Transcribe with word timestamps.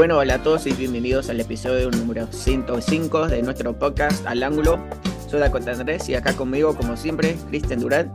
Bueno, 0.00 0.16
hola 0.16 0.36
a 0.36 0.42
todos 0.42 0.66
y 0.66 0.72
bienvenidos 0.72 1.28
al 1.28 1.40
episodio 1.40 1.90
número 1.90 2.26
105 2.32 3.28
de 3.28 3.42
nuestro 3.42 3.78
podcast 3.78 4.26
Al 4.26 4.42
Ángulo. 4.42 4.82
Soy 5.28 5.40
Dakota 5.40 5.72
Andrés 5.72 6.08
y 6.08 6.14
acá 6.14 6.32
conmigo, 6.32 6.74
como 6.74 6.96
siempre, 6.96 7.36
Cristian 7.50 7.80
Durán. 7.80 8.10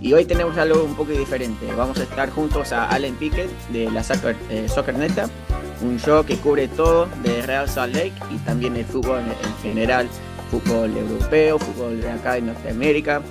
Y 0.00 0.12
hoy 0.12 0.26
tenemos 0.26 0.56
algo 0.58 0.84
un 0.84 0.94
poco 0.94 1.10
diferente. 1.10 1.66
Vamos 1.76 1.98
a 1.98 2.04
estar 2.04 2.30
juntos 2.30 2.72
a 2.72 2.88
Allen 2.88 3.16
Pickett 3.16 3.50
de 3.70 3.90
la 3.90 4.04
Soccer, 4.04 4.36
eh, 4.48 4.68
Soccer 4.68 4.96
Neta, 4.96 5.28
un 5.82 5.98
show 5.98 6.24
que 6.24 6.36
cubre 6.36 6.68
todo 6.68 7.08
de 7.24 7.42
Real 7.42 7.68
Salt 7.68 7.96
Lake 7.96 8.14
y 8.30 8.38
también 8.44 8.76
el 8.76 8.84
fútbol 8.84 9.18
en 9.18 9.54
general, 9.60 10.08
fútbol 10.52 10.96
europeo, 10.96 11.58
fútbol 11.58 12.00
de 12.00 12.10
acá 12.12 12.36
en 12.36 12.46
Norteamérica 12.46 13.22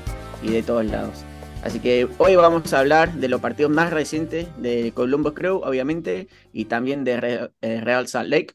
y 0.41 0.49
de 0.49 0.61
todos 0.61 0.85
lados. 0.85 1.23
Así 1.63 1.79
que 1.79 2.09
hoy 2.17 2.35
vamos 2.35 2.73
a 2.73 2.79
hablar 2.79 3.13
de 3.13 3.29
los 3.29 3.39
partidos 3.39 3.71
más 3.71 3.93
recientes 3.93 4.47
de 4.61 4.91
Columbus 4.93 5.31
Crew, 5.33 5.61
obviamente, 5.63 6.27
y 6.51 6.65
también 6.65 7.05
de 7.05 7.49
eh, 7.61 7.81
Real 7.81 8.07
Salt 8.09 8.29
Lake. 8.29 8.53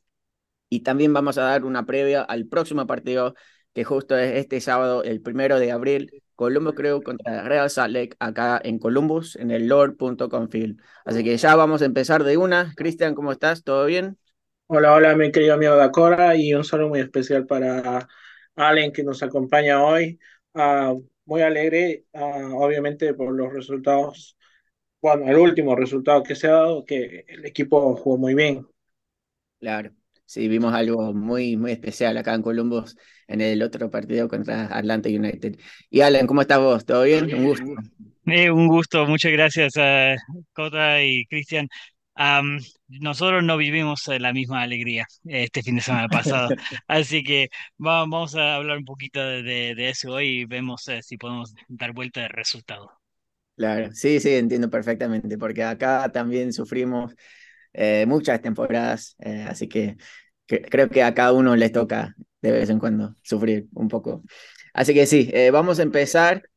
Y 0.68 0.80
también 0.80 1.14
vamos 1.14 1.38
a 1.38 1.42
dar 1.42 1.64
una 1.64 1.86
previa 1.86 2.20
al 2.20 2.46
próximo 2.46 2.86
partido, 2.86 3.34
que 3.72 3.82
justo 3.82 4.16
es 4.18 4.36
este 4.36 4.60
sábado, 4.60 5.02
el 5.04 5.22
primero 5.22 5.58
de 5.58 5.72
abril, 5.72 6.22
Columbus 6.34 6.74
Crew 6.74 7.02
contra 7.02 7.44
Real 7.44 7.70
Salt 7.70 7.94
Lake, 7.94 8.16
acá 8.18 8.60
en 8.62 8.78
Columbus, 8.78 9.36
en 9.36 9.52
el 9.52 9.68
Lord.com 9.68 10.50
Field. 10.50 10.78
Así 11.06 11.24
que 11.24 11.34
ya 11.34 11.56
vamos 11.56 11.80
a 11.80 11.86
empezar 11.86 12.24
de 12.24 12.36
una. 12.36 12.74
Cristian, 12.76 13.14
¿cómo 13.14 13.32
estás? 13.32 13.64
¿Todo 13.64 13.86
bien? 13.86 14.18
Hola, 14.66 14.92
hola, 14.92 15.16
mi 15.16 15.32
querido 15.32 15.54
amigo 15.54 15.74
Dacora, 15.76 16.36
y 16.36 16.52
un 16.52 16.62
saludo 16.62 16.90
muy 16.90 17.00
especial 17.00 17.46
para 17.46 18.06
Allen 18.54 18.92
que 18.92 19.02
nos 19.02 19.22
acompaña 19.22 19.82
hoy. 19.82 20.18
Ah, 20.52 20.92
muy 21.28 21.42
alegre, 21.42 22.06
ah, 22.14 22.48
obviamente, 22.54 23.12
por 23.12 23.32
los 23.34 23.52
resultados, 23.52 24.36
bueno, 25.00 25.28
el 25.30 25.36
último 25.36 25.76
resultado 25.76 26.22
que 26.22 26.34
se 26.34 26.48
ha 26.48 26.52
dado, 26.52 26.86
que 26.86 27.26
el 27.28 27.44
equipo 27.44 27.94
jugó 27.96 28.16
muy 28.16 28.34
bien. 28.34 28.66
Claro, 29.60 29.92
sí, 30.24 30.48
vimos 30.48 30.72
algo 30.72 31.12
muy, 31.12 31.58
muy 31.58 31.72
especial 31.72 32.16
acá 32.16 32.32
en 32.32 32.40
Columbus 32.40 32.96
en 33.26 33.42
el 33.42 33.62
otro 33.62 33.90
partido 33.90 34.26
contra 34.26 34.74
Atlanta 34.74 35.10
United. 35.10 35.58
Y 35.90 36.00
Alan, 36.00 36.26
¿cómo 36.26 36.40
estás 36.40 36.60
vos? 36.60 36.86
¿Todo 36.86 37.02
bien? 37.02 37.32
Un 37.34 37.44
gusto. 37.44 37.66
Eh, 38.24 38.50
un 38.50 38.66
gusto, 38.66 39.06
muchas 39.06 39.32
gracias 39.32 39.76
a 39.76 40.16
Cota 40.54 41.02
y 41.02 41.26
Cristian 41.26 41.68
nosotros 42.88 43.44
no 43.44 43.56
vivimos 43.56 44.02
la 44.18 44.32
misma 44.32 44.62
alegría 44.62 45.06
este 45.24 45.62
fin 45.62 45.76
de 45.76 45.82
semana 45.82 46.08
pasado, 46.08 46.48
así 46.88 47.22
que 47.22 47.48
vamos 47.76 48.34
a 48.34 48.56
hablar 48.56 48.78
un 48.78 48.84
poquito 48.84 49.20
de, 49.20 49.88
eso 49.88 50.12
hoy 50.12 50.40
y 50.40 50.44
vemos 50.44 50.88
eh, 50.88 51.00
si 51.02 51.16
podemos 51.16 51.54
dar 51.68 51.92
vuelta 51.92 52.22
de 52.22 52.28
resultado. 52.28 52.90
Claro, 53.56 53.90
sí, 53.92 54.20
sí, 54.20 54.34
entiendo 54.34 54.70
perfectamente, 54.70 55.38
porque 55.38 55.62
acá 55.62 56.10
también 56.12 56.52
sufrimos 56.52 57.14
eh, 57.72 58.04
muchas 58.06 58.40
temporadas, 58.40 59.16
eh, 59.20 59.46
así 59.48 59.68
que, 59.68 59.96
creo 60.46 60.88
que 60.88 61.02
a 61.02 61.14
cada 61.14 61.32
uno 61.32 61.54
les 61.56 61.72
toca 61.72 62.14
de 62.40 62.52
vez 62.52 62.70
en 62.70 62.78
cuando 62.78 63.14
sufrir 63.22 63.66
un 63.74 63.88
poco. 63.88 64.22
Así 64.72 64.94
que 64.94 65.06
sí, 65.06 65.30
vamos 65.52 65.78
a 65.78 65.82
empezar. 65.82 66.48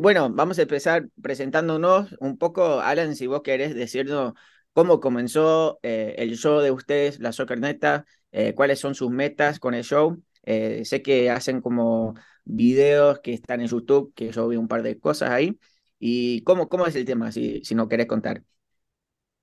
bueno, 0.00 0.30
vamos 0.30 0.58
a 0.58 0.62
empezar 0.62 1.06
presentándonos 1.22 2.16
un 2.20 2.38
poco, 2.38 2.80
Alan, 2.80 3.14
si 3.16 3.26
vos 3.26 3.42
querés 3.42 3.74
decirnos 3.74 4.32
cómo 4.74 5.00
comenzó 5.00 5.78
eh, 5.82 6.16
el 6.18 6.36
show 6.36 6.60
de 6.60 6.72
ustedes, 6.72 7.20
la 7.20 7.32
Soccer 7.32 7.58
Neta, 7.60 8.04
eh, 8.32 8.54
cuáles 8.54 8.80
son 8.80 8.94
sus 8.94 9.10
metas 9.10 9.58
con 9.60 9.72
el 9.74 9.84
show. 9.84 10.22
Eh, 10.42 10.84
sé 10.84 11.00
que 11.00 11.30
hacen 11.30 11.62
como 11.62 12.14
videos 12.44 13.20
que 13.20 13.32
están 13.32 13.60
en 13.62 13.68
YouTube, 13.68 14.12
que 14.14 14.30
yo 14.32 14.48
vi 14.48 14.56
un 14.56 14.68
par 14.68 14.82
de 14.82 14.98
cosas 14.98 15.30
ahí. 15.30 15.58
¿Y 15.98 16.42
cómo, 16.42 16.68
cómo 16.68 16.86
es 16.86 16.96
el 16.96 17.04
tema, 17.06 17.32
si, 17.32 17.64
si 17.64 17.74
no 17.74 17.88
querés 17.88 18.06
contar? 18.06 18.42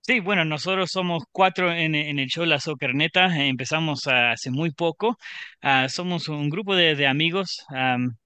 Sí, 0.02 0.20
bueno, 0.20 0.44
nosotros 0.46 0.92
somos 0.92 1.24
cuatro 1.32 1.72
en, 1.72 1.96
el 1.96 2.28
show 2.28 2.44
La 2.44 2.60
Soccer 2.60 2.94
Neta, 2.96 3.28
empezamos 3.46 4.08
hace 4.08 4.50
muy 4.50 4.72
poco, 4.72 5.18
ah, 5.62 5.88
somos 5.90 6.28
un 6.28 6.50
grupo 6.50 6.76
de, 6.76 7.06
amigos, 7.06 7.64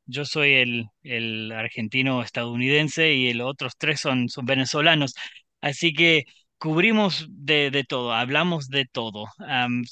yo 0.05 0.23
soy 0.23 0.53
el, 0.53 0.85
el, 1.03 1.51
argentino 1.51 2.21
estadounidense 2.23 3.11
y 3.11 3.33
los 3.33 3.49
otros 3.49 3.73
tres 3.77 3.99
son, 3.99 4.29
son 4.29 4.45
venezolanos, 4.45 5.15
así 5.59 5.93
que 5.93 6.23
cubrimos 6.65 7.27
de, 7.29 7.85
todo, 7.87 8.11
hablamos 8.13 8.69
de 8.69 8.85
todo. 8.85 9.27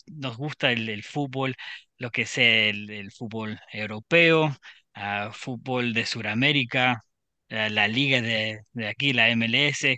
nos 0.08 0.38
gusta 0.38 0.72
el, 0.72 1.04
fútbol, 1.04 1.56
lo 2.00 2.10
que 2.10 2.26
sea 2.26 2.70
el, 2.70 3.12
fútbol 3.12 3.60
europeo, 3.72 4.48
uh, 4.96 5.32
fútbol 5.34 5.94
de 5.94 6.06
Sudamérica, 6.08 7.04
la 7.50 7.88
liga 7.88 8.22
de, 8.22 8.62
aquí, 8.88 9.14
la 9.14 9.30
MLS. 9.30 9.98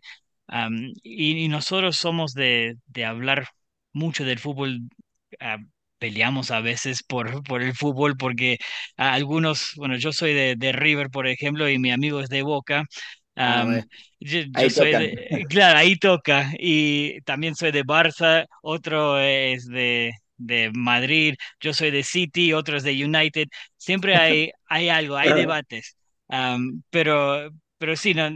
y, 1.04 1.48
nosotros 1.48 1.96
somos 1.98 2.34
de, 2.34 2.76
de, 2.88 3.06
hablar 3.06 3.48
mucho 3.94 4.26
del 4.26 4.40
fútbol. 4.40 4.82
Ah, 5.40 5.58
peleamos 5.98 6.52
a 6.52 6.60
veces 6.62 7.04
por, 7.04 7.42
por 7.44 7.62
el 7.64 7.74
fútbol 7.74 8.18
porque 8.18 8.58
algunos, 8.98 9.74
bueno, 9.78 9.96
yo 9.98 10.12
soy 10.12 10.34
de 10.34 10.72
River, 10.74 11.10
por 11.10 11.28
ejemplo, 11.28 11.70
y 11.70 11.80
mi 11.80 11.92
amigo 11.92 12.20
es 12.20 12.30
de 12.30 12.42
Boca. 12.44 12.84
Ah, 13.36 13.82
yo, 14.20 14.42
soy 14.70 14.92
de, 14.92 15.46
claro, 15.50 15.80
ahí 15.80 15.98
toca. 15.98 16.52
Y 16.58 17.22
también 17.22 17.56
soy 17.56 17.72
de 17.72 17.84
Barça, 17.84 18.46
otro 18.62 19.20
es 19.20 19.68
de, 19.68 20.12
de 20.38 20.72
Madrid, 20.74 21.36
yo 21.60 21.74
soy 21.74 21.92
de 21.92 22.04
City, 22.04 22.54
otro 22.54 22.78
es 22.78 22.84
de 22.84 23.04
United. 23.04 23.48
Siempre 23.78 24.16
hay, 24.16 24.52
hay 24.68 24.90
algo, 24.90 25.18
hay 25.18 25.34
debates. 25.34 25.98
pero, 26.90 27.50
pero 27.78 27.96
sí, 27.96 28.14
no, 28.14 28.30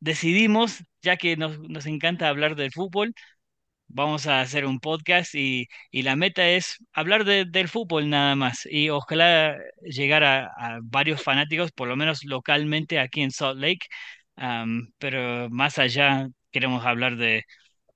decidimos, 0.00 0.82
ya 1.02 1.16
que 1.16 1.36
nos, 1.36 1.58
nos 1.60 1.86
encanta 1.86 2.28
hablar 2.28 2.56
del 2.56 2.72
fútbol, 2.72 3.14
vamos 3.88 4.26
a 4.26 4.40
hacer 4.40 4.64
un 4.66 4.80
podcast 4.80 5.34
y, 5.34 5.68
y 5.90 6.02
la 6.02 6.16
meta 6.16 6.48
es 6.48 6.78
hablar 6.92 7.24
de, 7.24 7.44
del 7.44 7.68
fútbol 7.68 8.08
nada 8.10 8.34
más 8.36 8.66
y 8.70 8.90
ojalá 8.90 9.56
llegar 9.82 10.24
a, 10.24 10.46
a, 10.46 10.80
varios 10.82 11.22
fanáticos, 11.22 11.72
por 11.72 11.88
lo 11.88 11.96
menos 11.96 12.24
localmente 12.24 12.98
aquí 12.98 13.22
en 13.22 13.30
Salt 13.30 13.60
Lake, 13.60 13.86
pero 14.98 15.48
más 15.50 15.78
allá 15.78 16.28
queremos 16.50 16.84
hablar 16.84 17.16
de 17.16 17.44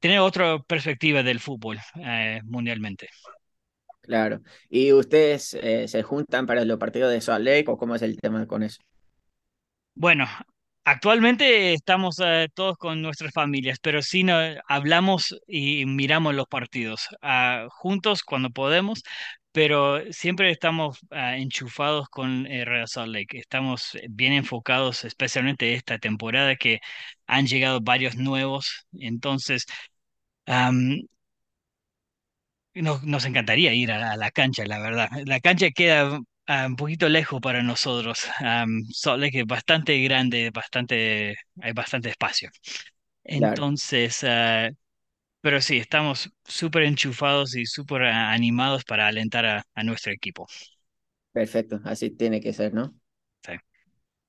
tener 0.01 0.19
otra 0.21 0.59
perspectiva 0.61 1.23
del 1.23 1.41
fútbol 1.41 1.79
eh, 1.97 2.41
mundialmente. 2.45 3.09
Claro. 4.03 4.41
¿Y 4.69 4.93
ustedes 4.93 5.55
eh, 5.55 5.89
se 5.89 6.03
juntan 6.03 6.47
para 6.47 6.65
los 6.65 6.79
partidos 6.79 7.13
de 7.13 7.21
Salt 7.21 7.45
Lake 7.45 7.65
o 7.67 7.77
cómo 7.77 7.95
es 7.95 8.03
el 8.03 8.17
tema 8.19 8.47
con 8.47 8.63
eso? 8.63 8.81
Bueno, 9.95 10.27
actualmente 10.85 11.73
estamos 11.73 12.21
eh, 12.23 12.49
todos 12.55 12.77
con 12.77 13.03
nuestras 13.03 13.33
familias, 13.33 13.79
pero 13.83 14.03
sí 14.03 14.23
no, 14.23 14.39
hablamos 14.69 15.37
y 15.47 15.87
miramos 15.87 16.35
los 16.35 16.47
partidos 16.47 17.09
ah, 17.23 17.67
juntos 17.71 18.23
cuando 18.23 18.51
podemos, 18.51 19.03
pero 19.57 20.03
siempre 20.13 20.51
estamos 20.51 20.99
ah, 21.11 21.39
enchufados 21.39 22.11
con 22.11 22.47
eh, 22.47 22.67
Real 22.67 22.87
Salt 22.87 23.11
Lake. 23.15 23.39
Estamos 23.39 23.97
bien 24.11 24.35
enfocados, 24.35 25.07
especialmente 25.07 25.73
esta 25.73 25.99
temporada 25.99 26.57
que 26.57 26.81
han 27.27 27.47
llegado 27.47 27.81
varios 27.81 28.17
nuevos. 28.17 28.87
Entonces, 28.93 29.65
nos, 32.75 33.25
encantaría 33.25 33.73
ir 33.73 33.93
a, 33.93 34.17
la 34.19 34.31
cancha, 34.31 34.67
la 34.67 34.79
verdad. 34.79 35.09
La 35.25 35.41
cancha 35.41 35.71
queda 35.71 36.21
ah, 36.47 36.67
un 36.67 36.77
poquito 36.77 37.09
lejos 37.09 37.41
para 37.41 37.63
nosotros. 37.63 38.29
Salt 38.93 39.21
Lake 39.23 39.41
es 39.41 39.47
bastante 39.47 39.99
grande, 40.03 40.51
bastante, 40.51 41.35
hay 41.63 41.73
bastante 41.73 42.11
espacio. 42.11 42.51
Entonces, 43.25 44.23
ah, 44.25 44.69
pero 45.47 45.61
sí, 45.61 45.77
estamos 45.77 46.29
súper 46.45 46.83
enchufados 46.83 47.55
y 47.55 47.67
súper 47.67 48.03
animados 48.03 48.83
para 48.83 49.07
alentar 49.07 49.47
a, 49.47 49.83
nuestro 49.85 50.13
equipo. 50.13 50.49
Perfecto, 51.31 51.81
así 51.85 52.11
tiene 52.11 52.41
que 52.41 52.53
ser, 52.53 52.75
¿no? 52.75 52.97
Sí. 53.45 53.53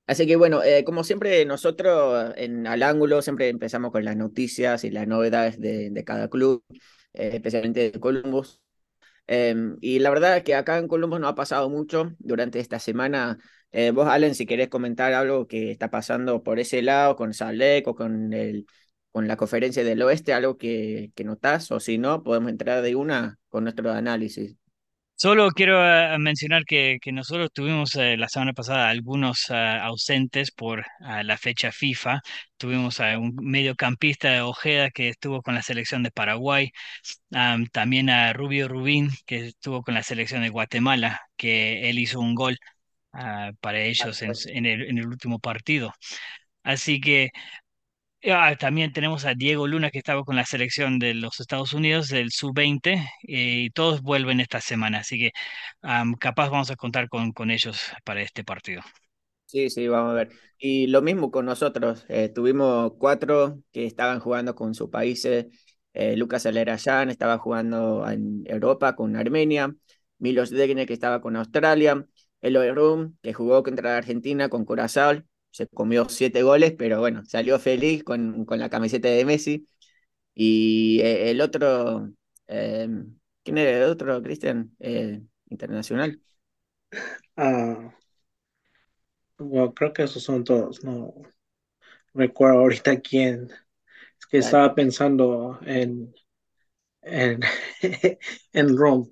Así 0.06 0.28
que 0.28 0.36
bueno, 0.36 0.62
eh, 0.62 0.84
como 0.84 1.02
siempre 1.02 1.44
nosotros 1.44 2.32
en 2.36 2.68
Al 2.68 2.84
Ángulo 2.84 3.20
siempre 3.20 3.48
empezamos 3.48 3.90
con 3.90 4.04
las 4.04 4.16
noticias 4.16 4.84
y 4.84 4.92
las 4.92 5.08
novedades 5.08 5.60
de, 5.60 6.04
cada 6.06 6.30
club, 6.30 6.62
eh, 7.14 7.30
especialmente 7.32 7.90
de 7.90 7.98
Columbus. 7.98 8.60
Em, 9.26 9.76
y 9.80 9.98
la 9.98 10.10
verdad 10.10 10.36
es 10.36 10.44
que 10.44 10.54
acá 10.54 10.78
en 10.78 10.86
Columbus 10.86 11.18
no 11.18 11.26
ha 11.26 11.34
pasado 11.34 11.68
mucho 11.68 12.12
durante 12.20 12.60
esta 12.60 12.78
semana. 12.78 13.38
Eh, 13.72 13.90
vos, 13.90 14.06
Allen, 14.06 14.36
si 14.36 14.46
querés 14.46 14.68
comentar 14.68 15.14
algo 15.14 15.48
que 15.48 15.72
está 15.72 15.90
pasando 15.90 16.44
por 16.44 16.60
ese 16.60 16.80
lado, 16.80 17.16
con 17.16 17.34
Salek 17.34 17.88
o 17.88 17.96
con 17.96 18.32
el 18.32 18.66
con 19.18 19.26
la 19.26 19.36
conferencia 19.36 19.82
del 19.82 20.00
oeste, 20.02 20.32
algo 20.32 20.56
que, 20.56 21.10
que 21.16 21.24
notás, 21.24 21.72
o 21.72 21.80
si 21.80 21.98
no, 21.98 22.22
podemos 22.22 22.52
entrar 22.52 22.82
de 22.82 22.94
una 22.94 23.36
con 23.48 23.64
nuestro 23.64 23.90
análisis. 23.90 24.54
Solo 25.16 25.50
quiero 25.50 25.84
eh, 25.84 26.16
mencionar 26.20 26.64
que, 26.64 26.98
que, 27.02 27.10
nosotros 27.10 27.50
tuvimos 27.52 27.96
eh, 27.96 28.16
la 28.16 28.28
semana 28.28 28.52
pasada 28.52 28.88
algunos 28.88 29.50
eh, 29.50 29.54
ausentes 29.56 30.52
por 30.52 30.86
la 31.00 31.36
fecha 31.36 31.72
FIFA. 31.72 32.20
Tuvimos 32.56 33.00
a 33.00 33.18
un 33.18 33.34
mediocampista 33.42 34.30
de 34.30 34.40
Ojeda 34.42 34.90
que 34.90 35.08
estuvo 35.08 35.42
con 35.42 35.56
la 35.56 35.62
selección 35.62 36.04
de 36.04 36.12
Paraguay. 36.12 36.70
también 37.72 38.10
a 38.10 38.32
Rubio 38.32 38.68
Rubín 38.68 39.10
que 39.26 39.48
estuvo 39.48 39.82
con 39.82 39.94
la 39.94 40.04
selección 40.04 40.42
de 40.42 40.50
Guatemala, 40.50 41.22
que 41.36 41.90
él 41.90 41.98
hizo 41.98 42.20
un 42.20 42.36
gol 42.36 42.56
ah, 43.12 43.50
para 43.60 43.80
ellos 43.80 44.22
en, 44.22 44.30
en, 44.46 44.66
el, 44.66 44.82
en 44.82 44.98
el 44.98 45.08
último 45.08 45.40
partido. 45.40 45.92
Así 46.62 47.00
que 47.00 47.30
Ah, 48.24 48.56
también 48.58 48.92
tenemos 48.92 49.24
a 49.24 49.34
Diego 49.34 49.66
Luna 49.68 49.90
que 49.90 49.98
estaba 49.98 50.24
con 50.24 50.34
la 50.36 50.44
selección 50.44 50.98
de 50.98 51.14
los 51.14 51.38
Estados 51.40 51.72
Unidos 51.72 52.08
del 52.08 52.32
sub-20 52.32 52.94
eh, 52.94 53.00
y 53.22 53.70
todos 53.70 54.02
vuelven 54.02 54.40
esta 54.40 54.60
semana, 54.60 54.98
así 54.98 55.18
que 55.18 55.32
capaz 56.20 56.50
vamos 56.50 56.70
a 56.70 56.76
contar 56.76 57.08
con, 57.08 57.32
con 57.32 57.50
ellos 57.50 57.80
para 58.04 58.22
este 58.22 58.44
partido. 58.44 58.82
Sí, 59.46 59.70
sí, 59.70 59.88
vamos 59.88 60.10
a 60.12 60.14
ver. 60.14 60.30
Y 60.58 60.88
lo 60.88 61.00
mismo 61.00 61.30
con 61.30 61.46
nosotros. 61.46 62.04
eh, 62.08 62.28
tuvimos 62.28 62.92
cuatro 62.98 63.62
que 63.72 63.86
estaban 63.86 64.20
jugando 64.20 64.54
con 64.54 64.74
sus 64.74 64.90
países. 64.90 65.46
Eh, 65.94 66.16
Lucas 66.16 66.44
Alerayan 66.44 67.08
estaba 67.08 67.38
jugando 67.38 68.06
en 68.10 68.42
Europa 68.46 68.94
con 68.94 69.16
Armenia. 69.16 69.74
Milos 70.18 70.50
Degne 70.50 70.84
que 70.86 70.92
estaba 70.92 71.22
con 71.22 71.36
Australia. 71.36 72.06
Eloy 72.42 72.70
Rum 72.72 73.16
que 73.22 73.32
jugó 73.32 73.62
contra 73.62 73.96
Argentina 73.96 74.48
con 74.50 74.64
Curazao. 74.66 75.22
Se 75.50 75.66
comió 75.68 76.08
siete 76.08 76.42
goles, 76.42 76.74
pero 76.78 77.00
bueno, 77.00 77.24
salió 77.26 77.58
feliz 77.58 78.04
con, 78.04 78.44
con 78.44 78.58
la 78.60 78.70
camiseta 78.70 79.08
de 79.08 79.24
Messi. 79.24 79.68
Y 80.34 81.00
eh, 81.02 81.30
el 81.30 81.40
otro, 81.42 82.12
eh, 82.48 82.88
¿quién 83.44 83.58
era 83.58 83.78
el 83.86 83.90
otro, 83.92 84.22
Cristian? 84.22 84.74
Eh, 84.80 85.22
internacional. 85.50 86.20
Ah, 87.36 87.94
bueno, 89.38 89.72
creo 89.74 89.92
que 89.92 90.02
esos 90.04 90.22
son 90.22 90.44
todos. 90.44 90.82
No 90.84 91.14
recuerdo 92.14 92.60
ahorita 92.60 93.00
quién. 93.00 93.50
Es 94.20 94.26
que 94.26 94.38
estaba 94.38 94.74
pensando 94.74 95.58
en, 95.64 96.14
en, 97.02 97.40
en 98.52 98.78
Rome. 98.78 99.08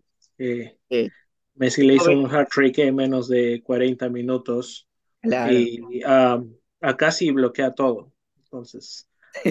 Sí, 0.91 1.12
Messi 1.55 1.83
le 1.85 1.94
hizo 1.94 2.12
un 2.12 2.31
hat-trick 2.33 2.79
en 2.79 2.94
menos 2.94 3.27
de 3.29 3.61
40 3.65 4.09
minutos 4.09 4.87
claro. 5.28 5.70
y 5.90 6.02
ah, 6.06 6.43
acá 6.81 7.11
sí 7.12 7.31
bloquea 7.31 7.75
todo. 7.75 8.12
Entonces, 8.44 9.08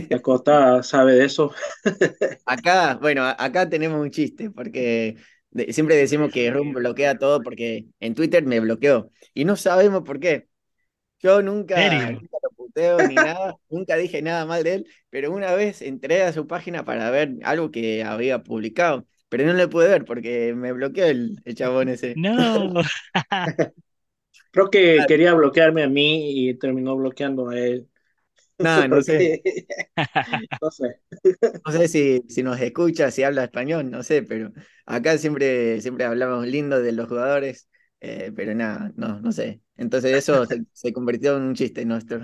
Dakota 0.09 0.83
sabe 0.83 1.13
de 1.15 1.25
eso. 1.25 1.53
Acá, 2.45 2.95
bueno, 3.01 3.23
a- 3.23 3.35
acá 3.43 3.67
tenemos 3.69 3.99
un 4.01 4.11
chiste, 4.11 4.51
porque 4.51 5.17
de- 5.51 5.73
siempre 5.73 5.95
decimos 5.95 6.29
que 6.31 6.51
Rum 6.51 6.73
bloquea 6.73 7.17
todo 7.17 7.41
porque 7.43 7.87
en 7.99 8.13
Twitter 8.15 8.45
me 8.45 8.59
bloqueó 8.59 9.11
y 9.33 9.45
no 9.45 9.55
sabemos 9.55 10.03
por 10.03 10.19
qué. 10.19 10.47
Yo 11.19 11.41
nunca, 11.41 12.11
nunca 12.11 12.37
lo 12.43 12.49
puteo 12.51 13.03
ni 13.05 13.19
nada, 13.19 13.55
nunca 13.69 13.95
dije 13.97 14.21
nada 14.21 14.45
mal 14.45 14.63
de 14.63 14.75
él, 14.75 14.87
pero 15.09 15.31
una 15.31 15.53
vez 15.55 15.81
entré 15.81 16.23
a 16.23 16.33
su 16.33 16.47
página 16.47 16.85
para 16.85 17.09
ver 17.11 17.35
algo 17.43 17.71
que 17.71 18.03
había 18.03 18.43
publicado, 18.43 19.07
pero 19.29 19.45
no 19.45 19.53
lo 19.53 19.69
pude 19.69 19.87
ver 19.89 20.05
porque 20.05 20.53
me 20.55 20.71
bloqueó 20.73 21.05
el, 21.05 21.41
el 21.45 21.55
chabón 21.55 21.89
ese. 21.89 22.21
No. 22.35 22.83
Creo 24.55 24.69
que 24.71 25.05
quería 25.07 25.33
bloquearme 25.33 25.83
a 25.83 25.89
mí 25.89 26.47
y 26.49 26.53
terminó 26.55 26.95
bloqueando 26.95 27.49
a 27.49 27.59
él. 27.59 27.89
No 28.87 29.01
sé, 29.01 29.43
no 30.61 30.71
sé. 30.71 31.01
no 31.65 31.71
sé 31.71 31.87
si, 31.87 32.23
si 32.29 32.43
nos 32.43 32.59
escucha, 32.59 33.11
si 33.11 33.23
habla 33.23 33.43
español, 33.45 33.89
no 33.91 34.03
sé, 34.03 34.23
pero 34.23 34.51
acá 34.85 35.17
siempre, 35.17 35.81
siempre 35.81 36.05
hablamos 36.05 36.45
lindo 36.47 36.81
de 36.81 36.91
los 36.91 37.07
jugadores, 37.07 37.69
eh, 38.01 38.31
pero 38.35 38.53
nada, 38.55 38.91
no, 38.95 39.19
no 39.21 39.31
sé. 39.31 39.61
Entonces 39.77 40.13
eso 40.15 40.45
se, 40.47 40.63
se 40.73 40.93
convirtió 40.93 41.37
en 41.37 41.43
un 41.43 41.55
chiste 41.55 41.85
nuestro. 41.85 42.21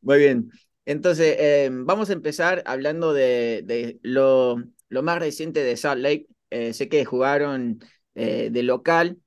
Muy 0.00 0.18
bien. 0.18 0.50
Entonces, 0.84 1.36
eh, 1.38 1.70
vamos 1.72 2.10
a 2.10 2.12
empezar 2.12 2.62
hablando 2.66 3.12
de, 3.14 3.62
de 3.64 3.98
lo, 4.02 4.56
lo 4.88 5.02
más 5.02 5.18
reciente 5.18 5.60
de 5.62 5.76
Salt 5.76 6.02
Lake. 6.02 6.26
Eh, 6.50 6.74
sé 6.74 6.88
que 6.88 7.04
jugaron 7.04 7.80
eh, 8.14 8.50
de 8.50 8.62
local 8.62 9.18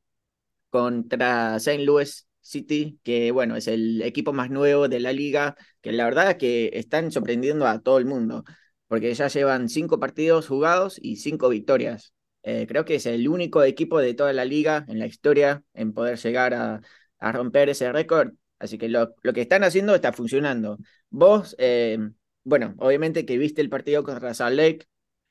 contra 0.69 1.57
St. 1.57 1.83
Louis 1.83 2.27
City, 2.41 2.99
que 3.03 3.31
bueno, 3.31 3.55
es 3.55 3.67
el 3.67 4.01
equipo 4.01 4.33
más 4.33 4.49
nuevo 4.49 4.87
de 4.87 4.99
la 4.99 5.13
liga, 5.13 5.55
que 5.81 5.91
la 5.91 6.05
verdad 6.05 6.31
es 6.31 6.37
que 6.37 6.71
están 6.73 7.11
sorprendiendo 7.11 7.67
a 7.67 7.79
todo 7.79 7.97
el 7.97 8.05
mundo, 8.05 8.43
porque 8.87 9.13
ya 9.13 9.27
llevan 9.27 9.69
cinco 9.69 9.99
partidos 9.99 10.47
jugados 10.47 10.97
y 11.01 11.17
cinco 11.17 11.49
victorias. 11.49 12.13
Eh, 12.43 12.65
creo 12.67 12.85
que 12.85 12.95
es 12.95 13.05
el 13.05 13.27
único 13.27 13.63
equipo 13.63 13.99
de 13.99 14.13
toda 14.13 14.31
la 14.33 14.45
liga 14.45 14.85
en 14.87 14.99
la 14.99 15.07
historia 15.07 15.63
en 15.73 15.93
poder 15.93 16.17
llegar 16.17 16.53
a, 16.53 16.81
romper 17.19 17.69
ese 17.69 17.91
récord. 17.91 18.33
Así 18.59 18.77
que 18.77 18.89
lo, 18.89 19.15
lo, 19.23 19.33
que 19.33 19.41
están 19.41 19.63
haciendo 19.63 19.93
está 19.95 20.13
funcionando. 20.13 20.77
Vos, 21.09 21.55
eh, 21.59 21.97
bueno, 22.43 22.75
obviamente 22.79 23.25
que 23.25 23.37
viste 23.37 23.61
el 23.61 23.69
partido 23.69 24.03
contra 24.03 24.33
Salt 24.33 24.55
Lake. 24.55 24.87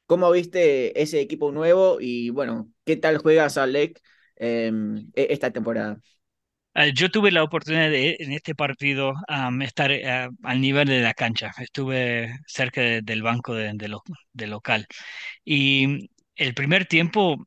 ¿Cómo 0.07 0.31
viste 0.31 1.01
ese 1.01 1.21
equipo 1.21 1.51
nuevo 1.53 1.99
y 2.01 2.31
bueno, 2.31 2.71
qué 2.87 2.97
tal 2.97 3.19
juega 3.19 3.51
Salt 3.51 3.75
Lake 3.75 3.97
eh, 4.37 4.73
esta 5.17 5.53
temporada? 5.53 6.01
Ah, 6.75 6.89
Yo 6.89 7.11
tuve 7.11 7.31
la 7.33 7.43
oportunidad 7.43 7.93
en 7.95 8.33
este 8.33 8.55
partido 8.55 9.15
am, 9.29 9.63
estar 9.63 9.91
eh, 9.93 10.29
al 10.43 10.61
nivel 10.61 10.87
de 10.89 11.01
la 11.01 11.15
cancha. 11.15 11.53
Estuve 11.59 12.39
cerca 12.47 12.83
de- 12.83 13.01
del 13.03 13.23
banco 13.23 13.55
de, 13.55 13.73
de 13.75 13.89
lo- 13.89 14.03
de 14.35 14.47
local. 14.47 14.87
Y 15.45 16.11
el 16.37 16.55
primer 16.55 16.87
tiempo 16.87 17.47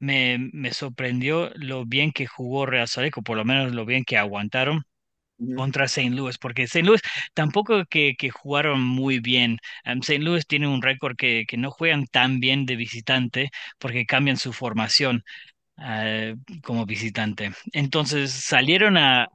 me, 0.00 0.50
sorprendió 0.72 1.50
lo 1.56 1.86
bien 1.86 2.12
que 2.12 2.26
jugó 2.26 2.66
Real 2.66 2.88
Salt 2.88 3.16
o 3.18 3.22
por 3.22 3.36
lo 3.38 3.44
menos 3.46 3.74
lo 3.74 3.86
bien 3.86 4.04
que 4.04 4.18
aguantaron 4.18 4.82
contra 5.56 5.88
Saint 5.88 6.14
Louis, 6.14 6.38
porque 6.38 6.66
Saint 6.66 6.86
Louis 6.86 7.00
tampoco 7.34 7.84
que, 7.86 8.16
jugaron 8.32 8.82
muy 8.82 9.20
bien. 9.20 9.58
Am, 9.84 10.02
Saint 10.02 10.24
Louis 10.24 10.46
tiene 10.46 10.68
un 10.68 10.82
récord 10.82 11.16
que, 11.16 11.46
no 11.56 11.70
juegan 11.70 12.06
tan 12.06 12.40
bien 12.40 12.66
de 12.66 12.76
visitante 12.76 13.50
porque 13.78 14.06
cambian 14.06 14.36
su 14.36 14.52
formación 14.52 15.24
ah, 15.78 16.34
como 16.62 16.86
visitante. 16.86 17.52
Entonces 17.72 18.32
salieron 18.32 18.96
a, 18.98 19.28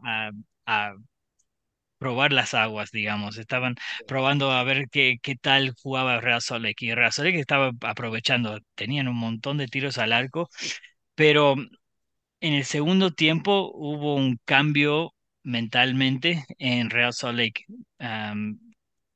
probar 1.98 2.34
las 2.34 2.54
aguas, 2.54 2.92
digamos. 2.92 3.38
Estaban 3.38 3.76
probando 4.08 4.52
a 4.52 4.64
ver 4.64 4.90
qué, 4.90 5.20
tal 5.42 5.74
jugaba 5.82 6.20
Real 6.20 6.42
Salt. 6.42 6.66
Y 6.82 6.94
Real 6.94 7.12
Salt 7.14 7.36
estaba 7.36 7.72
aprovechando. 7.82 8.60
Tenían 8.76 9.08
un 9.08 9.16
montón 9.18 9.58
de 9.58 9.68
tiros 9.68 9.98
al 9.98 10.14
arco, 10.14 10.50
pero 11.16 11.56
en 12.42 12.54
el 12.54 12.66
segundo 12.66 13.12
tiempo 13.12 13.72
hubo 13.74 14.16
un 14.16 14.40
cambio 14.46 15.14
mentalmente 15.44 16.46
en 16.60 16.90
Real 16.90 17.14
Salt 17.14 17.38
Lake. 17.38 17.66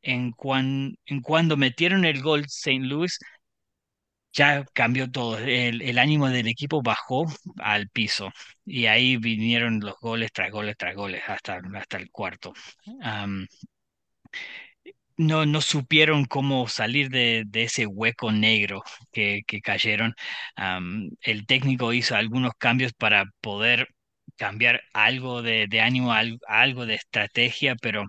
En, 0.02 0.32
cuan- 0.32 0.98
en 1.06 1.22
cuando 1.22 1.56
metieron 1.58 2.04
el 2.06 2.22
gol 2.24 2.46
Saint 2.48 2.86
Louis, 2.86 3.20
ya 4.34 4.66
cambió 4.74 5.10
todo. 5.12 5.38
El, 5.40 5.82
el 5.82 5.98
ánimo 5.98 6.30
del 6.30 6.48
equipo 6.48 6.82
bajó 6.82 7.26
al 7.58 7.90
piso 7.90 8.32
y 8.66 8.86
ahí 8.86 9.18
vinieron 9.18 9.80
los 9.80 9.96
goles 10.00 10.32
tras 10.32 10.52
goles 10.52 10.76
tras 10.78 10.96
goles 10.96 11.22
hasta, 11.28 11.60
hasta 11.76 11.98
el 11.98 12.12
cuarto. 12.12 12.54
No, 15.18 15.46
no 15.48 15.62
supieron 15.62 16.26
cómo 16.26 16.68
salir 16.68 17.10
de, 17.10 17.44
de 17.48 17.64
ese 17.64 17.88
hueco 17.88 18.32
negro 18.32 18.84
que, 19.12 19.42
que 19.48 19.62
cayeron. 19.62 20.14
El 21.22 21.46
técnico 21.46 21.94
hizo 21.94 22.16
algunos 22.16 22.54
cambios 22.58 22.94
para 22.94 23.26
poder 23.42 23.88
cambiar 24.38 24.82
algo 24.94 25.42
de, 25.42 25.68
de 25.68 25.82
ánimo, 25.82 26.14
al- 26.14 26.40
algo 26.48 26.86
de 26.86 26.96
estrategia, 26.96 27.76
pero 27.82 28.06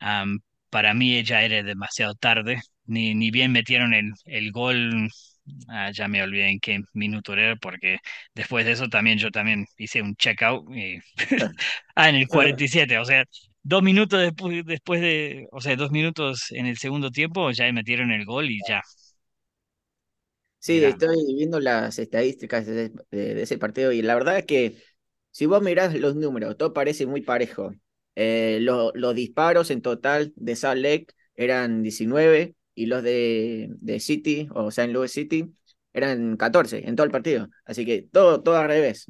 Am, 0.00 0.40
para 0.70 0.94
mí 0.94 1.22
ya 1.24 1.42
era 1.44 1.62
demasiado 1.62 2.14
tarde, 2.16 2.60
ni, 2.86 3.14
ni 3.14 3.30
bien 3.30 3.52
metieron 3.52 3.94
el, 3.94 4.12
el 4.26 4.52
gol, 4.52 5.08
ah, 5.68 5.90
ya 5.92 6.08
me 6.08 6.22
olvidé 6.22 6.48
en 6.50 6.60
qué 6.60 6.80
minuto 6.92 7.32
era, 7.34 7.56
porque 7.56 7.98
después 8.34 8.64
de 8.66 8.72
eso 8.72 8.88
también 8.88 9.18
yo 9.18 9.30
también 9.30 9.66
hice 9.78 10.02
un 10.02 10.14
checkout, 10.16 10.68
y... 10.74 10.98
ah, 11.96 12.08
en 12.08 12.16
el 12.16 12.28
47, 12.28 12.98
o 12.98 13.04
sea, 13.04 13.24
dos 13.62 13.82
minutos 13.82 14.20
después, 14.20 14.64
después 14.66 15.00
de, 15.00 15.46
o 15.52 15.60
sea, 15.60 15.76
dos 15.76 15.90
minutos 15.90 16.46
en 16.52 16.66
el 16.66 16.76
segundo 16.78 17.10
tiempo 17.10 17.50
ya 17.52 17.70
metieron 17.72 18.10
el 18.12 18.24
gol 18.24 18.50
y 18.50 18.62
ya, 18.64 18.82
Sí, 20.58 20.82
estoy 20.84 21.34
viendo 21.36 21.60
las 21.60 21.98
estadísticas 21.98 22.64
de, 22.66 22.88
de- 23.10 23.34
de 23.34 23.42
ese 23.42 23.58
partido 23.58 23.92
y 23.92 24.00
la 24.00 24.14
verdad 24.14 24.38
es 24.38 24.46
que 24.46 24.82
si 25.34 25.46
vos 25.46 25.62
mirás 25.62 25.94
los 25.94 26.16
números, 26.16 26.56
todo 26.56 26.72
parece 26.72 27.06
muy 27.06 27.22
parejo. 27.22 27.72
Eh, 28.16 28.58
lo- 28.62 28.92
los 28.94 29.14
disparos 29.14 29.70
en 29.70 29.82
total 29.82 30.32
de 30.36 30.56
Salt 30.56 30.80
Lake 30.82 31.08
eran 31.36 31.82
19 31.82 32.56
y 32.74 32.86
los 32.86 33.02
de, 33.02 33.68
de 33.80 34.00
City 34.00 34.48
o 34.54 34.70
Saint 34.70 34.92
Louis 34.94 35.10
City 35.12 35.52
eran 35.92 36.36
14 36.36 36.88
en 36.88 36.96
todo 36.96 37.04
el 37.06 37.12
partido. 37.12 37.48
Así 37.64 37.84
que 37.86 38.02
todo, 38.12 38.42
todo 38.42 38.56
al 38.58 38.68
revés. 38.68 39.06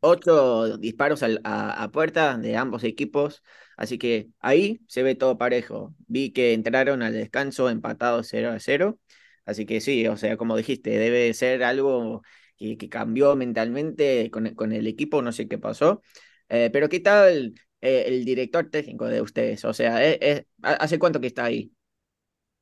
Ocho 0.00 0.78
disparos 0.78 1.22
a, 1.22 1.82
a 1.82 1.90
puerta 1.90 2.38
de 2.38 2.56
ambos 2.56 2.84
equipos. 2.84 3.42
Así 3.76 3.98
que 3.98 4.28
ahí 4.40 4.80
se 4.88 5.02
ve 5.02 5.14
todo 5.14 5.38
parejo. 5.38 5.94
Vi 6.06 6.32
que 6.32 6.52
entraron 6.54 7.02
al 7.02 7.12
descanso 7.14 7.68
empatados 7.70 8.28
0 8.30 8.50
a 8.50 8.60
0. 8.60 8.98
Así 9.44 9.66
que 9.66 9.80
sí, 9.80 10.06
o 10.06 10.16
sea, 10.16 10.36
como 10.36 10.56
dijiste, 10.56 10.90
debe 10.90 11.32
ser 11.34 11.64
algo 11.64 12.22
que, 12.56 12.76
que 12.76 12.88
cambió 12.88 13.36
mentalmente 13.36 14.30
con, 14.30 14.54
con 14.54 14.72
el 14.72 14.86
equipo, 14.86 15.22
no 15.22 15.32
sé 15.32 15.48
qué 15.48 15.58
pasó. 15.58 16.02
Eh, 16.48 16.70
pero 16.72 16.88
¿qué 16.88 17.00
tal 17.00 17.54
eh, 17.80 18.04
el 18.06 18.24
director 18.24 18.70
técnico 18.70 19.06
de 19.06 19.20
ustedes? 19.20 19.64
O 19.64 19.72
sea, 19.72 20.04
eh, 20.04 20.46
¿hace 20.62 20.98
cuánto 20.98 21.20
que 21.20 21.28
está 21.28 21.44
ahí? 21.44 21.72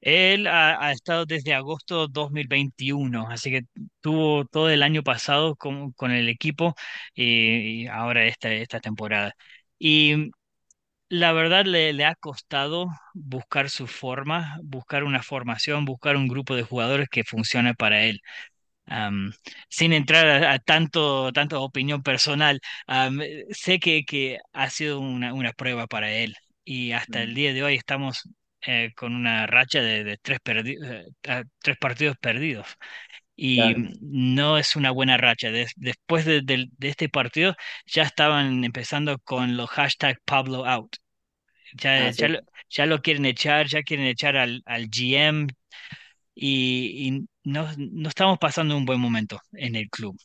Él 0.01 0.47
ha, 0.47 0.93
estado 0.93 1.27
desde 1.27 1.53
agosto 1.53 2.09
2021, 2.09 3.29
así 3.29 3.51
que 3.51 3.63
tuvo 4.01 4.47
todo 4.47 4.71
el 4.71 4.83
año 4.83 5.03
pasado 5.03 5.57
con, 5.57 5.93
con 5.93 6.11
el 6.11 6.29
equipo 6.29 6.75
y, 7.15 7.83
y 7.85 7.87
ahora 7.87 8.25
esta, 8.25 8.51
esta 8.53 8.81
temporada. 8.81 9.35
Y 9.79 10.31
la 11.09 11.33
verdad 11.33 11.65
le, 11.67 11.93
le 11.93 12.05
ha 12.07 12.15
costado 12.15 12.89
buscar 13.15 13.71
su 13.71 13.87
forma, 13.87 14.59
buscar 14.63 15.05
una 15.05 15.23
formación, 15.23 15.85
buscar 15.85 16.17
un 16.17 16.29
grupo 16.29 16.55
de 16.55 16.63
jugadores 16.63 17.09
que 17.11 17.25
funcione 17.25 17.75
para 17.75 18.05
él. 18.05 18.21
Sin 19.69 19.93
entrar 19.93 20.27
a, 20.45 20.53
a 20.53 20.59
tanto, 20.59 21.33
tanto 21.33 21.63
opinión 21.63 22.03
personal, 22.03 22.61
eh, 22.89 23.45
sé 23.51 23.79
que, 23.79 24.05
que 24.05 24.39
ha 24.53 24.71
sido 24.71 25.01
una, 25.01 25.33
una 25.35 25.53
prueba 25.53 25.87
para 25.87 26.13
él 26.13 26.35
y 26.65 26.93
hasta 26.93 27.23
el 27.23 27.35
día 27.35 27.53
de 27.55 27.63
hoy 27.63 27.75
estamos 27.77 28.23
eh, 28.67 28.93
con 28.97 29.15
una 29.15 29.47
racha 29.47 29.81
de, 29.81 30.05
de 30.05 30.19
tres, 30.19 30.39
perdi- 30.45 30.79
eh, 31.23 31.45
tres 31.61 31.77
partidos 31.79 32.17
perdidos 32.21 32.67
y 33.37 33.75
Claro, 33.75 33.91
no 34.01 34.59
es 34.59 34.77
una 34.77 34.91
buena 34.93 35.17
racha. 35.19 35.51
Des- 35.51 35.73
después 35.77 36.25
de, 36.27 36.43
este 36.81 37.09
partido 37.09 37.57
ya 37.87 38.05
estaban 38.05 38.65
empezando 38.65 39.19
con 39.21 39.57
los 39.57 39.71
hashtag 39.71 40.19
Pablo 40.25 40.67
out. 40.67 40.97
Ya, 41.75 42.09
ah, 42.09 42.11
ya, 42.11 42.29
lo, 42.29 42.39
ya 42.69 42.87
lo 42.87 43.01
quieren 43.03 43.25
echar, 43.27 43.67
ya 43.69 43.83
quieren 43.83 44.07
echar 44.07 44.37
al, 44.37 44.63
al 44.67 44.89
GM 44.91 45.47
y, 46.43 47.27
no, 47.45 47.69
no 47.79 48.09
estamos 48.09 48.39
pasando 48.39 48.77
un 48.77 48.85
buen 48.87 49.01
momento 49.01 49.41
en 49.53 49.77
el 49.77 49.89
club. 49.91 50.17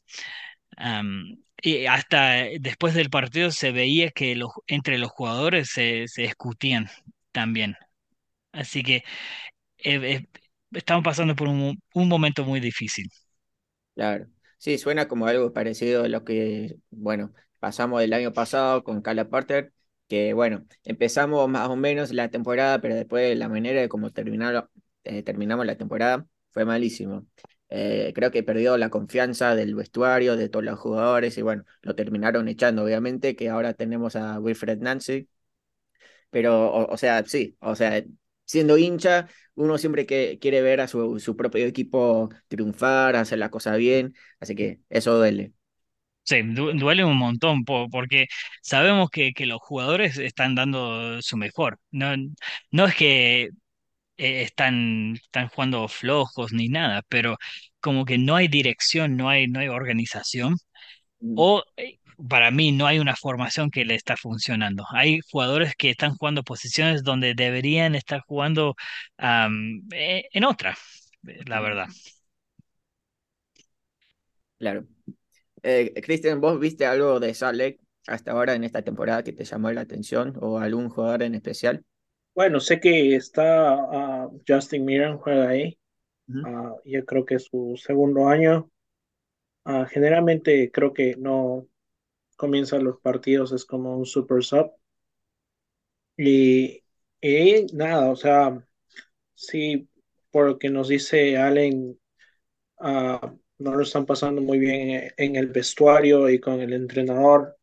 Y 1.62 1.86
hasta 1.88 2.43
después 2.60 2.93
del 2.93 3.10
partido 3.10 3.51
se 3.51 3.72
veía 3.72 4.12
que 4.12 4.36
los, 4.36 4.51
entre 4.67 4.98
los 5.00 5.10
jugadores 5.12 5.69
se, 5.69 6.07
se 6.07 6.24
discutían 6.24 6.88
también. 7.31 7.75
Así 8.53 8.84
que 8.84 8.98
eh, 8.98 9.03
eh, 9.79 10.27
estamos 10.74 11.03
pasando 11.03 11.36
por 11.36 11.48
un, 11.50 11.79
un 11.95 12.10
momento 12.10 12.45
muy 12.45 12.60
difícil. 12.62 13.10
claro. 13.93 14.27
Sí, 14.57 14.77
suena 14.77 15.07
como 15.07 15.27
algo 15.27 15.53
parecido 15.53 16.03
a 16.05 16.07
lo 16.07 16.24
que, 16.24 16.77
bueno, 16.89 17.34
pasamos 17.60 18.01
el 18.01 18.13
año 18.13 18.34
pasado 18.34 18.84
con 18.84 19.01
Cala 19.01 19.29
Porter, 19.29 19.74
que 20.07 20.34
bueno, 20.34 20.65
empezamos 20.84 21.48
más 21.50 21.69
o 21.69 21.75
menos 21.75 22.12
la 22.12 22.29
temporada, 22.29 22.79
pero 22.81 22.95
después 22.95 23.38
la 23.38 23.50
manera 23.50 23.81
de 23.81 23.89
cómo 23.89 24.12
terminaron, 24.12 24.69
eh, 25.05 25.24
terminamos 25.24 25.65
la 25.65 25.77
temporada 25.77 26.27
fue 26.51 26.65
malísimo. 26.65 27.27
Eh, 27.69 28.12
creo 28.15 28.31
que 28.31 28.43
perdió 28.43 28.77
la 28.77 28.89
confianza 28.89 29.55
del 29.55 29.75
vestuario, 29.75 30.35
de 30.38 30.50
todos 30.50 30.65
los 30.65 30.79
jugadores, 30.79 31.38
y 31.38 31.41
bueno, 31.41 31.65
lo 31.81 31.95
terminaron 31.95 32.47
echando, 32.47 32.83
obviamente, 32.83 33.35
que 33.35 33.50
ahora 33.50 33.74
tenemos 33.74 34.15
a 34.15 34.39
Wilfred 34.39 34.79
Nancy 34.79 35.29
Pero, 36.29 36.71
o, 36.88 36.97
sea, 36.97 37.24
sí, 37.25 37.57
o 37.62 37.75
sea, 37.75 38.03
siendo 38.45 38.77
hincha, 38.77 39.29
uno 39.55 39.77
siempre 39.77 40.05
que 40.05 40.38
quiere 40.39 40.62
ver 40.62 40.81
a 40.81 40.88
su, 40.88 41.19
su 41.19 41.35
propio 41.38 41.65
equipo 41.65 42.29
triunfar, 42.47 43.15
hacer 43.15 43.39
la 43.39 43.50
cosa 43.50 43.75
bien, 43.75 44.13
así 44.39 44.55
que 44.55 44.81
eso 44.89 45.15
duele. 45.17 45.53
Sí, 46.24 46.41
du- 46.41 46.74
duele 46.74 47.03
un 47.05 47.17
montón 47.17 47.63
po- 47.65 47.88
porque 47.89 48.25
sabemos 48.63 49.09
que, 49.12 49.33
que 49.33 49.45
los 49.45 49.59
jugadores 49.62 50.17
están 50.17 50.55
dando 50.55 51.21
su 51.21 51.38
mejor. 51.38 51.79
No, 51.91 52.15
no 52.71 52.85
es 52.85 52.95
que 52.95 53.50
eh, 54.17 54.41
están, 54.43 55.13
están 55.15 55.50
jugando 55.50 55.88
flojos 55.88 56.53
ni 56.53 56.69
nada, 56.69 57.01
pero 57.10 57.38
como 57.79 58.05
que 58.05 58.17
no 58.17 58.36
hay 58.36 58.48
dirección, 58.48 59.17
no 59.17 59.29
hay, 59.29 59.48
no 59.48 59.60
hay 59.60 59.67
organización 59.69 60.55
Mm, 61.22 61.36
o 61.38 61.63
eh, 61.77 62.00
para 62.29 62.51
mí 62.51 62.72
no 62.72 62.88
hay 62.88 63.00
una 63.00 63.15
formación 63.15 63.69
que 63.72 63.86
le 63.86 63.95
está 63.95 64.15
funcionando. 64.17 64.86
Hay 64.93 65.19
jugadores 65.31 65.75
que 65.77 65.89
están 65.89 66.15
jugando 66.15 66.43
posiciones 66.43 67.03
donde 67.03 67.34
deberían 67.36 67.95
estar 67.95 68.22
jugando 68.27 68.75
eh, 69.19 70.24
en 70.31 70.43
otra, 70.43 70.77
la 71.45 71.60
mm, 71.60 71.63
verdad. 71.63 71.88
Claro. 74.60 74.86
Eh, 75.63 75.93
Cristian, 76.03 76.41
¿vos 76.41 76.60
viste 76.60 76.86
algo 76.86 77.19
de 77.19 77.34
Salek 77.34 77.79
hasta 78.07 78.31
ahora 78.31 78.55
en 78.55 78.63
esta 78.63 78.84
temporada 78.84 79.24
que 79.24 79.34
te 79.34 79.45
llamó 79.45 79.72
la 79.72 79.81
atención 79.81 80.34
o 80.41 80.60
algún 80.60 80.89
jugador 80.89 81.24
en 81.24 81.36
especial? 81.36 81.86
Bueno, 82.36 82.60
sé 82.60 82.80
que 82.80 83.15
está 83.15 83.74
ah, 83.74 84.30
Justin 84.48 84.86
Miran, 84.86 85.18
juega 85.18 85.50
ahí. 85.50 85.80
Ujú, 86.30 86.42
ah, 86.44 86.75
yo 86.86 87.06
creo 87.06 87.25
que 87.25 87.36
es 87.36 87.46
su 87.46 87.75
segundo 87.77 88.27
año. 88.30 88.72
Ah, 89.65 89.88
generalmente 89.89 90.72
creo 90.72 90.94
que 90.94 91.15
no 91.18 91.68
comienzan 92.38 92.84
los 92.86 93.00
partidos, 93.01 93.51
es 93.54 93.65
como 93.65 93.98
un 93.98 94.06
super 94.06 94.44
sub. 94.44 94.72
Y, 96.18 96.84
y 97.22 97.65
nada, 97.74 98.10
o 98.12 98.15
sea, 98.15 98.65
sí, 99.36 99.89
por 100.32 100.48
lo 100.48 100.60
que 100.60 100.70
nos 100.72 100.89
dice 100.89 101.38
Allen, 101.38 102.00
no 103.60 103.75
lo 103.75 103.84
están 103.84 104.06
pasando 104.06 104.42
muy 104.42 104.60
bien 104.60 104.89
en, 104.89 105.13
en 105.18 105.36
el 105.36 105.48
vestuario 105.48 106.30
y 106.30 106.39
con 106.39 106.60
el 106.62 106.74
entrenador. 106.74 107.58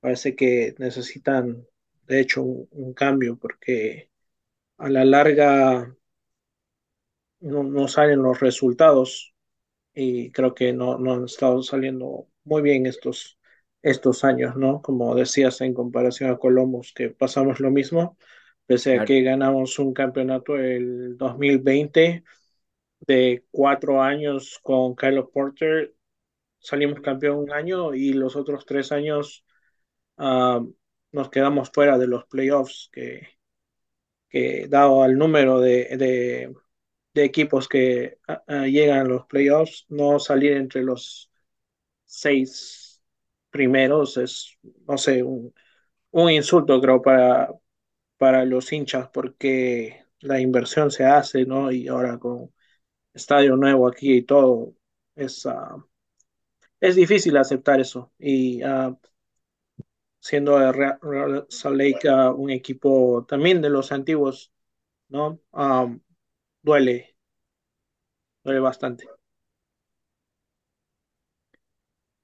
Parece 0.00 0.36
que 0.36 0.74
necesitan, 0.78 1.66
de 2.08 2.20
hecho, 2.20 2.42
un, 2.44 2.68
un 2.72 2.94
cambio 2.94 3.38
porque 3.38 4.10
a 4.82 4.88
la 4.88 5.04
larga 5.04 5.94
no, 7.38 7.62
no 7.62 7.86
salen 7.86 8.20
los 8.20 8.40
resultados 8.40 9.32
y 9.94 10.32
creo 10.32 10.54
que 10.54 10.72
no, 10.72 10.98
no 10.98 11.12
han 11.12 11.24
estado 11.24 11.62
saliendo 11.62 12.26
muy 12.42 12.62
bien 12.62 12.86
estos, 12.86 13.38
estos 13.80 14.24
años, 14.24 14.56
¿no? 14.56 14.82
Como 14.82 15.14
decías 15.14 15.60
en 15.60 15.72
comparación 15.72 16.30
a 16.30 16.36
Columbus, 16.38 16.92
que 16.92 17.10
pasamos 17.10 17.60
lo 17.60 17.70
mismo, 17.70 18.16
pese 18.66 18.98
a 18.98 19.04
que 19.04 19.22
ganamos 19.22 19.78
un 19.78 19.94
campeonato 19.94 20.56
el 20.56 21.16
2020 21.16 22.24
de 23.06 23.44
cuatro 23.52 24.02
años 24.02 24.58
con 24.64 24.96
Kyle 24.96 25.24
Porter, 25.32 25.94
salimos 26.58 27.00
campeón 27.00 27.38
un 27.38 27.52
año 27.52 27.94
y 27.94 28.14
los 28.14 28.34
otros 28.34 28.66
tres 28.66 28.90
años 28.90 29.44
uh, 30.16 30.68
nos 31.12 31.30
quedamos 31.30 31.70
fuera 31.72 31.98
de 31.98 32.08
los 32.08 32.24
playoffs, 32.24 32.88
que, 32.92 33.28
que 34.32 34.66
dado 34.68 35.02
al 35.04 35.18
número 35.18 35.60
de, 35.60 36.54
de 37.14 37.24
equipos 37.24 37.68
que 37.68 38.18
uh, 38.28 38.64
llegan 38.64 39.00
a 39.00 39.04
los 39.04 39.26
playoffs, 39.26 39.86
no 39.88 40.18
salir 40.18 40.52
entre 40.54 40.82
los 40.82 41.30
seis 42.04 43.02
primeros 43.50 44.16
es, 44.18 44.58
no 44.88 44.98
sé, 44.98 45.22
un, 45.22 45.54
un 46.12 46.30
insulto 46.30 46.80
creo 46.80 47.02
para, 47.02 47.50
para 48.18 48.44
los 48.44 48.72
hinchas 48.72 49.08
porque 49.12 50.04
la 50.20 50.40
inversión 50.40 50.90
se 50.90 51.04
hace, 51.06 51.46
¿no? 51.46 51.72
Y 51.72 51.88
ahora 51.88 52.18
con 52.18 52.52
estadio 53.14 53.56
nuevo 53.56 53.88
aquí 53.88 54.14
y 54.18 54.22
todo, 54.24 54.74
es, 55.16 55.46
uh, 55.46 55.84
es 56.80 56.96
difícil 56.96 57.36
aceptar 57.36 57.80
eso. 57.80 58.12
Y 58.18 58.62
siendo 60.22 60.72
Real, 60.72 60.98
Real 61.02 61.46
Salt 61.50 61.76
Lake 61.78 62.10
uh, 62.10 62.32
un 62.34 62.50
equipo 62.50 63.26
también 63.28 63.62
de 63.62 63.70
los 63.70 63.92
antiguos, 63.92 64.52
¿no? 65.08 65.40
Um, 65.52 66.00
duele, 66.62 67.16
duele 68.44 68.60
bastante. 68.60 69.08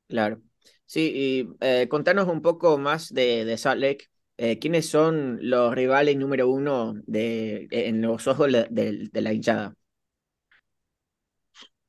Claro. 0.09 0.43
Sí, 0.87 1.13
y 1.15 1.49
eh, 1.61 1.87
contanos 1.89 2.29
un 2.29 2.41
poco 2.43 2.79
más 2.79 3.13
de, 3.13 3.45
de 3.45 3.59
Salt 3.59 3.81
Lake. 3.81 4.07
Eh, 4.39 4.59
¿quiénes 4.59 4.89
son 4.89 5.39
los 5.43 5.75
rivales 5.75 6.17
número 6.17 6.49
uno 6.49 6.95
de, 7.07 7.67
en 7.71 8.01
los 8.03 8.27
ojos 8.27 8.51
de, 8.53 8.67
de- 8.71 9.09
de 9.13 9.21
la 9.21 9.33
hinchada? 9.33 9.75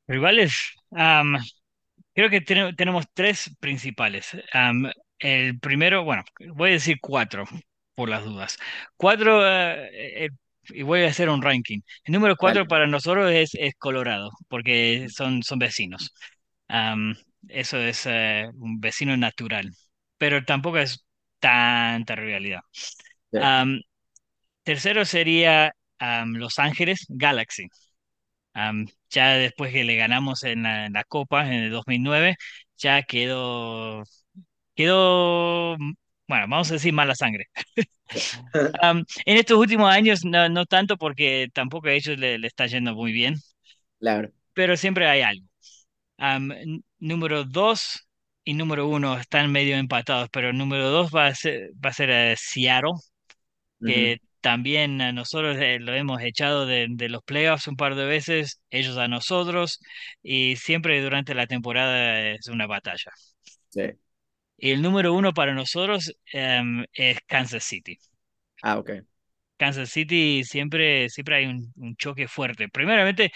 Rivales, 0.07 0.73
Creo 2.13 2.29
que 2.29 2.41
tene- 2.41 2.73
tenemos 2.73 3.05
tres 3.13 3.55
principales. 3.59 4.27
El 5.19 5.59
primero, 5.59 6.03
bueno, 6.03 6.23
voy 6.55 6.71
a 6.71 6.73
decir 6.73 6.97
cuatro 7.01 7.45
por 7.95 8.09
las 8.09 8.23
dudas. 8.23 8.57
Cuatro, 8.97 9.45
eh, 9.47 10.25
eh, 10.25 10.29
y 10.69 10.83
voy 10.83 11.03
a 11.03 11.07
hacer 11.09 11.29
un 11.29 11.41
ranking. 11.41 11.81
El 12.05 12.13
número 12.13 12.35
cuatro 12.37 12.67
para 12.67 12.87
nosotros 12.87 13.31
es, 13.31 13.51
es 13.55 13.73
Colorado, 13.77 14.31
porque 14.47 15.07
son, 15.09 15.43
son 15.43 15.59
vecinos. 15.59 16.13
Eso 17.47 17.77
es 17.77 18.05
eh, 18.05 18.47
un 18.55 18.79
vecino 18.79 19.15
natural, 19.17 19.71
pero 20.17 20.43
tampoco 20.45 20.77
es 20.79 21.05
tanta 21.39 22.15
realidad. 22.15 22.61
Sí, 23.31 23.37
Am, 23.41 23.81
tercero 24.63 25.05
sería 25.05 25.73
Los 26.27 26.59
Ángeles 26.59 27.05
Galaxy. 27.09 27.67
Ya 29.09 29.33
después 29.35 29.71
que 29.73 29.83
le 29.83 29.95
ganamos 29.95 30.43
en 30.43 30.63
la, 30.63 30.85
en 30.85 30.93
la 30.93 31.03
Copa 31.03 31.45
en 31.47 31.53
el 31.53 31.71
2009, 31.71 32.35
ya 32.77 33.03
quedó, 33.03 34.03
quedó, 34.79 35.75
bueno, 36.27 36.47
vamos 36.47 36.69
a 36.71 36.75
decir 36.75 36.93
mala 36.93 37.15
sangre. 37.15 37.45
Am, 38.81 39.05
en 39.25 39.37
estos 39.37 39.57
últimos 39.57 39.89
años 39.91 40.23
no, 40.25 40.47
no 40.49 40.65
tanto 40.65 40.97
porque 40.97 41.47
tampoco 41.53 41.87
a 41.87 41.93
ellos 41.93 42.17
le, 42.17 42.37
le 42.39 42.47
está 42.47 42.65
yendo 42.67 42.93
muy 42.95 43.11
bien, 43.11 43.35
claro. 43.99 44.31
pero 44.53 44.77
siempre 44.77 45.07
hay 45.07 45.21
algo. 45.21 45.45
N- 46.19 46.81
número 46.99 47.43
dos 47.45 48.07
y 48.43 48.53
número 48.55 48.87
uno 48.87 49.17
están 49.19 49.51
medio 49.51 49.77
empatados, 49.77 50.29
pero 50.31 50.53
número 50.53 50.89
dos 50.89 51.11
va 51.15 51.27
a 51.27 51.35
ser, 51.35 51.71
va 51.85 51.91
a 51.91 51.93
ser 51.93 52.09
eh, 52.11 52.35
Seattle 52.37 52.93
que 53.85 54.19
también 54.41 55.01
a 55.01 55.11
nosotros 55.13 55.57
eh, 55.59 55.79
lo 55.79 55.93
hemos 55.95 56.21
echado 56.21 56.65
de, 56.67 56.87
de 56.91 57.09
los 57.09 57.23
playoffs 57.23 57.67
un 57.67 57.77
par 57.77 57.95
de 57.95 58.05
veces, 58.05 58.61
ellos 58.71 58.97
a 58.97 59.07
nosotros, 59.09 59.79
y 60.23 60.55
siempre 60.57 61.01
durante 61.03 61.33
la 61.35 61.47
temporada 61.47 62.21
es 62.31 62.47
una 62.47 62.67
batalla. 62.67 63.11
sí. 63.69 63.99
Y 64.59 64.71
el 64.71 64.81
número 64.81 65.13
uno 65.13 65.33
para 65.33 65.53
nosotros 65.53 66.13
em, 66.33 66.85
es 66.93 67.19
Kansas 67.27 67.63
City. 67.63 67.97
Ah, 68.61 68.77
ok. 68.79 68.89
Kansas 69.57 69.89
City 69.89 70.43
siempre, 70.45 71.09
siempre 71.09 71.35
hay 71.35 71.45
un, 71.45 71.69
un 71.75 71.95
choque 71.97 72.29
fuerte. 72.29 72.69
Primeramente, 72.69 73.31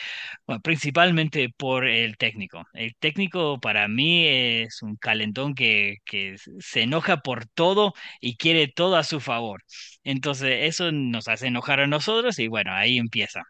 bueno, 0.48 0.62
principalmente 0.62 1.50
por 1.58 1.86
el 1.86 2.16
técnico. 2.18 2.64
El 2.74 2.96
técnico 2.96 3.60
para 3.60 3.88
mí 3.90 4.26
es 4.28 4.82
un 4.84 4.96
calentón 4.96 5.54
que, 5.54 5.98
que 6.06 6.36
se 6.60 6.82
enoja 6.84 7.18
por 7.18 7.46
todo 7.48 7.94
y 8.22 8.38
quiere 8.38 8.68
todo 8.70 8.96
a 8.96 9.04
su 9.04 9.20
favor. 9.20 9.64
Entonces, 10.06 10.60
eso 10.62 10.92
nos 10.94 11.28
hace 11.28 11.48
enojar 11.48 11.82
a 11.82 11.88
nosotros 11.88 12.40
y 12.40 12.48
bueno, 12.48 12.72
ahí 12.74 12.98
empieza. 13.00 13.42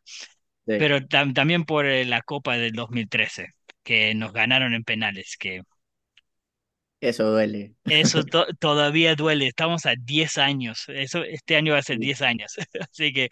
Sí, 0.66 0.74
Pero 0.76 1.00
tam- 1.02 1.34
también 1.34 1.66
por 1.66 1.86
eh, 1.86 2.06
la 2.06 2.22
Copa 2.22 2.58
del 2.58 2.74
2013, 2.74 3.48
que 3.84 4.14
nos 4.16 4.34
ganaron 4.34 4.74
en 4.74 4.84
penales, 4.84 5.38
que 5.40 5.62
eso 7.10 7.30
duele. 7.32 7.76
eso 7.88 8.24
to- 8.26 8.48
todavía 8.60 9.16
duele. 9.16 9.48
Estamos 9.48 9.86
a 9.86 9.96
10 10.00 10.38
años. 10.38 10.86
Eso, 10.88 11.24
este 11.24 11.56
año 11.56 11.74
va 11.74 11.80
a 11.80 11.84
ser 11.84 12.00
10 12.00 12.22
años. 12.22 12.54
Así 12.92 13.14
que 13.14 13.30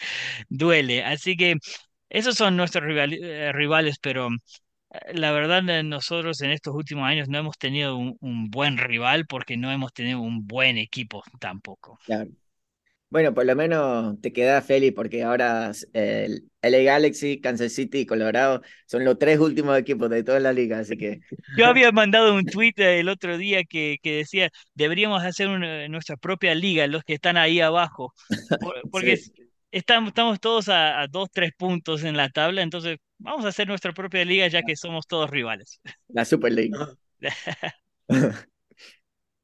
duele. 0.50 1.04
Así 1.04 1.36
que 1.38 1.56
esos 2.10 2.36
son 2.36 2.58
nuestros 2.58 2.84
rivali- 2.86 3.20
eh, 3.24 3.52
rivales, 3.54 3.98
pero 4.02 4.30
eh, 4.92 5.14
la 5.16 5.32
verdad 5.32 5.68
eh, 5.70 5.84
nosotros 5.84 6.42
en 6.42 6.52
estos 6.52 6.76
últimos 6.76 7.06
años 7.06 7.30
no 7.30 7.38
hemos 7.40 7.58
tenido 7.58 7.98
un, 7.98 8.18
un 8.22 8.50
buen 8.52 8.78
rival 8.78 9.26
porque 9.28 9.58
no 9.58 9.72
hemos 9.72 9.94
tenido 9.94 10.22
un 10.22 10.48
buen 10.48 10.78
equipo 10.78 11.24
tampoco. 11.40 12.00
Claro. 12.06 12.32
Bueno, 13.12 13.34
por 13.34 13.46
lo 13.46 13.56
menos 13.58 14.22
te 14.22 14.34
queda 14.34 14.62
feliz 14.62 14.94
porque 14.96 15.24
ahora 15.24 15.72
eh, 15.94 16.26
el 16.30 16.52
LA 16.62 16.94
Galaxy, 16.94 17.42
Kansas 17.42 17.74
City 17.74 18.00
y 18.00 18.06
Colorado 18.06 18.62
son 18.88 19.06
los 19.06 19.20
tres 19.20 19.40
últimos 19.40 19.78
equipos 19.78 20.10
de 20.10 20.24
toda 20.24 20.40
la 20.40 20.54
liga, 20.54 20.80
así 20.80 20.98
que 20.98 21.22
Yo 21.54 21.66
había 21.68 21.92
mandado 21.92 22.34
un 22.36 22.48
tweet 22.48 22.74
eh, 22.78 23.00
el 23.00 23.10
otro 23.10 23.38
día 23.38 23.64
que, 23.64 23.98
que 24.02 24.18
decía, 24.18 24.50
deberíamos 24.74 25.24
hacer 25.24 25.48
una- 25.50 25.88
nuestra 25.90 26.16
propia 26.18 26.56
liga, 26.56 26.88
los 26.88 27.04
que 27.04 27.14
están 27.16 27.38
ahí 27.38 27.60
abajo, 27.62 28.14
por- 28.60 28.88
porque 28.90 29.18
sí, 29.18 29.34
estamos, 29.72 30.10
estamos 30.10 30.40
todos 30.40 30.70
a, 30.70 31.02
a 31.02 31.08
dos, 31.08 31.30
tres 31.32 31.52
puntos 31.58 32.04
en 32.04 32.16
la 32.18 32.30
tabla, 32.30 32.62
entonces 32.62 32.98
vamos 33.18 33.46
a 33.46 33.50
hacer 33.50 33.68
nuestra 33.68 33.94
propia 33.94 34.24
liga 34.26 34.48
ya 34.48 34.64
que 34.64 34.76
somos 34.78 35.08
todos 35.08 35.30
rivales. 35.30 35.82
la 36.10 36.26
Super 36.26 36.52
League. 36.52 36.78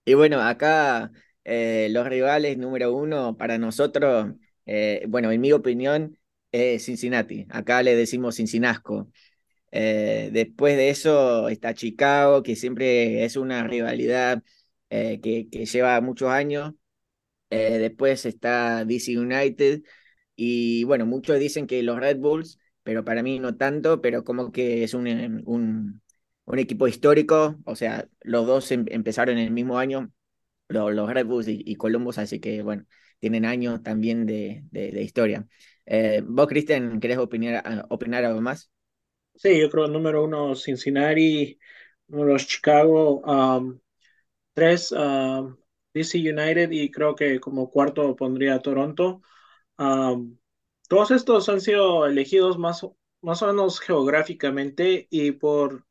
Y 0.05 0.13
bueno, 0.13 0.41
acá 0.41 1.11
eh, 1.49 1.87
los 1.91 2.05
rivales 2.07 2.57
número 2.57 2.93
uno 2.93 3.37
para 3.37 3.57
nosotros, 3.57 4.33
eh, 4.65 5.05
bueno, 5.07 5.31
en 5.31 5.39
mi 5.41 5.53
opinión, 5.53 6.19
es 6.51 6.85
Cincinnati. 6.85 7.47
Acá 7.49 7.83
le 7.83 7.95
decimos 7.95 8.35
Cincinasco. 8.35 9.09
Eh, 9.71 10.29
después 10.33 10.77
de 10.77 10.89
eso 10.89 11.49
está 11.49 11.73
Chicago, 11.73 12.43
que 12.43 12.55
siempre 12.57 13.25
es 13.25 13.37
una 13.37 13.65
rivalidad 13.65 14.43
eh, 14.89 15.21
que, 15.21 15.45
lleva 15.65 16.01
muchos 16.01 16.29
años. 16.29 16.73
Después 17.49 18.25
está 18.25 18.85
DC 18.85 19.17
United. 19.17 19.83
Y 20.35 20.83
bueno, 20.85 21.05
muchos 21.05 21.39
dicen 21.39 21.67
que 21.67 21.83
los 21.83 21.99
Red 21.99 22.17
Bulls, 22.19 22.59
pero 22.83 23.05
para 23.05 23.23
mí 23.23 23.39
no 23.39 23.57
tanto, 23.57 24.01
pero 24.01 24.23
como 24.23 24.51
que 24.51 24.83
es 24.83 24.93
un, 24.93 25.07
un, 25.45 26.01
un 26.45 26.59
equipo 26.59 26.87
histórico. 26.87 27.57
O 27.65 27.75
sea, 27.75 28.07
los 28.21 28.47
dos 28.47 28.71
em- 28.71 28.85
empezaron 28.89 29.37
en 29.37 29.45
el 29.47 29.51
mismo 29.51 29.79
año 29.79 30.11
lo- 30.69 30.91
los 30.91 31.11
Red 31.13 31.25
Bulls 31.25 31.47
y, 31.47 31.61
y 31.65 31.75
Columbus, 31.75 32.17
así 32.17 32.39
que 32.39 32.61
bueno, 32.63 32.85
tienen 33.19 33.45
años 33.45 33.83
también 33.83 34.25
de, 34.25 34.63
de, 34.71 35.01
historia. 35.03 35.47
Eh, 35.85 36.21
¿vos, 36.25 36.47
Cristian, 36.47 36.99
querés 36.99 37.17
opinar, 37.17 37.63
ah, 37.65 37.85
opinar 37.89 38.25
algo 38.25 38.41
más? 38.41 38.71
Sí, 39.35 39.59
yo 39.59 39.69
creo 39.69 39.87
número 39.87 40.23
uno 40.23 40.55
Cincinnati, 40.55 41.59
número 42.07 42.33
dos 42.33 42.47
Chicago, 42.47 43.19
um, 43.21 43.79
tres 44.53 44.91
um, 44.93 45.57
DC 45.93 46.19
United 46.19 46.71
y 46.71 46.91
creo 46.91 47.15
que 47.15 47.39
como 47.39 47.71
cuarto 47.71 48.15
pondría 48.15 48.59
Toronto. 48.61 49.21
Um, 49.77 50.37
todos 50.89 51.11
estos 51.11 51.49
han 51.49 51.61
sido 51.61 52.05
elegidos 52.07 52.57
más, 52.59 52.85
más 53.21 53.41
o 53.43 53.47
menos 53.47 53.79
geográficamente 53.81 55.07
y 55.11 55.31
por, 55.33 55.85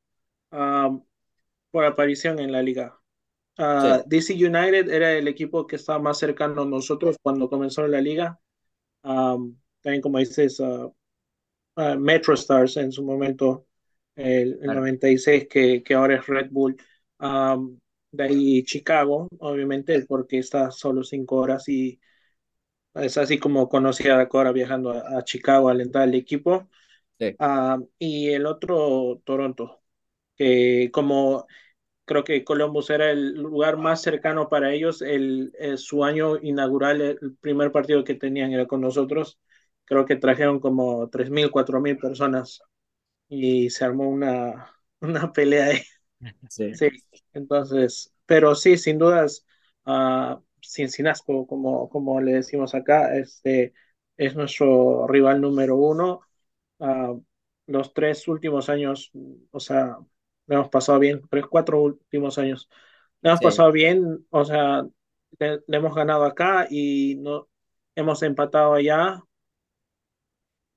por 1.70 1.84
aparición 1.84 2.40
en 2.40 2.50
la 2.50 2.60
liga. 2.60 2.98
Sí, 3.76 3.88
Uh, 3.88 4.02
DC 4.06 4.34
United 4.34 4.90
era 4.90 5.12
el 5.14 5.28
equipo 5.28 5.66
que 5.66 5.76
estaba 5.76 5.98
más 5.98 6.18
cercano 6.18 6.62
a 6.62 6.66
nosotros 6.66 7.16
cuando 7.22 7.48
comenzó 7.48 7.86
la 7.88 8.00
liga. 8.00 8.38
Um, 9.02 9.56
también 9.82 10.02
como 10.02 10.18
dices, 10.18 10.60
uh, 10.60 10.94
uh, 11.76 11.96
Metro 11.98 12.34
Stars 12.34 12.76
en 12.78 12.92
su 12.92 13.04
momento, 13.04 13.66
el, 14.16 14.58
el 14.62 14.72
claro, 14.72 14.74
96, 14.74 15.48
que, 15.48 15.82
que 15.82 15.94
ahora 15.94 16.16
es 16.16 16.26
Red 16.26 16.48
Bull. 16.50 16.76
Um, 17.20 17.78
de 18.12 18.24
ahí 18.24 18.62
Chicago, 18.64 19.28
obviamente, 19.40 20.04
porque 20.06 20.38
está 20.38 20.70
solo 20.70 21.04
cinco 21.04 21.36
horas 21.36 21.68
y 21.68 22.00
es 22.94 23.18
así 23.18 23.38
como 23.38 23.68
conocí 23.68 24.08
a 24.08 24.16
Dakora 24.16 24.52
viajando 24.52 24.90
a, 24.92 25.18
a 25.18 25.24
Chicago 25.24 25.68
a 25.68 25.72
alentar 25.72 26.02
al 26.02 26.14
equipo. 26.14 26.68
sí, 27.18 27.38
y 27.98 28.28
el 28.30 28.46
otro, 28.46 29.20
Toronto, 29.24 29.82
que 30.36 30.90
como 30.92 31.46
creo 32.06 32.24
que 32.24 32.44
Columbus 32.44 32.90
era 32.90 33.10
el 33.12 33.34
lugar 33.34 33.78
más 33.78 34.02
cercano 34.02 34.48
para 34.50 34.72
ellos, 34.74 35.02
el, 35.02 35.52
el- 35.60 35.78
su 35.78 36.04
año 36.04 36.38
inaugural, 36.42 37.02
el 37.02 37.36
primer 37.40 37.72
partido 37.72 38.04
que 38.04 38.14
tenían 38.16 38.52
era 38.52 38.66
con 38.68 38.82
nosotros. 38.82 39.40
Creo 39.86 40.06
que 40.06 40.16
trajeron 40.16 40.60
como 40.60 41.08
3.000, 41.10 41.50
4.000 41.52 41.98
personas 41.98 42.62
y 43.28 43.70
se 43.70 43.84
armó 43.84 44.08
una, 44.08 44.72
una 45.00 45.32
pelea 45.32 45.66
ahí. 45.66 45.82
sí, 46.48 46.64
Sí, 46.70 46.88
entonces, 47.32 48.12
pero 48.26 48.54
sí, 48.54 48.76
sin 48.76 48.98
dudas, 48.98 49.46
uh, 49.86 50.36
Cincinasco, 50.62 51.46
como, 51.46 51.88
como 51.88 52.20
le 52.20 52.32
decimos 52.34 52.74
acá, 52.74 53.16
este 53.16 53.72
es 54.16 54.34
nuestro 54.34 55.06
rival 55.08 55.40
número 55.40 55.76
uno. 55.76 56.20
Uh, 56.78 57.22
los 57.66 57.94
tres 57.94 58.28
últimos 58.28 58.68
años, 58.68 59.10
o 59.50 59.60
sea, 59.60 59.98
le 60.46 60.54
hemos 60.56 60.68
pasado 60.68 60.98
bien, 60.98 61.22
tres, 61.30 61.46
cuatro 61.46 61.82
últimos 61.82 62.38
años, 62.38 62.68
le 63.22 63.30
hemos 63.30 63.40
sí. 63.40 63.42
pasado 63.42 63.72
bien, 63.72 64.26
o 64.30 64.44
sea, 64.44 64.84
le, 65.38 65.60
le 65.66 65.76
hemos 65.76 65.94
ganado 65.94 66.24
acá 66.24 66.66
y 66.70 67.16
no 67.16 67.48
hemos 67.96 68.22
empatado 68.22 68.74
allá 68.74 69.22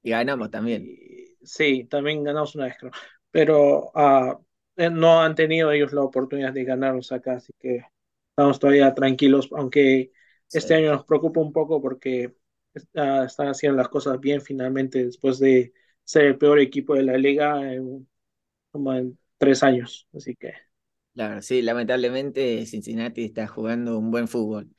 Y 0.03 0.10
ganamos 0.12 0.49
también. 0.51 0.91
y 0.91 1.38
sí, 1.43 1.86
también 1.86 2.23
ganamos 2.23 2.55
una 2.55 2.65
vez, 2.65 2.75
creo. 2.79 2.91
Pero 3.32 3.91
ah, 3.95 4.39
eh, 4.75 4.89
no 4.89 5.21
han 5.21 5.36
tenido 5.36 5.71
ellos 5.71 5.93
la 5.93 6.01
oportunidad 6.03 6.53
de 6.53 6.63
ganarnos 6.63 7.12
acá, 7.12 7.34
así 7.36 7.53
que 7.60 7.82
estamos 8.29 8.60
todavía 8.60 8.93
tranquilos, 8.93 9.49
aunque 9.55 10.12
este 10.51 10.75
año 10.75 10.91
nos 10.93 11.05
preocupa 11.05 11.41
un 11.41 11.53
poco 11.53 11.82
porque 11.82 12.36
ah, 12.95 13.25
están 13.27 13.47
haciendo 13.49 13.77
las 13.77 13.89
cosas 13.89 14.19
bien 14.19 14.41
finalmente 14.41 15.05
después 15.05 15.39
de 15.39 15.73
ser 16.03 16.25
el 16.25 16.38
peor 16.38 16.60
equipo 16.60 16.95
de 16.95 17.03
la 17.03 17.17
liga 17.17 17.71
en, 17.73 18.08
como 18.71 18.93
en 18.93 19.19
tres 19.39 19.63
años. 19.63 20.08
Así 20.15 20.36
que 20.38 20.54
claro, 21.13 21.41
sí, 21.41 21.62
lamentablemente 21.62 22.65
Cincinnati 22.65 23.25
está 23.25 23.47
jugando 23.47 23.97
un 23.99 24.12
buen 24.12 24.28
fútbol. 24.28 24.69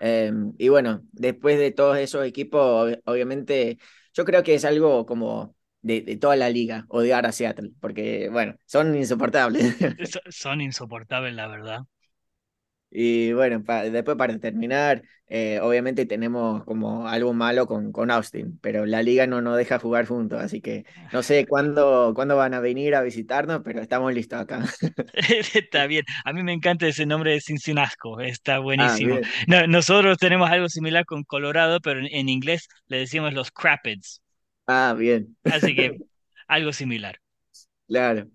Eh, 0.00 0.32
y 0.58 0.68
bueno, 0.70 1.02
después 1.12 1.58
de 1.58 1.72
todos 1.72 1.98
esos 1.98 2.26
equipos, 2.26 2.60
ob- 2.90 3.02
obviamente, 3.06 3.78
yo 4.14 4.24
creo 4.24 4.42
que 4.42 4.54
es 4.54 4.64
algo 4.66 5.06
como 5.06 5.56
de, 5.82 6.02
de 6.02 6.16
toda 6.16 6.36
la 6.36 6.50
liga, 6.50 6.86
odiar 6.88 7.26
a 7.26 7.32
Seattle, 7.32 7.72
porque 7.80 8.28
bueno, 8.30 8.56
son 8.66 8.96
insoportables. 8.96 9.76
So- 10.04 10.20
Son 10.30 10.60
insoportables, 10.60 11.34
la 11.34 11.46
verdad. 11.48 11.80
Y 12.96 13.32
bueno, 13.32 13.64
pa- 13.64 13.82
después 13.84 14.16
para 14.16 14.38
terminar, 14.38 15.02
eh, 15.26 15.58
obviamente 15.60 16.06
tenemos 16.06 16.64
como 16.64 17.08
algo 17.08 17.32
malo 17.34 17.66
con, 17.66 17.90
con 17.92 18.10
Austin, 18.12 18.58
pero 18.62 18.86
la 18.86 19.02
liga 19.02 19.26
no 19.26 19.40
nos 19.42 19.56
deja 19.56 19.80
jugar 19.80 20.06
juntos, 20.06 20.40
así 20.40 20.60
que 20.60 20.86
no 21.10 21.22
sé 21.24 21.46
cuándo, 21.46 22.12
cuándo 22.14 22.36
van 22.36 22.54
a 22.54 22.60
venir 22.60 22.94
a 22.94 23.02
visitarnos, 23.02 23.62
pero 23.64 23.80
estamos 23.82 24.14
listos 24.14 24.40
acá. 24.40 24.64
Está 25.54 25.86
bien. 25.86 26.04
A 26.24 26.32
mí 26.32 26.42
me 26.42 26.52
encanta 26.52 26.86
ese 26.86 27.06
nombre 27.06 27.32
de 27.32 27.40
Cincinasco. 27.40 28.20
Está 28.20 28.58
Ah, 28.76 28.98
buenísimo. 28.98 29.20
No, 29.46 29.66
nosotros 29.66 30.18
tenemos 30.18 30.50
algo 30.50 30.68
similar 30.68 31.04
con 31.06 31.22
Colorado, 31.24 31.80
pero 31.80 32.00
en, 32.00 32.06
en 32.06 32.28
inglés 32.28 32.68
le 32.88 32.98
decimos 32.98 33.32
los 33.34 33.50
Crapids. 33.52 34.22
Ah, 34.66 34.94
bien. 34.94 35.36
Así 35.46 35.74
que 35.74 36.00
algo 36.48 36.72
similar. 36.72 37.18
Claro. 37.88 38.30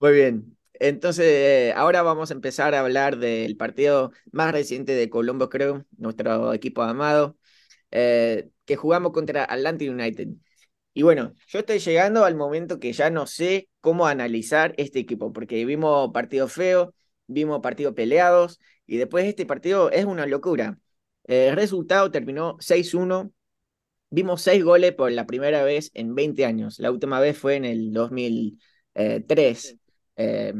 Muy 0.00 0.12
bien. 0.12 0.56
Entonces, 0.84 1.24
eh, 1.26 1.72
ahora 1.76 2.02
vamos 2.02 2.30
a 2.30 2.34
empezar 2.34 2.74
a 2.74 2.80
hablar 2.80 3.18
del 3.18 3.56
partido 3.56 4.10
más 4.32 4.50
reciente 4.52 4.92
de 4.94 5.08
Colombo 5.08 5.48
Crew, 5.48 5.84
nuestro 5.96 6.52
equipo 6.52 6.82
amado, 6.82 7.36
eh, 7.92 8.50
que 8.64 8.74
jugamos 8.76 9.12
contra 9.12 9.44
Atlanta 9.44 9.84
United. 9.84 10.28
Y 10.94 11.02
bueno, 11.02 11.34
yo 11.48 11.60
estoy 11.60 11.78
llegando 11.78 12.24
al 12.24 12.34
momento 12.36 12.80
que 12.80 12.92
ya 12.92 13.10
no 13.10 13.26
sé 13.26 13.68
cómo 13.80 14.06
analizar 14.08 14.74
este 14.76 14.98
equipo, 15.00 15.32
porque 15.32 15.64
vimos 15.64 16.10
partidos 16.12 16.52
feos, 16.52 16.90
vimos 17.28 17.60
partidos 17.62 17.94
peleados, 17.94 18.60
y 18.86 18.96
después 18.98 19.24
este 19.26 19.46
partido 19.46 19.90
es 19.90 20.04
una 20.04 20.26
locura. 20.26 20.78
Eh, 21.28 21.48
El 21.50 21.56
resultado 21.56 22.10
terminó 22.10 22.56
6-1. 22.60 23.32
Vimos 24.10 24.42
seis 24.42 24.64
goles 24.64 24.92
por 24.94 25.12
la 25.12 25.26
primera 25.26 25.64
vez 25.64 25.90
en 25.94 26.14
20 26.14 26.44
años. 26.44 26.78
La 26.78 26.90
última 26.90 27.20
vez 27.20 27.38
fue 27.38 27.56
en 27.56 27.64
el 27.64 27.92
2003. 27.92 29.78
Eh, 30.16 30.52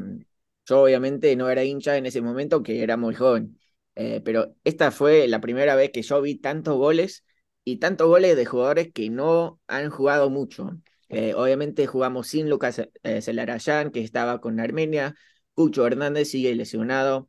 yo 0.67 0.83
obviamente 0.83 1.35
no 1.37 1.49
era 1.51 1.65
hincha 1.65 1.97
en 1.97 2.07
ese 2.07 2.21
momento, 2.23 2.63
que 2.63 2.83
era 2.83 2.97
muy 2.97 3.15
joven. 3.15 3.59
Eh, 3.95 4.21
pero 4.25 4.57
esta 4.65 4.91
fue 4.91 5.29
la 5.29 5.41
primera 5.41 5.75
vez 5.75 5.91
que 5.91 6.03
yo 6.03 6.21
vi 6.23 6.37
tantos 6.37 6.77
goles 6.77 7.25
y 7.65 7.77
tantos 7.79 8.09
goles 8.09 8.37
de 8.37 8.47
jugadores 8.47 8.93
que 8.93 9.11
no 9.11 9.61
han 9.67 9.91
jugado 9.91 10.31
mucho. 10.31 10.71
Eh, 11.09 11.35
obviamente 11.35 11.87
jugamos 11.87 12.29
sin 12.29 12.49
Lucas 12.49 12.81
eh, 13.03 13.21
Celarayán, 13.23 13.91
que 13.91 14.01
estaba 14.01 14.41
con 14.41 14.61
Armenia, 14.61 15.15
Cucho 15.55 15.87
Hernández 15.87 16.31
sigue 16.31 16.55
lesionado, 16.55 17.29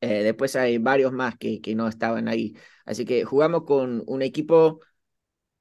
después 0.00 0.56
hay 0.56 0.78
varios 0.78 1.12
más 1.12 1.36
que, 1.38 1.60
que 1.60 1.74
no 1.74 1.88
estaban 1.88 2.28
ahí. 2.28 2.54
Así 2.84 3.04
que 3.04 3.24
jugamos 3.24 3.64
con 3.64 4.02
un 4.06 4.22
equipo 4.22 4.80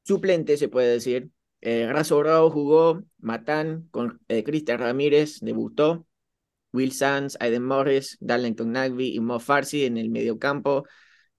suplente, 0.04 0.58
se 0.58 0.70
puede 0.70 0.94
decir. 0.94 1.32
Eh, 1.66 1.92
Razo 1.92 2.20
Bravo 2.20 2.52
jugó, 2.52 3.02
Matán 3.18 3.88
con 3.90 4.22
Cristian 4.28 4.78
Ramírez 4.78 5.40
debutó, 5.42 6.06
Will 6.72 6.92
Sands, 6.92 7.38
Aiden 7.40 7.64
Morris, 7.64 8.18
Darlington 8.20 8.72
Nagby 8.72 9.16
y 9.16 9.20
Mo 9.20 9.40
Farsi 9.40 9.86
en 9.86 9.98
el 9.98 10.10
mediocampo. 10.10 10.86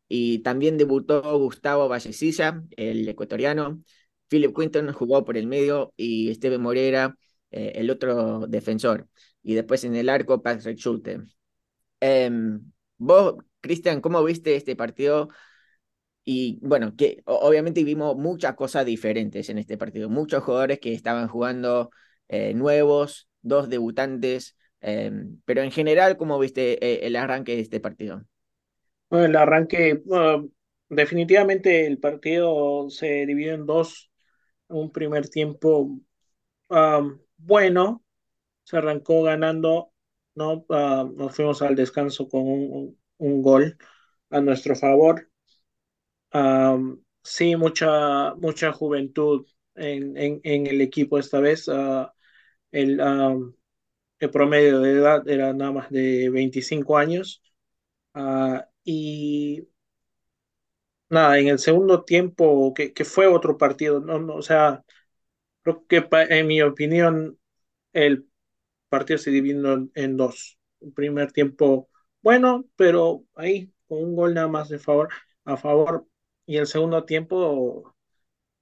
Y 0.09 0.41
también 0.41 0.79
debutó 0.79 1.39
Gustavo 1.39 1.89
Vallecilla, 1.89 2.63
el 2.77 3.09
ecuatoriano. 3.09 3.83
Philip 4.29 4.57
Quinton 4.57 4.93
jugó 4.93 5.25
por 5.25 5.37
el 5.37 5.47
medio 5.47 5.93
y 5.97 6.31
Esteban 6.31 6.63
Morera, 6.63 7.17
eh, 7.53 7.75
el 7.77 7.91
otro 7.91 8.47
defensor. 8.49 9.09
Y 9.43 9.55
después 9.55 9.85
en 9.85 9.95
el 9.95 10.09
arco, 10.09 10.43
Patrick 10.43 10.79
Schulte. 10.79 11.21
Em, 12.01 12.73
vos, 12.99 13.37
Cristian, 13.61 14.01
¿cómo 14.01 14.25
viste 14.25 14.57
este 14.57 14.75
partido? 14.77 15.29
Y 16.29 16.59
bueno, 16.61 16.97
que 16.97 17.23
obviamente 17.25 17.85
vimos 17.85 18.17
muchas 18.17 18.57
cosas 18.57 18.85
diferentes 18.85 19.49
en 19.49 19.59
este 19.59 19.79
partido. 19.79 20.09
Muchos 20.11 20.43
jugadores 20.43 20.81
que 20.81 20.93
estaban 20.93 21.29
jugando 21.29 21.91
eh, 22.29 22.53
nuevos, 22.53 23.29
dos 23.43 23.69
debutantes. 23.69 24.57
Em, 24.81 25.41
pero 25.45 25.63
en 25.63 25.71
general, 25.71 26.17
¿cómo 26.17 26.37
viste 26.41 26.85
eh, 26.85 27.07
el 27.07 27.15
arranque 27.15 27.55
de 27.55 27.61
este 27.63 27.79
partido? 27.79 28.25
Bueno, 29.09 29.27
el 29.27 29.37
arranque, 29.37 30.03
definitivamente 30.89 31.87
el 31.87 31.99
partido 31.99 32.91
se 32.91 33.25
dividió 33.25 33.55
en 33.55 33.65
dos. 33.65 34.11
Un 34.69 34.91
primer 34.91 35.29
tiempo 35.29 36.01
bueno, 37.39 38.05
se 38.65 38.77
arrancó 38.79 39.23
ganando, 39.23 39.93
¿no? 40.35 40.67
nos 40.69 41.35
fuimos 41.37 41.63
al 41.63 41.77
descanso 41.77 42.29
con 42.29 42.43
un, 42.43 43.01
un 43.19 43.43
gol 43.43 43.79
a 44.31 44.41
nuestro 44.41 44.77
favor. 44.77 45.31
Sí, 47.23 47.57
mucha, 47.57 48.35
mucha 48.37 48.73
juventud 48.73 49.47
en, 49.75 50.17
en, 50.17 50.67
el 50.67 50.81
equipo 50.81 51.19
esta 51.19 51.41
vez. 51.41 51.69
Ah, 51.69 52.13
el, 52.73 53.01
el 54.19 54.31
promedio 54.31 54.81
de 54.81 54.93
edad 54.93 55.29
era 55.29 55.53
nada 55.53 55.73
más 55.73 55.91
de 55.91 56.31
25 56.31 56.97
años. 56.99 57.43
Ah, 58.15 58.69
y 58.85 59.69
nada, 61.09 61.39
en 61.39 61.49
el 61.49 61.59
segundo 61.59 62.05
tiempo, 62.05 62.73
que, 62.75 62.93
que 62.93 63.05
fue 63.05 63.27
otro 63.27 63.57
partido, 63.59 64.01
no, 64.01 64.19
no, 64.19 64.37
o 64.37 64.43
sea, 64.43 64.85
creo 65.63 65.87
que 65.89 66.09
en 66.31 66.47
mi 66.47 66.63
opinión 66.63 67.39
el 67.95 68.29
partido 68.91 69.19
se 69.19 69.33
dividió 69.33 69.89
en, 69.95 70.19
dos. 70.19 70.59
Un 70.81 70.95
primer 70.95 71.33
tiempo 71.33 71.91
bueno, 72.23 72.67
pero 72.77 73.25
ahí 73.37 73.73
con 73.89 74.01
un 74.05 74.17
gol 74.17 74.35
nada 74.35 74.49
más 74.49 74.69
de 74.69 74.79
favor, 74.81 75.11
a 75.45 75.57
favor. 75.57 76.07
Y 76.47 76.57
el 76.59 76.67
segundo 76.67 77.05
tiempo, 77.05 77.95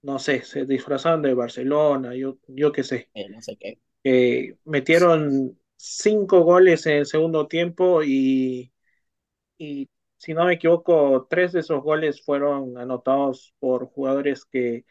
no 0.03 0.19
sé, 0.19 0.43
se 0.43 0.67
disfrazaron 0.67 1.23
de 1.23 1.35
Barcelona, 1.35 2.15
yo, 2.15 2.39
yo 2.49 2.73
qué 2.73 2.85
sé. 2.85 3.11
Eh, 3.15 3.29
no 3.31 3.43
sé 3.43 3.57
qué. 3.59 3.81
Eh, 4.05 4.57
metieron 4.65 5.59
cinco 5.77 6.43
goles 6.43 6.87
en 6.87 6.99
el 6.99 7.07
segundo 7.07 7.49
tiempo 7.49 8.03
y, 8.03 8.73
y, 9.59 9.89
si 10.19 10.35
no 10.35 10.47
me 10.47 10.55
equivoco, 10.55 11.27
tres 11.31 11.53
de 11.53 11.61
esos 11.61 11.83
goles 11.83 12.25
fueron 12.25 12.79
anotados 12.79 13.55
por 13.61 13.87
jugadores 13.89 14.45
que 14.47 14.85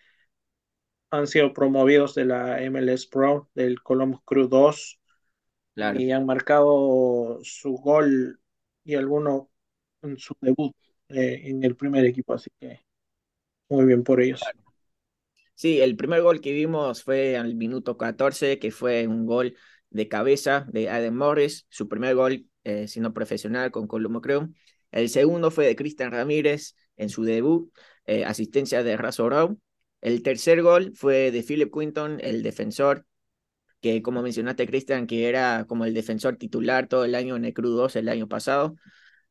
han 1.11 1.27
sido 1.27 1.53
promovidos 1.53 2.15
de 2.15 2.25
la 2.25 2.61
MLS 2.61 3.07
Pro, 3.07 3.49
del 3.53 3.81
Columbus 3.83 4.21
Crew 4.25 4.47
2, 4.47 4.99
y 5.97 6.11
han 6.11 6.25
marcado 6.25 7.39
su 7.43 7.73
gol 7.77 8.39
y 8.83 8.95
alguno 8.95 9.49
en 10.01 10.17
su 10.17 10.35
debut 10.41 10.75
eh, 11.09 11.41
en 11.45 11.63
el 11.63 11.75
primer 11.75 12.05
equipo, 12.05 12.33
así 12.33 12.49
que 12.59 12.81
muy 13.69 13.85
bien 13.85 14.03
por 14.03 14.21
ellos. 14.21 14.41
Sí, 15.55 15.81
el 15.81 15.95
primer 15.95 16.21
gol 16.21 16.41
que 16.41 16.51
vimos 16.51 17.03
fue 17.03 17.37
al 17.37 17.55
minuto 17.55 17.97
14, 17.97 18.59
que 18.59 18.71
fue 18.71 19.07
un 19.07 19.25
gol 19.25 19.55
de 19.89 20.07
cabeza 20.07 20.65
de 20.71 20.89
Adam 20.89 21.15
Morris, 21.15 21.67
su 21.69 21.87
primer 21.87 22.15
gol, 22.15 22.47
eh, 22.63 22.87
siendo 22.87 23.13
profesional 23.13 23.71
con 23.71 23.87
Colombo 23.87 24.21
creo. 24.21 24.49
El 24.91 25.09
segundo 25.09 25.51
fue 25.51 25.65
de 25.65 25.75
Cristian 25.75 26.11
Ramírez 26.11 26.75
en 26.97 27.09
su 27.09 27.23
debut, 27.23 27.71
eh, 28.05 28.25
asistencia 28.25 28.83
de 28.83 28.97
Razo 28.97 29.25
Brown. 29.25 29.61
El 30.01 30.21
tercer 30.23 30.61
gol 30.61 30.93
fue 30.95 31.31
de 31.31 31.43
Philip 31.43 31.71
Quinton, 31.73 32.19
el 32.21 32.43
defensor, 32.43 33.05
que 33.81 34.01
como 34.01 34.21
mencionaste, 34.21 34.67
Cristian, 34.67 35.07
que 35.07 35.29
era 35.29 35.65
como 35.67 35.85
el 35.85 35.93
defensor 35.93 36.37
titular 36.37 36.87
todo 36.87 37.05
el 37.05 37.15
año 37.15 37.35
en 37.35 37.45
el 37.45 37.53
Cru 37.53 37.69
2 37.69 37.95
el 37.97 38.09
año 38.09 38.27
pasado. 38.27 38.75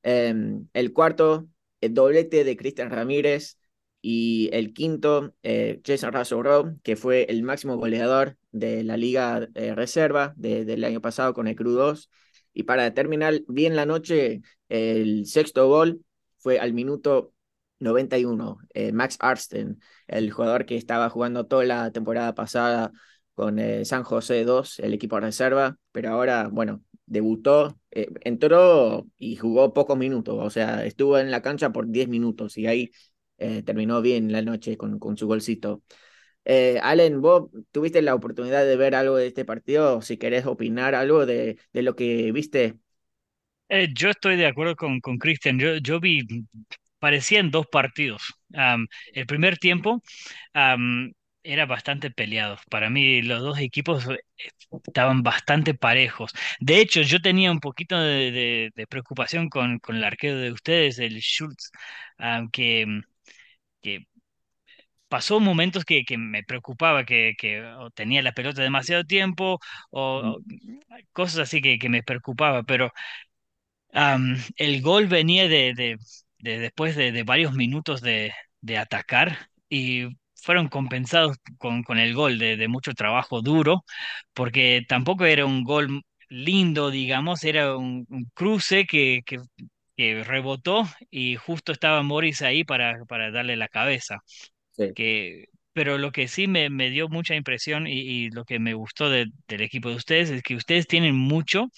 Em, 0.03 0.69
el 0.73 0.93
cuarto, 0.93 1.49
el 1.83 1.95
doblete 1.95 2.45
de 2.45 2.57
Cristian 2.57 2.91
Ramírez, 2.91 3.59
y 4.03 4.51
el 4.53 4.75
quinto, 4.75 5.35
eh, 5.45 5.81
Jason 5.87 6.13
Russell 6.13 6.77
que 6.83 6.97
fue 6.97 7.25
el 7.31 7.45
máximo 7.45 7.77
goleador 7.77 8.37
de 8.51 8.83
la 8.83 8.97
Liga 8.97 9.49
eh, 9.55 9.75
Reserva 9.77 10.35
del 10.37 10.85
año 10.85 11.01
pasado 11.01 11.33
con 11.33 11.47
el 11.47 11.55
Cru 11.55 11.71
2. 11.71 12.11
Y 12.53 12.65
para 12.65 12.93
terminar 12.93 13.41
bien 13.49 13.77
la 13.77 13.87
noche, 13.87 14.43
el 14.69 15.27
sexto 15.27 15.69
gol 15.69 16.05
fue 16.39 16.59
al 16.59 16.73
minuto 16.73 17.33
91. 17.79 18.59
Eh, 18.75 18.93
Max 18.93 19.17
Arsten, 19.21 19.81
el 20.09 20.33
jugador 20.33 20.67
que 20.67 20.77
estaba 20.77 21.09
jugando 21.09 21.47
toda 21.47 21.65
la 21.65 21.93
temporada 21.93 22.35
pasada 22.35 22.91
con 23.35 23.59
San 23.85 24.03
José 24.03 24.45
2, 24.45 24.81
el 24.81 24.93
equipo 24.93 25.19
reserva, 25.19 25.79
pero 25.93 26.11
ahora, 26.11 26.49
bueno, 26.53 26.83
debutó, 27.13 27.79
entró 27.91 29.07
y 29.19 29.37
jugó 29.37 29.73
pocos 29.75 29.99
minutos, 29.99 30.37
o 30.41 30.51
sea, 30.51 30.85
estuvo 30.87 31.19
en 31.19 31.31
la 31.31 31.43
cancha 31.43 31.73
por 31.73 31.89
10 31.91 32.09
minutos 32.09 32.57
y 32.59 32.67
ahí 32.67 32.91
eh, 33.39 33.63
terminó 33.63 34.01
bien 34.03 34.33
la 34.33 34.43
noche 34.43 34.77
con, 34.77 34.99
con 34.99 35.17
su 35.17 35.27
golcito. 35.27 35.83
Eh, 36.45 36.81
Allen, 36.83 37.21
vos 37.23 37.51
tuviste 37.73 38.03
la 38.03 38.15
oportunidad 38.15 38.65
de 38.67 38.77
ver 38.77 38.95
algo 38.95 39.17
de 39.17 39.29
este 39.29 39.45
partido, 39.45 40.03
si 40.03 40.17
querés 40.19 40.47
opinar 40.47 40.95
algo 40.95 41.27
de, 41.27 41.59
de 41.73 41.83
lo 41.83 41.97
que 41.97 42.33
viste. 42.33 42.79
Eh, 43.69 43.89
yo 43.95 44.11
estoy 44.11 44.37
de 44.37 44.47
acuerdo 44.47 44.77
con, 44.77 45.01
con 45.01 45.19
Christian, 45.19 45.59
yo, 45.59 45.77
yo 45.79 45.99
vi, 46.01 46.21
parecían 46.99 47.51
dos 47.51 47.67
partidos. 47.69 48.23
el 49.15 49.27
primer 49.27 49.59
tiempo 49.59 50.03
era 51.45 51.67
bastante 51.67 52.11
peleado. 52.11 52.59
Para 52.71 52.91
mí 52.91 53.23
los 53.23 53.43
dos 53.43 53.59
equipos 53.59 54.07
estaban 54.87 55.23
bastante 55.23 55.75
parejos. 55.75 56.33
De 56.61 56.81
hecho, 56.81 57.03
yo 57.03 57.21
tenía 57.21 57.51
un 57.53 57.61
poquito 57.61 57.99
de, 58.01 58.71
de, 58.75 58.87
preocupación 58.87 59.49
con, 59.49 59.79
con, 59.79 59.97
el 59.97 60.05
arquero 60.05 60.39
de 60.39 60.53
ustedes, 60.53 60.99
el 60.99 61.19
Schultz, 61.21 61.71
que 62.53 63.03
que 63.83 64.07
pasó 65.09 65.41
momentos 65.41 65.85
que, 65.85 66.05
que 66.05 66.17
me 66.19 66.43
preocupaba, 66.45 67.05
que, 67.05 67.35
que 67.39 67.63
tenía 67.95 68.23
la 68.23 68.33
pelota 68.33 68.63
demasiado 68.63 69.05
tiempo 69.05 69.61
o, 69.91 70.39
cosas 71.13 71.41
así 71.41 71.61
que, 71.61 71.79
que, 71.79 71.89
me 71.89 72.03
preocupaba, 72.03 72.63
pero 72.63 72.93
el 74.57 74.83
gol 74.83 75.07
venía 75.07 75.49
de, 75.49 75.75
de, 75.75 75.99
de 76.39 76.59
después 76.59 76.97
de, 76.97 77.13
de, 77.13 77.23
varios 77.25 77.53
minutos 77.55 78.01
de, 78.01 78.33
de 78.61 78.79
atacar 78.79 79.51
y 79.69 80.07
fueron 80.43 80.69
compensados 80.69 81.37
con, 81.59 81.83
con 81.85 81.99
el 81.99 82.15
gol 82.15 82.39
de, 82.39 82.69
mucho 82.69 82.95
trabajo 82.95 83.43
duro, 83.43 83.85
porque 84.35 84.83
tampoco 84.89 85.25
era 85.25 85.47
un 85.47 85.65
gol 85.65 86.03
lindo, 86.29 86.91
digamos, 86.91 87.45
era 87.45 87.77
un, 87.77 88.07
un 88.11 88.25
cruce 88.35 88.87
que, 88.87 89.23
que, 89.27 89.39
que 89.97 90.25
rebotó 90.25 90.85
y 91.11 91.37
justo 91.37 91.73
estaba 91.73 92.03
Morris 92.03 92.43
ahí 92.43 92.65
para, 92.65 93.05
para 93.07 93.31
darle 93.31 93.57
la 93.57 93.69
cabeza. 93.69 94.21
Que, 94.95 95.47
pero 95.73 95.99
lo 95.99 96.13
que 96.13 96.29
sí 96.29 96.49
me, 96.49 96.71
me 96.71 96.91
dio 96.91 97.09
mucha 97.09 97.35
impresión 97.35 97.87
y, 97.87 98.31
lo 98.31 98.45
que 98.45 98.59
me 98.59 98.75
gustó 98.75 99.11
del 99.11 99.33
equipo 99.49 99.91
de 99.91 99.97
ustedes 99.97 100.31
es 100.31 100.43
que 100.43 100.57
ustedes 100.57 100.87
tienen 100.87 101.15
mucho, 101.17 101.69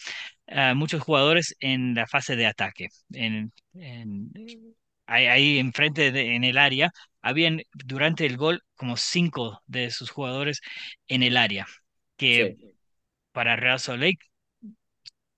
uh, 0.48 0.74
muchos 0.74 1.02
jugadores 1.02 1.56
en 1.60 1.94
la 1.94 2.06
fase 2.06 2.36
de 2.36 2.46
ataque. 2.46 2.88
En, 3.12 3.52
en, 3.74 4.30
ahí, 5.06 5.26
ahí 5.26 5.58
enfrente 5.58 6.12
de, 6.12 6.34
en 6.36 6.44
el 6.44 6.58
área, 6.58 6.90
habían 7.24 7.62
durante 7.74 8.26
el 8.26 8.36
gol 8.36 8.62
como 8.76 8.96
cinco 8.96 9.62
de 9.66 9.90
sus 9.90 10.10
jugadores 10.10 10.60
en 11.08 11.22
el 11.22 11.36
área, 11.36 11.66
que 12.16 12.56
para 13.32 13.56
Real 13.56 13.80
Salt 13.80 14.00
Lake 14.02 14.20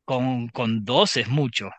con, 0.05 0.49
con 0.49 0.85
dos 0.85 1.17
es 1.17 1.29
mucho. 1.29 1.71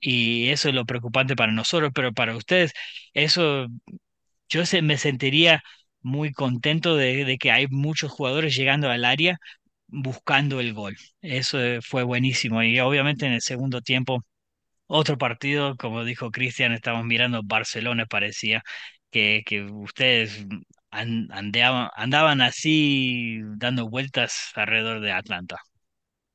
Y 0.00 0.48
eso 0.48 0.68
es 0.68 0.74
lo 0.74 0.84
preocupante 0.86 1.36
para 1.36 1.52
nosotros, 1.52 1.92
pero 1.94 2.12
para 2.12 2.36
ustedes, 2.36 2.72
eso 3.14 3.66
yo 4.48 4.66
se, 4.66 4.82
me 4.82 4.98
sentiría 4.98 5.62
muy 6.02 6.32
contento 6.32 6.96
de, 6.96 7.36
que 7.40 7.50
hay 7.52 7.66
muchos 7.68 8.12
jugadores 8.12 8.56
llegando 8.56 8.90
al 8.90 9.04
área 9.04 9.38
buscando 9.88 10.60
el 10.60 10.74
gol. 10.74 10.96
Eso 11.22 11.58
fue 11.82 12.04
buenísimo. 12.04 12.62
Y 12.62 12.80
obviamente 12.80 13.26
en 13.26 13.32
el 13.34 13.42
segundo 13.42 13.80
tiempo 13.82 14.24
otro 14.88 15.16
partido, 15.16 15.76
como 15.76 16.04
dijo 16.04 16.30
Cristian, 16.30 16.72
estamos 16.72 17.04
mirando 17.04 17.42
Barcelona, 17.44 18.06
parecía 18.06 18.62
que, 19.10 19.42
ustedes 19.72 20.44
andaban 20.90 22.40
así 22.40 23.40
dando 23.56 23.88
vueltas 23.88 24.50
alrededor 24.54 25.00
de 25.00 25.12
Atlanta. 25.12 25.58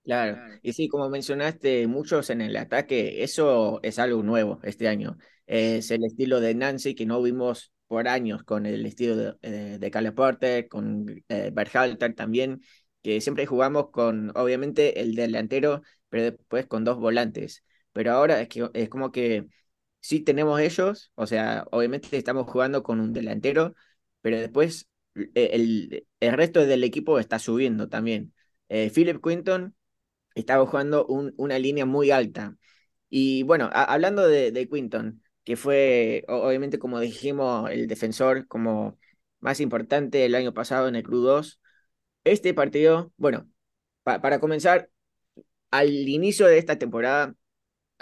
Claro, 0.04 0.38
y 0.62 0.74
sí, 0.74 0.90
como 0.90 1.10
mencionaste, 1.10 1.88
muchos 1.88 2.30
en 2.30 2.42
el 2.42 2.58
ataque, 2.58 3.24
eso 3.24 3.80
es 3.84 4.00
algo 4.00 4.22
nuevo 4.22 4.60
este 4.64 4.90
año. 4.90 5.18
Es 5.46 5.92
el 5.92 6.04
estilo 6.04 6.42
de 6.42 6.56
Nancy 6.56 6.94
que 6.94 7.06
no 7.06 7.22
vimos 7.22 7.72
por 7.88 8.10
años 8.10 8.44
con 8.44 8.66
el 8.66 8.86
estilo 8.86 9.16
de, 9.16 9.36
eh, 9.42 10.68
con 10.68 11.24
eh, 11.30 11.52
Berhalter 11.54 12.16
también, 12.16 12.62
que 13.02 13.22
siempre 13.22 13.46
jugamos 13.46 13.92
con, 13.92 14.36
obviamente, 14.36 15.00
el 15.00 15.16
delantero, 15.16 15.84
pero 16.10 16.32
después 16.32 16.68
con 16.68 16.84
dos 16.84 16.98
volantes. 16.98 17.64
Pero 17.94 18.12
ahora 18.14 18.42
es 18.42 18.50
que 18.50 18.70
es 18.74 18.90
como 18.90 19.12
que 19.12 19.48
sí 20.02 20.20
tenemos 20.22 20.60
ellos, 20.60 21.12
o 21.16 21.28
sea, 21.28 21.66
obviamente 21.72 22.18
estamos 22.18 22.48
jugando 22.52 22.84
con 22.84 23.00
un 23.00 23.14
delantero, 23.14 23.76
pero 24.22 24.40
después 24.40 24.90
eh, 25.16 25.32
el, 25.54 26.08
el 26.20 26.34
resto 26.34 26.66
del 26.66 26.84
equipo 26.84 27.20
está 27.20 27.40
subiendo 27.40 27.90
también. 27.90 28.34
Eh, 28.70 28.92
Philip 28.94 29.22
Quinton 29.24 29.76
estaba 30.36 30.66
jugando 30.66 31.06
un- 31.08 31.34
una 31.38 31.60
línea 31.60 31.86
muy 31.86 32.12
alta. 32.12 32.58
Y 33.10 33.44
bueno, 33.44 33.70
hablando 33.74 34.28
de, 34.28 34.68
Quinton, 34.72 35.22
que 35.44 35.56
fue 35.56 36.26
obviamente, 36.28 36.80
como 36.80 37.00
dijimos, 37.00 37.70
el 37.72 37.88
defensor 37.88 38.48
como 38.48 38.98
más 39.40 39.60
importante 39.60 40.26
el 40.26 40.36
año 40.36 40.54
pasado 40.54 40.88
en 40.88 40.96
el 40.96 41.04
Club 41.04 41.24
2, 41.26 41.62
este 42.26 42.54
partido, 42.54 43.14
bueno, 43.18 43.50
pa- 44.04 44.22
para 44.22 44.40
comenzar, 44.40 44.90
al 45.72 45.90
inicio 46.10 46.48
de 46.48 46.58
esta 46.58 46.78
temporada 46.78 47.36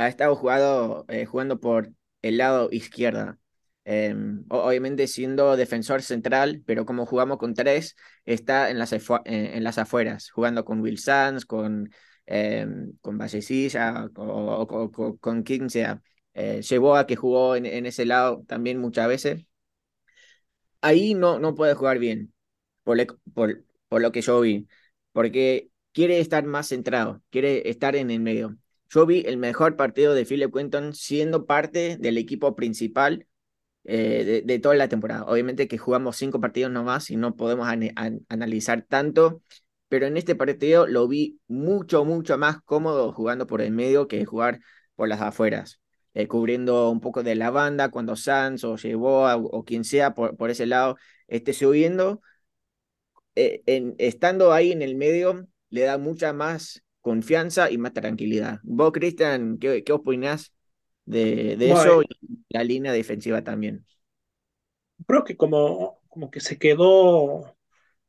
ha 0.02 0.08
estado 0.08 0.36
jugado, 0.36 1.06
eh, 1.10 1.26
jugando 1.26 1.60
por 1.60 1.92
el 2.22 2.38
lado 2.38 2.70
izquierda. 2.72 3.38
Em, 3.84 4.46
o- 4.50 4.60
obviamente 4.60 5.08
siendo 5.08 5.56
defensor 5.58 6.02
central, 6.04 6.62
pero 6.66 6.86
como 6.86 7.06
jugamos 7.06 7.38
con 7.38 7.54
tres, 7.56 7.96
está 8.26 8.70
en 8.70 8.78
las, 8.80 8.94
en, 9.26 9.64
las 9.64 9.78
afueras, 9.80 10.30
jugando 10.30 10.64
con 10.66 10.82
Will 10.82 11.00
Sanz, 11.00 11.46
con, 11.46 11.90
em, 12.28 12.94
con 13.02 13.18
Vallecilla, 13.18 14.08
o, 14.16 14.22
o- 14.24 14.64
o- 14.64 14.92
o 14.96 15.18
con 15.18 15.44
quien 15.44 15.70
sea. 15.70 16.02
Eh, 16.34 16.62
que 17.08 17.16
jugó 17.16 17.56
en, 17.56 17.66
en 17.66 17.86
ese 17.86 18.06
lado 18.06 18.44
también 18.48 18.78
muchas 18.80 19.08
veces. 19.08 19.46
Ahí 20.82 21.14
no, 21.14 21.40
no 21.40 21.56
puede 21.56 21.74
jugar 21.76 22.00
bien 22.00 22.34
por, 22.84 22.98
le- 22.98 23.08
por, 23.34 23.64
por 23.90 24.02
lo 24.02 24.12
que 24.12 24.22
yo 24.22 24.42
vi, 24.42 24.68
porque 25.12 25.70
quiere 25.92 26.20
estar 26.20 26.44
más 26.46 26.68
centrado, 26.70 27.22
quiere 27.30 27.70
estar 27.70 27.96
en 27.96 28.10
el 28.12 28.20
medio. 28.20 28.58
Yo 28.92 29.06
vi 29.06 29.24
el 29.26 29.38
mejor 29.38 29.78
partido 29.78 30.14
de 30.14 30.26
Philip 30.26 30.54
Quinton 30.54 30.94
siendo 30.94 31.46
parte 31.46 31.96
del 31.98 32.18
equipo 32.18 32.56
principal 32.58 33.26
eh, 33.86 34.44
de, 34.46 34.60
toda 34.60 34.76
la 34.76 34.90
temporada. 34.90 35.24
Obviamente 35.26 35.70
que 35.70 35.78
jugamos 35.78 36.18
cinco 36.18 36.42
partidos 36.42 36.72
nomás 36.74 37.10
y 37.10 37.16
no 37.16 37.36
podemos 37.38 37.70
analizar 38.28 38.82
tanto, 38.84 39.42
pero 39.88 40.08
en 40.08 40.18
este 40.18 40.36
partido 40.36 40.88
lo 40.88 41.08
vi 41.08 41.40
mucho, 41.48 42.04
mucho 42.04 42.38
más 42.38 42.62
cómodo 42.64 43.14
jugando 43.14 43.48
por 43.48 43.62
el 43.62 43.72
medio 43.72 44.08
que 44.10 44.26
jugar 44.26 44.60
por 44.96 45.08
las 45.08 45.22
afueras. 45.22 45.80
eh, 46.14 46.28
cubriendo 46.28 46.90
un 46.90 47.00
poco 47.00 47.24
de 47.24 47.36
la 47.36 47.52
banda 47.52 47.90
cuando 47.92 48.18
Sanz 48.18 48.66
o 48.66 48.76
Yeboah 48.76 49.38
o, 49.38 49.64
quien 49.64 49.86
sea 49.86 50.14
por, 50.14 50.36
por 50.36 50.50
ese 50.50 50.66
lado 50.66 50.98
esté 51.28 51.54
subiendo 51.54 52.22
eh, 53.36 53.64
en, 53.66 53.96
estando 53.98 54.52
ahí 54.54 54.72
en 54.74 54.82
el 54.82 54.96
medio 54.96 55.48
le 55.70 55.82
da 55.82 55.98
mucha 55.98 56.34
más 56.34 56.84
confianza 57.02 57.72
y 57.72 57.78
más 57.78 57.94
tranquilidad. 57.94 58.60
Vos, 58.64 58.92
Cristian, 58.92 59.58
¿qué, 59.60 59.84
qué 59.84 59.94
opinás 59.94 60.54
de, 61.06 61.58
de 61.58 61.72
eso 61.72 62.02
y 62.04 62.08
la 62.50 62.64
línea 62.64 62.94
defensiva 62.94 63.44
también? 63.44 63.86
creo 65.08 65.24
que 65.24 65.38
como, 65.38 66.02
como 66.10 66.32
que 66.32 66.40
se 66.40 66.58
quedó 66.58 67.56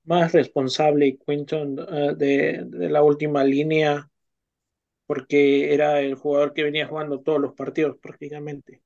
más 0.04 0.32
responsable 0.32 1.18
Quinton 1.26 1.78
eh, 1.80 2.14
de, 2.16 2.64
de 2.66 2.90
la 2.90 3.02
última 3.02 3.44
línea 3.44 4.10
porque 5.06 5.74
era 5.74 6.00
el 6.00 6.14
jugador 6.14 6.52
que 6.54 6.64
venía 6.64 6.86
jugando 6.88 7.20
todos 7.20 7.40
los 7.40 7.54
partidos 7.54 7.98
prácticamente. 8.00 8.82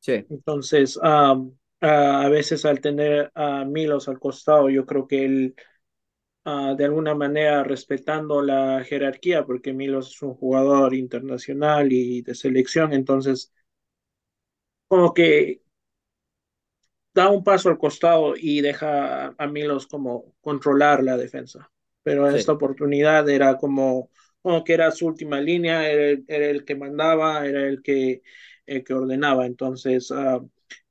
Sí, 0.00 0.28
Entonces, 0.28 0.98
am, 1.02 1.58
a, 1.80 2.22
a 2.24 2.28
veces 2.28 2.64
al 2.64 2.80
tener 2.80 3.32
a 3.34 3.64
Milos 3.64 4.08
al 4.08 4.18
costado, 4.20 4.70
yo 4.70 4.86
creo 4.86 5.06
que 5.08 5.24
él, 5.24 5.56
ah, 6.48 6.74
de 6.76 6.84
alguna 6.84 7.14
manera, 7.14 7.62
respetando 7.64 8.42
la 8.42 8.82
jerarquía, 8.84 9.44
porque 9.46 9.72
Milos 9.72 10.08
es 10.14 10.22
un 10.22 10.34
jugador 10.34 10.94
internacional 10.94 11.92
y 11.92 12.22
de 12.22 12.34
selección, 12.34 12.92
entonces, 12.92 13.52
como 14.88 15.12
que 15.14 15.60
da 17.14 17.28
un 17.30 17.42
paso 17.42 17.68
al 17.68 17.78
costado 17.78 18.34
y 18.36 18.60
deja 18.60 19.34
a 19.36 19.46
Milos 19.46 19.86
como 19.86 20.34
controlar 20.40 21.02
la 21.02 21.16
defensa. 21.16 21.70
Pero 22.02 22.28
en 22.28 22.36
esta 22.36 22.52
oportunidad 22.52 23.28
era 23.28 23.56
como, 23.58 24.10
como 24.40 24.64
que 24.64 24.74
era 24.74 24.90
su 24.90 25.06
última 25.06 25.40
línea, 25.40 25.88
era, 25.90 26.06
el 26.10 26.24
era 26.28 26.46
el 26.46 26.64
que 26.64 26.76
mandaba, 26.76 27.46
era 27.46 27.66
el 27.66 27.82
que, 27.82 28.22
el 28.66 28.84
que 28.84 28.94
ordenaba. 28.94 29.46
Entonces, 29.46 30.10
ah, 30.12 30.40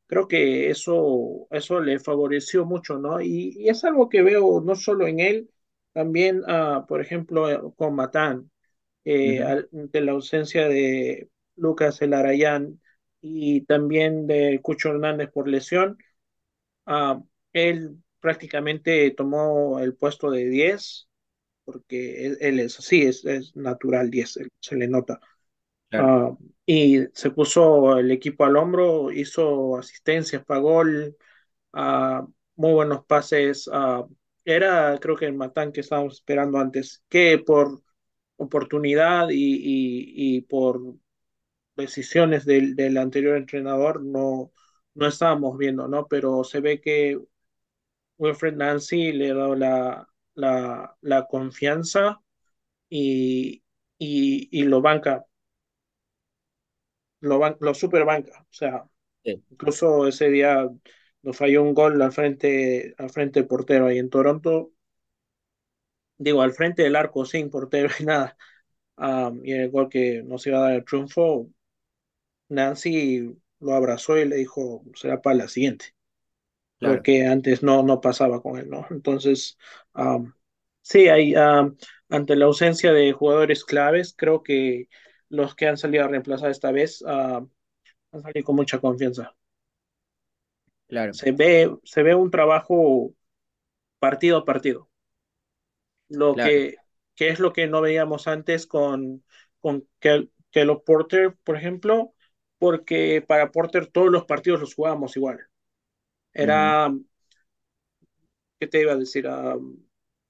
creo 0.08 0.28
que 0.28 0.70
eso, 0.70 1.48
eso 1.52 1.80
le 1.82 2.00
favoreció 2.00 2.66
mucho, 2.66 2.98
¿no? 3.00 3.22
Y, 3.22 3.56
y 3.58 3.70
es 3.70 3.84
algo 3.86 4.10
que 4.10 4.22
veo 4.24 4.62
no 4.62 4.76
solo 4.76 5.08
en 5.08 5.20
él, 5.20 5.50
también, 5.94 6.44
ah, 6.48 6.86
por 6.88 7.02
ejemplo, 7.02 7.50
eh, 7.52 7.60
con 7.78 7.96
Matán, 7.96 8.52
eh, 9.06 9.42
ujú, 9.42 9.44
al- 9.44 9.70
de 9.72 10.02
la 10.02 10.14
ausencia 10.14 10.68
de 10.70 11.30
Lucas 11.56 12.02
Elarayán 12.02 12.82
y 13.22 13.62
también 13.62 14.28
de 14.28 14.60
Cucho 14.62 14.90
Hernández 14.92 15.30
por 15.32 15.48
lesión 15.50 15.98
Ah, 16.86 17.22
él 17.54 17.98
prácticamente 18.20 19.12
tomó 19.12 19.80
el 19.80 19.96
puesto 19.96 20.32
de 20.32 20.48
10 20.50 21.10
porque 21.66 22.26
él, 22.28 22.38
él 22.42 22.60
es 22.62 22.80
así, 22.80 23.04
es, 23.04 23.26
es 23.26 23.56
natural 23.56 24.10
10, 24.12 24.38
él- 24.38 24.50
se 24.62 24.76
le 24.78 24.88
nota. 24.88 25.20
Ah, 25.92 26.36
y 26.66 27.00
se 27.14 27.32
puso 27.32 27.98
el 27.98 28.12
equipo 28.12 28.44
al 28.46 28.58
hombro, 28.58 29.12
hizo 29.12 29.78
asistencias 29.78 30.44
para 30.46 30.60
gol, 30.60 31.18
ah, 31.74 32.28
muy 32.56 32.74
buenos 32.74 33.06
pases. 33.06 33.70
ah, 33.74 34.06
era, 34.46 34.98
creo 35.02 35.16
que 35.18 35.26
el 35.28 35.34
Matán 35.36 35.72
que 35.74 35.82
estábamos 35.82 36.16
esperando 36.16 36.60
antes, 36.60 37.04
que 37.10 37.40
por 37.40 37.82
oportunidad 38.38 39.30
y, 39.32 39.36
y, 39.38 40.38
y 40.38 40.42
por 40.44 40.82
decisiones 41.76 42.46
del, 42.46 42.76
del 42.76 42.98
anterior 42.98 43.38
entrenador 43.38 44.04
no, 44.04 44.52
no 44.96 45.08
estábamos 45.08 45.58
viendo, 45.58 45.88
¿no? 45.88 46.08
Pero 46.08 46.44
se 46.44 46.60
ve 46.62 46.82
que 46.82 47.20
Wilfred 48.18 48.56
Nancy 48.56 49.12
le 49.14 49.32
ha 49.32 49.36
dado 49.36 49.56
la, 49.56 50.08
la, 50.36 50.98
la 51.02 51.28
confianza 51.28 52.22
y, 52.90 53.64
y, 54.00 54.50
y 54.52 54.64
lo 54.66 54.82
banca, 54.82 55.26
lo, 57.28 57.40
ban- 57.40 57.58
lo 57.62 57.74
super 57.76 58.06
banca. 58.06 58.42
O 58.44 58.54
sea, 58.54 58.86
sí, 59.24 59.44
incluso 59.52 60.08
ese 60.08 60.30
día 60.30 60.70
nos 61.24 61.38
falló 61.38 61.64
un 61.64 61.74
gol 61.76 62.02
al 62.02 62.12
frente, 62.14 62.96
al 63.00 63.10
frente 63.12 63.42
del 63.42 63.48
portero 63.50 63.88
ahí 63.88 64.00
en 64.00 64.10
Toronto. 64.12 64.72
Digo, 66.18 66.42
al 66.42 66.54
frente 66.54 66.84
del 66.84 66.96
arco 66.96 67.26
sin 67.26 67.50
portero 67.50 67.90
y 68.00 68.04
nada. 68.06 68.38
Um, 68.98 69.46
y 69.46 69.54
el 69.54 69.72
gol 69.72 69.90
que 69.90 70.24
nos 70.24 70.46
iba 70.48 70.60
a 70.60 70.62
dar 70.64 70.74
el 70.74 70.86
triunfo, 70.86 71.50
Nancy 72.50 73.38
lo 73.60 73.74
abrazó 73.76 74.18
y 74.18 74.26
le 74.28 74.38
dijo, 74.38 74.84
será 74.96 75.22
para 75.22 75.38
la 75.38 75.48
siguiente. 75.48 75.88
claro, 76.80 77.04
que 77.04 77.26
antes 77.26 77.64
no, 77.64 77.84
no 77.84 78.02
pasaba 78.02 78.42
con 78.42 78.58
él, 78.60 78.70
¿no? 78.70 78.86
Entonces, 78.92 79.58
um, 79.96 80.34
sí, 80.82 81.08
hay, 81.10 81.36
um, 81.36 81.76
ante 82.10 82.36
la 82.36 82.46
ausencia 82.46 82.94
de 82.94 83.12
jugadores 83.14 83.66
claves, 83.66 84.14
creo 84.18 84.44
que 84.44 84.90
los 85.30 85.56
que 85.56 85.68
han 85.68 85.78
salido 85.78 86.06
a 86.06 86.08
reemplazar 86.08 86.52
esta 86.52 86.72
vez 86.72 87.02
uh, 87.02 87.48
han 88.12 88.22
salido 88.22 88.46
con 88.46 88.56
mucha 88.56 88.80
confianza. 88.80 89.36
claro, 90.88 91.14
Se 91.14 91.32
ve, 91.32 91.70
se 91.84 92.02
ve 92.04 92.16
un 92.16 92.32
trabajo 92.32 93.14
partido 94.00 94.38
a 94.40 94.46
partido, 94.46 94.90
lo 96.10 96.34
claro, 96.34 96.50
que, 96.50 96.76
que 97.16 97.30
es 97.30 97.40
lo 97.40 97.54
que 97.54 97.68
no 97.68 97.82
veíamos 97.82 98.28
antes 98.28 98.68
con, 98.68 99.24
con 99.60 99.88
Porter, 100.86 101.36
por 101.44 101.58
ejemplo, 101.58 102.14
porque 102.58 103.24
para 103.28 103.52
Porter 103.52 103.88
todos 103.88 104.10
los 104.12 104.26
partidos 104.26 104.60
los 104.62 104.74
jugábamos 104.74 105.16
igual. 105.18 105.40
Era, 106.34 106.92
¿qué 108.60 108.68
te 108.68 108.82
iba 108.82 108.94
a 108.94 108.98
decir? 108.98 109.28
Um, 109.28 109.87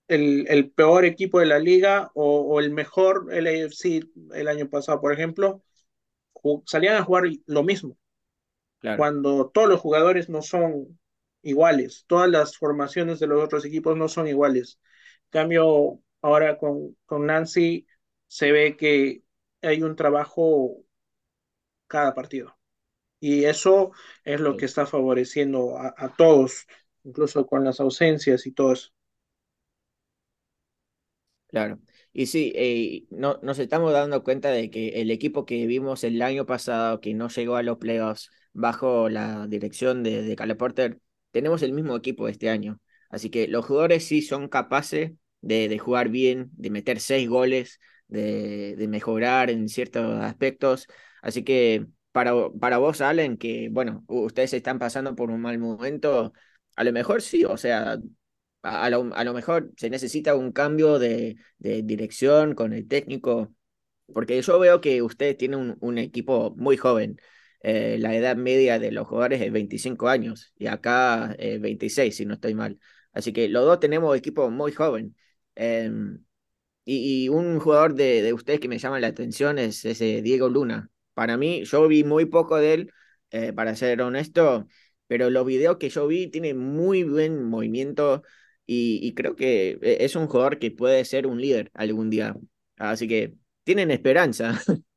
el, 0.08 0.46
el, 0.50 0.72
peor 0.72 1.06
equipo 1.06 1.40
de 1.40 1.46
la 1.46 1.60
liga 1.60 2.12
o, 2.14 2.42
o, 2.42 2.60
el 2.60 2.72
mejor 2.72 3.28
el 3.32 3.48
AFC 3.48 4.04
el 4.34 4.48
año 4.48 4.70
pasado, 4.70 5.02
por 5.02 5.14
ejemplo, 5.14 5.64
salían 6.66 6.96
a 6.98 7.04
jugar 7.04 7.26
lo 7.46 7.64
mismo, 7.64 7.98
claro, 8.80 8.98
cuando 8.98 9.50
todos 9.50 9.70
los 9.70 9.80
jugadores 9.80 10.30
no 10.30 10.42
son 10.42 11.00
iguales, 11.42 12.06
todas 12.08 12.30
las 12.30 12.58
formaciones 12.58 13.20
de 13.20 13.28
los 13.28 13.44
otros 13.44 13.66
equipos 13.66 13.98
no 13.98 14.08
son 14.08 14.28
iguales. 14.28 14.80
En 15.26 15.30
cambio, 15.42 16.02
ahora 16.22 16.58
con, 16.58 16.98
con 17.06 17.26
Nancy 17.26 17.88
se 18.28 18.52
ve 18.52 18.78
que 18.78 19.24
hay 19.62 19.84
un 19.84 19.96
trabajo 19.96 20.84
cada 21.88 22.14
partido. 22.14 22.58
Y 23.20 23.46
eso 23.46 23.92
es 24.24 24.40
lo 24.42 24.58
que 24.58 24.66
está 24.66 24.86
favoreciendo 24.86 25.78
a, 25.78 25.94
a 25.98 26.16
todos, 26.16 26.68
incluso 27.04 27.48
con 27.48 27.64
las 27.64 27.80
ausencias 27.80 28.46
y 28.48 28.52
todo 28.54 28.74
eso. 28.74 28.92
Claro. 31.48 31.80
Y 32.12 32.26
sí, 32.26 32.52
eh, 32.56 33.06
no, 33.10 33.40
nos 33.42 33.58
estamos 33.60 33.94
dando 33.94 34.22
cuenta 34.24 34.50
de 34.52 34.70
que 34.70 34.90
el 35.02 35.12
equipo 35.12 35.46
que 35.46 35.66
vimos 35.66 36.04
el 36.04 36.22
año 36.22 36.46
pasado, 36.46 37.00
que 37.00 37.14
no 37.14 37.30
llegó 37.30 37.56
a 37.56 37.64
los 37.64 37.78
playoffs 37.78 38.30
bajo 38.54 39.08
la 39.10 39.48
dirección 39.48 40.04
de, 40.04 40.24
de 40.24 40.36
Cale 40.36 40.56
Porter, 40.56 41.00
tenemos 41.32 41.62
el 41.62 41.72
mismo 41.72 41.96
equipo 41.96 42.28
este 42.28 42.50
año. 42.50 42.82
Así 43.10 43.30
que 43.30 43.48
los 43.48 43.66
jugadores 43.66 44.06
sí 44.06 44.22
son 44.22 44.50
capaces 44.50 45.14
de, 45.42 45.78
jugar 45.80 46.10
bien, 46.10 46.50
de 46.54 46.70
meter 46.70 47.00
seis 47.00 47.30
goles, 47.30 47.80
de, 48.10 48.76
de 48.76 48.88
mejorar 48.90 49.50
en 49.50 49.70
ciertos 49.70 50.20
aspectos. 50.22 50.88
Así 51.22 51.44
que 51.44 51.86
para, 52.12 52.34
para 52.60 52.78
vos, 52.78 53.00
Allen, 53.00 53.38
que 53.38 53.70
bueno, 53.72 54.04
ustedes 54.08 54.54
están 54.54 54.80
pasando 54.80 55.16
por 55.16 55.32
un 55.32 55.40
mal 55.42 55.58
momento, 55.60 56.34
a 56.76 56.84
lo 56.84 56.92
mejor 56.92 57.22
sí, 57.22 57.46
o 57.46 57.56
sea, 57.56 57.98
a, 58.68 58.90
lo, 58.90 59.14
a 59.16 59.24
lo 59.24 59.34
mejor 59.34 59.72
se 59.78 59.90
necesita 59.90 60.36
un 60.36 60.52
cambio 60.52 61.00
de, 61.00 61.38
de 61.58 61.82
dirección 61.84 62.56
con 62.56 62.74
el 62.74 62.88
técnico, 62.88 63.54
porque 64.14 64.42
yo 64.42 64.60
veo 64.60 64.82
que 64.82 65.02
ustedes 65.02 65.38
tienen 65.38 65.78
un, 65.80 65.98
equipo 65.98 66.54
muy 66.58 66.78
joven. 66.78 67.20
Eh, 67.62 67.98
la 68.00 68.16
edad 68.16 68.36
media 68.38 68.80
de 68.80 68.92
los 68.92 69.08
jugadores 69.08 69.42
es 69.42 69.52
25 69.52 70.10
años 70.10 70.54
y 70.58 70.68
acá 70.68 71.36
eh, 71.40 71.58
26, 71.60 72.16
si 72.16 72.26
no 72.26 72.36
estoy 72.36 72.54
mal. 72.54 72.80
Así 73.14 73.34
que 73.34 73.50
los 73.50 73.66
dos 73.66 73.80
tenemos 73.80 74.16
equipo 74.18 74.50
muy 74.52 74.72
joven. 74.72 75.16
Em, 75.56 76.24
y, 76.86 77.26
y, 77.26 77.30
un 77.30 77.60
jugador 77.60 77.96
de, 77.96 78.22
de, 78.22 78.34
ustedes 78.34 78.60
que 78.60 78.68
me 78.70 78.80
llama 78.80 79.00
la 79.00 79.08
atención 79.08 79.60
es 79.60 79.86
ese 79.86 80.22
Diego 80.22 80.50
Luna. 80.50 80.90
Para 81.14 81.38
mí, 81.38 81.64
yo 81.66 81.88
vi 81.88 82.04
muy 82.04 82.26
poco 82.26 82.58
de 82.58 82.74
él, 82.74 82.94
eh, 83.32 83.54
para 83.54 83.76
ser 83.76 84.02
honesto, 84.02 84.68
pero 85.08 85.30
los 85.30 85.46
videos 85.46 85.78
que 85.78 85.90
yo 85.90 86.08
vi 86.08 86.28
tiene 86.28 86.54
muy 86.54 87.04
buen 87.04 87.44
movimiento 87.44 88.24
y, 88.68 89.00
y, 89.02 89.14
creo 89.16 89.36
que 89.36 89.80
e, 89.82 89.98
es 90.06 90.16
un 90.16 90.28
jugador 90.28 90.60
que 90.60 90.72
puede 90.72 91.04
ser 91.06 91.26
un 91.26 91.42
líder 91.42 91.72
algún 91.74 92.10
día. 92.10 92.36
Así 92.78 93.08
que 93.08 93.34
tienen 93.64 93.92
esperanza. 93.92 94.62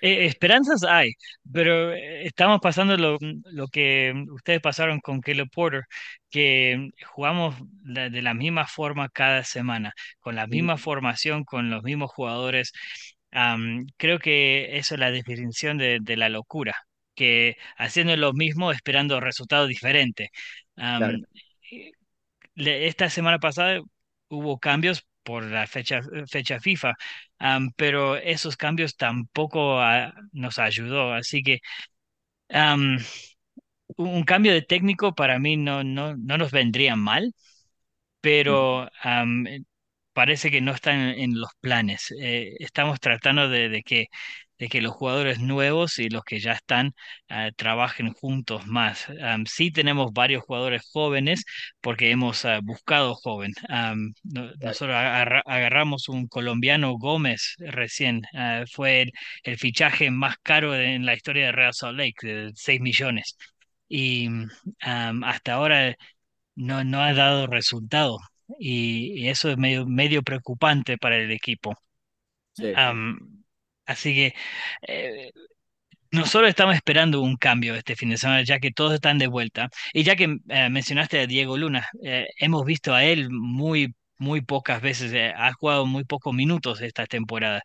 Eh, 0.00 0.26
esperanzas 0.26 0.82
hay, 0.84 1.12
pero 1.50 1.94
eh, 1.94 2.26
estamos 2.26 2.60
pasando 2.60 2.94
lo, 2.98 3.16
lo, 3.44 3.68
que 3.68 4.12
ustedes 4.32 4.60
pasaron 4.60 5.00
con 5.00 5.22
Caleb 5.22 5.48
Porter, 5.50 5.84
que 6.28 6.90
jugamos 7.06 7.54
de, 7.60 8.10
de 8.10 8.20
la 8.20 8.34
misma 8.34 8.66
forma 8.66 9.08
cada 9.08 9.44
semana, 9.44 9.94
con 10.20 10.34
la 10.34 10.46
misma 10.46 10.76
formación, 10.76 11.44
con 11.44 11.70
los 11.70 11.82
mismos 11.82 12.10
jugadores. 12.10 12.72
Um, 13.32 13.86
creo 13.96 14.18
que 14.18 14.76
eso 14.76 14.94
es 14.94 15.00
la 15.00 15.10
definición 15.10 15.78
de, 15.78 16.00
de, 16.02 16.16
la 16.18 16.28
locura, 16.28 16.74
que 17.14 17.56
haciendo 17.78 18.14
lo 18.16 18.34
mismo 18.34 18.72
esperando 18.72 19.20
resultados 19.20 19.68
diferentes. 19.68 20.28
Um, 20.76 20.98
claro. 20.98 21.18
Esta 22.56 23.10
semana 23.10 23.38
pasada 23.38 23.80
hubo 24.28 24.58
cambios 24.58 25.06
por 25.22 25.44
la 25.44 25.66
fecha, 25.66 26.00
fecha 26.30 26.60
FIFA, 26.60 26.94
um, 27.40 27.70
pero 27.76 28.16
esos 28.16 28.56
cambios 28.56 28.96
tampoco 28.96 29.78
uh, 29.80 30.12
nos 30.32 30.58
ayudó. 30.58 31.12
Así 31.14 31.42
que 31.42 31.60
um, 32.50 32.98
un 33.96 34.24
cambio 34.24 34.52
de 34.52 34.62
técnico 34.62 35.14
para 35.14 35.38
mí 35.38 35.56
no, 35.56 35.84
no, 35.84 36.16
no 36.16 36.38
nos 36.38 36.50
vendría 36.52 36.96
mal, 36.96 37.34
pero 38.20 38.88
um, 39.04 39.44
parece 40.12 40.50
que 40.50 40.60
no 40.60 40.72
están 40.72 41.00
en, 41.00 41.20
en 41.20 41.40
los 41.40 41.50
planes. 41.60 42.12
Eh, 42.20 42.54
estamos 42.60 43.00
tratando 43.00 43.48
de, 43.48 43.68
de 43.68 43.82
que 43.82 44.06
de 44.58 44.68
que 44.68 44.80
los 44.80 44.92
jugadores 44.92 45.40
nuevos 45.40 45.98
y 45.98 46.08
los 46.08 46.24
que 46.24 46.40
ya 46.40 46.52
están 46.52 46.94
uh, 47.30 47.52
trabajen 47.56 48.12
juntos 48.12 48.66
más. 48.66 49.08
Um, 49.08 49.44
sí 49.46 49.70
tenemos 49.70 50.12
varios 50.12 50.44
jugadores 50.44 50.82
jóvenes 50.92 51.44
porque 51.80 52.10
hemos 52.10 52.44
uh, 52.44 52.60
buscado 52.62 53.14
joven. 53.14 53.52
Um, 53.68 54.12
no, 54.22 54.50
nosotros 54.60 54.96
agarra, 54.96 55.42
agarramos 55.46 56.08
un 56.08 56.28
colombiano 56.28 56.94
Gómez 56.98 57.54
recién. 57.58 58.22
Uh, 58.32 58.64
fue 58.70 59.02
el, 59.02 59.12
el, 59.42 59.58
fichaje 59.58 60.10
más 60.10 60.36
caro 60.42 60.72
de, 60.72 60.94
en 60.94 61.06
la 61.06 61.14
historia 61.14 61.46
de 61.46 61.52
Real 61.52 61.74
Salt 61.74 61.98
Lake, 61.98 62.26
de 62.26 62.52
6 62.54 62.80
millones. 62.80 63.36
Y 63.88 64.28
um, 64.28 65.24
hasta 65.24 65.54
ahora 65.54 65.96
no, 66.54 66.84
no 66.84 67.00
ha 67.02 67.12
dado 67.14 67.46
resultado. 67.46 68.18
Y, 68.58 69.24
y, 69.24 69.28
eso 69.28 69.50
es 69.50 69.56
medio, 69.58 69.86
medio 69.86 70.22
preocupante 70.22 70.98
para 70.98 71.16
el 71.16 71.30
equipo. 71.32 71.74
Sí. 72.54 72.72
Así 73.86 74.14
que 74.14 74.34
eh, 74.88 75.30
nosotros 76.14 76.48
estamos 76.48 76.76
esperando 76.76 77.20
un 77.20 77.36
cambio 77.36 77.74
este 77.74 77.96
fin 77.96 78.10
de 78.10 78.16
semana, 78.18 78.42
ya 78.42 78.60
que 78.60 78.70
todos 78.70 78.94
están 78.94 79.18
de 79.18 79.26
vuelta. 79.26 79.68
Y 79.92 80.04
ya 80.04 80.16
que 80.16 80.38
eh, 80.48 80.70
mencionaste 80.70 81.20
a 81.20 81.26
Diego 81.26 81.56
Luna, 81.58 81.86
eh, 82.02 82.28
hemos 82.38 82.64
visto 82.64 82.94
a 82.94 83.04
él 83.04 83.30
muy, 83.30 83.94
muy 84.18 84.40
pocas 84.40 84.80
veces, 84.80 85.12
eh, 85.12 85.32
ha 85.36 85.52
jugado 85.54 85.86
muy 85.86 86.04
pocos 86.04 86.32
minutos 86.34 86.80
esta 86.82 87.06
temporada. 87.06 87.62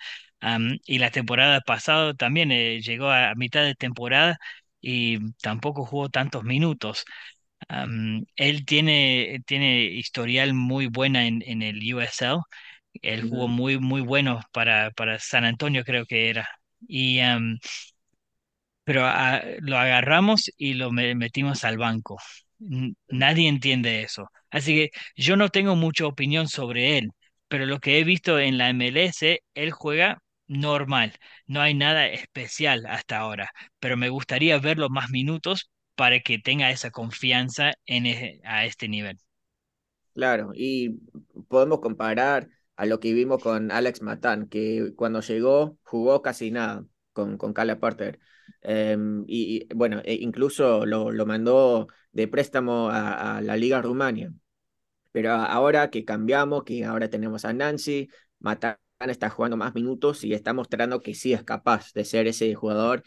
Y 0.86 1.00
la 1.00 1.12
temporada 1.12 1.62
pasada 1.62 2.14
también 2.14 2.50
llegó 2.82 3.10
a, 3.10 3.36
mitad 3.36 3.64
de 3.64 3.76
temporada 3.76 4.38
y 4.82 5.20
tampoco 5.42 5.86
jugó 5.86 6.10
tantos 6.10 6.44
minutos. 6.44 7.06
Él 8.36 8.66
tiene, 8.66 9.40
tiene 9.46 9.84
historial 9.84 10.54
muy 10.54 10.88
buena 10.88 11.28
en, 11.28 11.44
en 11.46 11.62
el 11.62 11.94
USL 11.94 12.42
él 13.02 13.30
jugó 13.30 13.48
muy, 13.48 13.80
muy 13.80 14.02
bueno 14.02 14.42
para, 14.52 14.92
para 14.92 15.20
San 15.20 15.46
Antonio, 15.46 15.84
creo 15.84 16.06
que 16.06 16.30
era. 16.30 16.48
Y, 16.88 17.20
um, 17.22 17.58
pero 18.84 19.06
a, 19.06 19.42
lo 19.60 19.78
agarramos 19.78 20.50
y 20.58 20.74
lo 20.74 20.92
metimos 20.92 21.64
al 21.64 21.78
banco. 21.78 22.18
Nadie 23.08 23.48
entiende 23.48 24.02
eso. 24.04 24.30
Así 24.50 24.76
que 24.76 24.90
yo 25.16 25.36
no 25.38 25.50
tengo 25.50 25.76
mucha 25.76 26.06
opinión 26.08 26.48
sobre 26.48 26.98
él, 26.98 27.12
pero 27.48 27.66
lo 27.66 27.80
que 27.80 28.00
he 28.00 28.04
visto 28.04 28.40
en 28.40 28.58
la 28.58 28.70
MLS, 28.70 29.42
él 29.54 29.72
juega 29.72 30.20
normal. 30.48 31.14
No 31.46 31.62
hay 31.62 31.74
nada 31.76 32.08
especial 32.08 32.86
hasta 32.88 33.20
ahora, 33.20 33.52
pero 33.80 33.96
me 33.98 34.10
gustaría 34.10 34.58
verlo 34.60 34.90
más 34.90 35.10
minutos 35.12 35.70
para 35.96 36.20
que 36.22 36.40
tenga 36.40 36.72
esa 36.72 36.92
confianza 36.92 37.74
en, 37.86 38.06
e, 38.08 38.42
a 38.44 38.66
este 38.66 38.88
nivel. 38.88 39.18
Claro, 40.14 40.52
y 40.54 41.00
podemos 41.48 41.80
comparar 41.80 42.50
a 42.80 42.86
lo 42.86 43.02
que 43.02 43.14
vimos 43.14 43.44
con 43.44 43.72
Alex 43.72 44.02
Matan, 44.02 44.48
que 44.48 44.94
cuando 44.96 45.20
llegó 45.20 45.78
jugó 45.84 46.22
casi 46.22 46.50
nada 46.50 46.86
con, 47.12 47.38
con 47.38 47.52
Cala 47.54 47.78
Porter. 47.80 48.20
Eh, 48.62 48.98
y, 49.28 49.68
bueno, 49.76 50.02
e 50.06 50.14
incluso 50.16 50.86
lo, 50.86 51.12
lo, 51.12 51.26
mandó 51.26 51.88
de 52.14 52.30
préstamo 52.30 52.90
a, 52.90 53.38
a, 53.38 53.42
la 53.42 53.58
Liga 53.58 53.82
Rumania. 53.82 54.32
Pero 55.12 55.32
ahora 55.34 55.90
que 55.90 56.06
cambiamos, 56.06 56.64
que 56.64 56.86
ahora 56.86 57.10
tenemos 57.10 57.44
a 57.44 57.52
Nancy, 57.54 58.10
Matan 58.40 58.78
está 59.00 59.30
jugando 59.30 59.58
más 59.58 59.76
minutos 59.76 60.24
y 60.24 60.34
está 60.34 60.54
mostrando 60.54 61.02
que 61.02 61.14
sí 61.16 61.34
es 61.34 61.44
capaz 61.44 61.92
de 61.94 62.06
ser 62.06 62.28
ese 62.28 62.56
jugador 62.56 63.04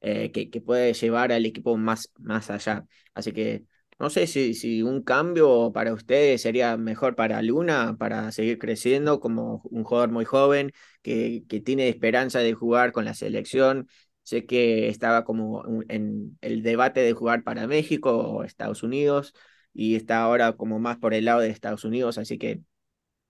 eh, 0.00 0.32
que, 0.32 0.50
que, 0.50 0.60
puede 0.60 0.92
llevar 0.92 1.30
al 1.32 1.46
equipo 1.46 1.76
más, 1.76 2.10
más 2.18 2.50
allá. 2.50 2.84
Así 3.14 3.32
que 3.32 3.64
no 3.98 4.10
sé 4.10 4.26
si, 4.26 4.82
un 4.82 5.02
cambio 5.02 5.72
para 5.72 5.92
ustedes 5.92 6.42
sería 6.42 6.76
mejor 6.76 7.14
para 7.16 7.40
Luna, 7.42 7.96
para 7.98 8.32
seguir 8.32 8.58
creciendo 8.58 9.20
como 9.20 9.62
un 9.70 9.84
jugador 9.84 10.10
muy 10.10 10.24
joven 10.24 10.72
que, 11.02 11.44
que 11.48 11.60
tiene 11.60 11.88
esperanza 11.88 12.40
de 12.40 12.54
jugar 12.54 12.92
con 12.92 13.04
la 13.04 13.14
selección. 13.14 13.88
Sé 14.22 14.46
que 14.46 14.88
estaba 14.88 15.24
como 15.24 15.62
en 15.88 16.36
el 16.40 16.62
debate 16.62 17.00
de 17.00 17.12
jugar 17.12 17.42
para 17.44 17.66
México 17.66 18.16
o 18.16 18.44
Estados 18.44 18.82
Unidos 18.82 19.34
y 19.72 19.96
está 19.96 20.22
ahora 20.22 20.52
como 20.56 20.78
más 20.78 20.98
por 20.98 21.14
el 21.14 21.24
lado 21.26 21.40
de 21.40 21.48
Estados 21.50 21.84
Unidos, 21.84 22.18
así 22.18 22.38
que 22.38 22.62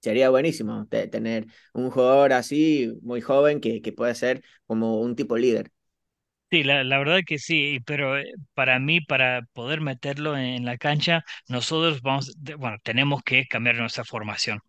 sería 0.03 0.31
buenísimo 0.31 0.87
tener 0.89 1.47
un 1.75 1.91
jugador 1.91 2.33
así, 2.35 2.93
muy 3.03 3.21
joven, 3.23 3.61
que, 3.61 3.83
que 3.83 3.93
pueda 3.93 4.15
ser 4.15 4.43
como 4.67 5.01
un 5.01 5.17
tipo 5.17 5.37
líder. 5.39 5.73
Sí, 6.55 6.63
la, 6.63 6.85
la, 6.85 6.99
verdad 6.99 7.23
que 7.27 7.41
sí, 7.41 7.81
pero 7.85 8.17
eh, 8.17 8.33
para 8.55 8.79
mí, 8.79 9.01
para 9.01 9.43
poder 9.55 9.81
meterlo 9.81 10.37
en 10.39 10.65
la 10.65 10.79
cancha, 10.79 11.25
nosotros 11.49 12.01
vamos, 12.01 12.33
bueno, 12.59 12.77
tenemos 12.85 13.25
que 13.25 13.47
cambiar 13.47 13.75
nuestra 13.75 14.05
formación. 14.05 14.61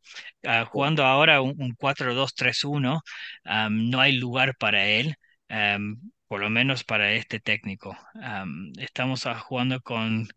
Uh, 0.43 0.65
jugando 0.65 1.05
ahora 1.05 1.41
un, 1.41 1.53
un 1.61 1.75
4-2-3-1, 1.75 3.01
um, 3.45 3.89
no 3.91 4.01
hay 4.01 4.13
lugar 4.13 4.55
para 4.57 4.87
él, 4.87 5.15
um, 5.49 5.95
por 6.27 6.41
lo 6.41 6.49
menos 6.49 6.83
para 6.83 7.13
este 7.13 7.39
técnico. 7.39 7.95
Um, 8.15 8.71
estamos 8.79 9.25
uh, 9.27 9.35
jugando 9.35 9.79
con, 9.81 10.27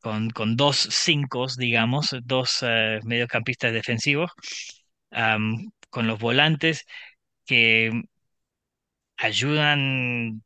con, 0.00 0.28
con, 0.30 0.56
dos 0.56 0.76
cinco, 0.76 1.46
digamos, 1.56 2.14
dos 2.24 2.62
uh, 2.62 3.00
mediocampistas 3.04 3.72
defensivos, 3.72 4.30
con 5.90 6.06
los 6.06 6.18
volantes 6.18 6.84
que 7.46 7.90
ayudan 9.16 10.42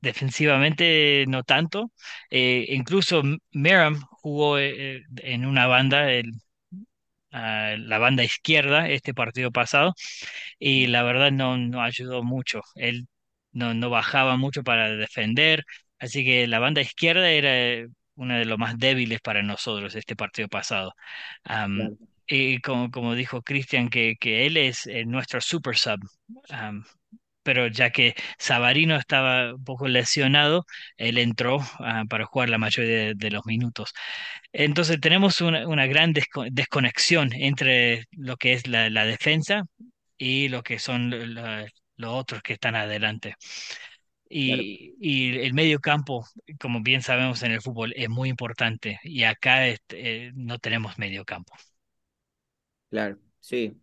defensivamente 0.00 1.24
no 1.28 1.42
tanto. 1.44 1.92
Eh, 2.30 2.66
incluso 2.70 3.22
Merriam 3.52 4.00
jugó 4.22 4.58
eh, 4.58 5.02
en 5.18 5.46
una 5.46 5.66
banda, 5.66 6.10
el, 6.12 6.32
uh, 7.32 7.76
la 7.78 7.98
banda 7.98 8.24
izquierda, 8.24 8.88
este 8.88 9.14
partido 9.14 9.50
pasado, 9.52 9.94
y 10.58 10.86
la 10.88 11.02
verdad 11.02 11.32
no, 11.32 11.56
no 11.58 11.82
ayudó 11.82 12.22
mucho. 12.22 12.62
Él 12.74 13.08
no, 13.52 13.74
no 13.74 13.90
bajaba 13.90 14.36
mucho 14.36 14.62
para 14.62 14.90
defender, 14.90 15.64
así 15.98 16.24
que 16.24 16.46
la 16.46 16.58
banda 16.60 16.80
izquierda 16.82 17.30
era 17.30 17.86
una 18.14 18.38
de 18.38 18.44
los 18.46 18.58
más 18.58 18.78
débiles 18.78 19.20
para 19.20 19.42
nosotros 19.42 19.94
este 19.94 20.16
partido 20.16 20.48
pasado. 20.48 20.94
Claro, 21.74 21.94
y 22.26 22.60
como, 22.60 22.90
como 22.90 23.14
dijo 23.14 23.42
Cristian, 23.42 23.88
que, 23.90 24.16
que 24.20 24.46
él 24.46 24.56
es 24.56 24.86
eh, 24.86 25.04
nuestro 25.06 25.40
super 25.40 25.76
sub. 25.76 26.00
Pero 27.52 27.66
ya 27.68 27.90
que 27.90 28.14
Savarino 28.38 28.94
estaba 28.96 29.54
un 29.54 29.64
poco 29.64 29.88
lesionado, 29.88 30.64
él 30.96 31.18
entró 31.18 31.58
ah, 31.80 32.04
para 32.08 32.26
jugar 32.26 32.48
la 32.48 32.58
mayoría 32.58 32.96
de, 33.08 33.14
de 33.16 33.30
los 33.32 33.44
minutos. 33.46 33.92
Entonces 34.52 35.00
tenemos 35.00 35.40
una, 35.40 35.66
una 35.68 35.86
gran 35.86 36.14
desco- 36.14 36.48
desconexión 36.52 37.32
entre 37.34 38.04
lo 38.12 38.36
que 38.36 38.52
es 38.54 38.66
la, 38.68 38.90
la 38.90 39.04
defensa 39.06 39.64
y 40.18 40.48
lo 40.48 40.62
que 40.62 40.78
son 40.80 41.10
lo- 41.10 41.26
lo- 41.26 41.66
los 41.96 42.10
otros 42.14 42.42
que 42.42 42.54
están 42.54 42.76
adelante. 42.76 43.34
claro, 44.44 44.64
Y, 44.72 44.94
y 45.00 45.38
el 45.40 45.54
medio 45.54 45.80
campo, 45.80 46.24
como 46.60 46.80
bien 46.82 47.02
sabemos 47.02 47.42
en 47.42 47.52
el 47.52 47.60
fútbol, 47.62 47.92
es 47.96 48.08
muy 48.08 48.28
importante 48.28 49.00
y 49.02 49.24
acá 49.24 49.66
este, 49.68 50.26
eh, 50.28 50.32
no 50.34 50.58
tenemos 50.60 50.98
medio 50.98 51.24
campo, 51.24 51.54
claro. 52.90 53.18
Sí, 53.40 53.80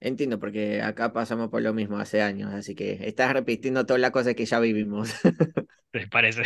entiendo, 0.00 0.38
porque 0.38 0.82
acá 0.82 1.12
pasamos 1.12 1.48
por 1.50 1.62
lo 1.62 1.74
mismo 1.74 1.98
hace 1.98 2.22
años, 2.22 2.52
así 2.54 2.74
que 2.74 2.98
estás 3.08 3.32
repitiendo 3.32 3.86
todas 3.86 4.00
las 4.00 4.10
cosas 4.10 4.34
que 4.34 4.46
ya 4.46 4.60
vivimos. 4.60 5.10
¿te 5.90 6.06
parece? 6.08 6.42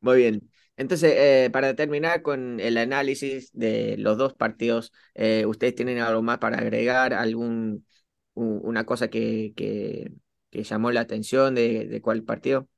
Muy 0.00 0.18
bien. 0.18 0.50
Entonces, 0.76 1.12
eh, 1.16 1.50
para 1.52 1.74
terminar 1.76 2.22
con 2.22 2.58
el 2.60 2.78
análisis 2.78 3.50
de 3.52 3.96
los 3.98 4.16
dos 4.16 4.34
partidos, 4.34 4.92
eh, 5.14 5.44
¿ustedes 5.46 5.74
tienen 5.74 5.98
algo 5.98 6.22
más 6.22 6.38
para 6.38 6.58
agregar? 6.58 7.12
¿Algún, 7.12 7.86
una 8.34 8.86
cosa 8.86 9.08
que, 9.08 9.52
que, 9.56 10.12
que 10.50 10.62
llamó 10.64 10.90
la 10.92 11.00
atención 11.02 11.54
de, 11.54 11.86
de 11.86 12.00
cuál 12.00 12.22
partido? 12.24 12.68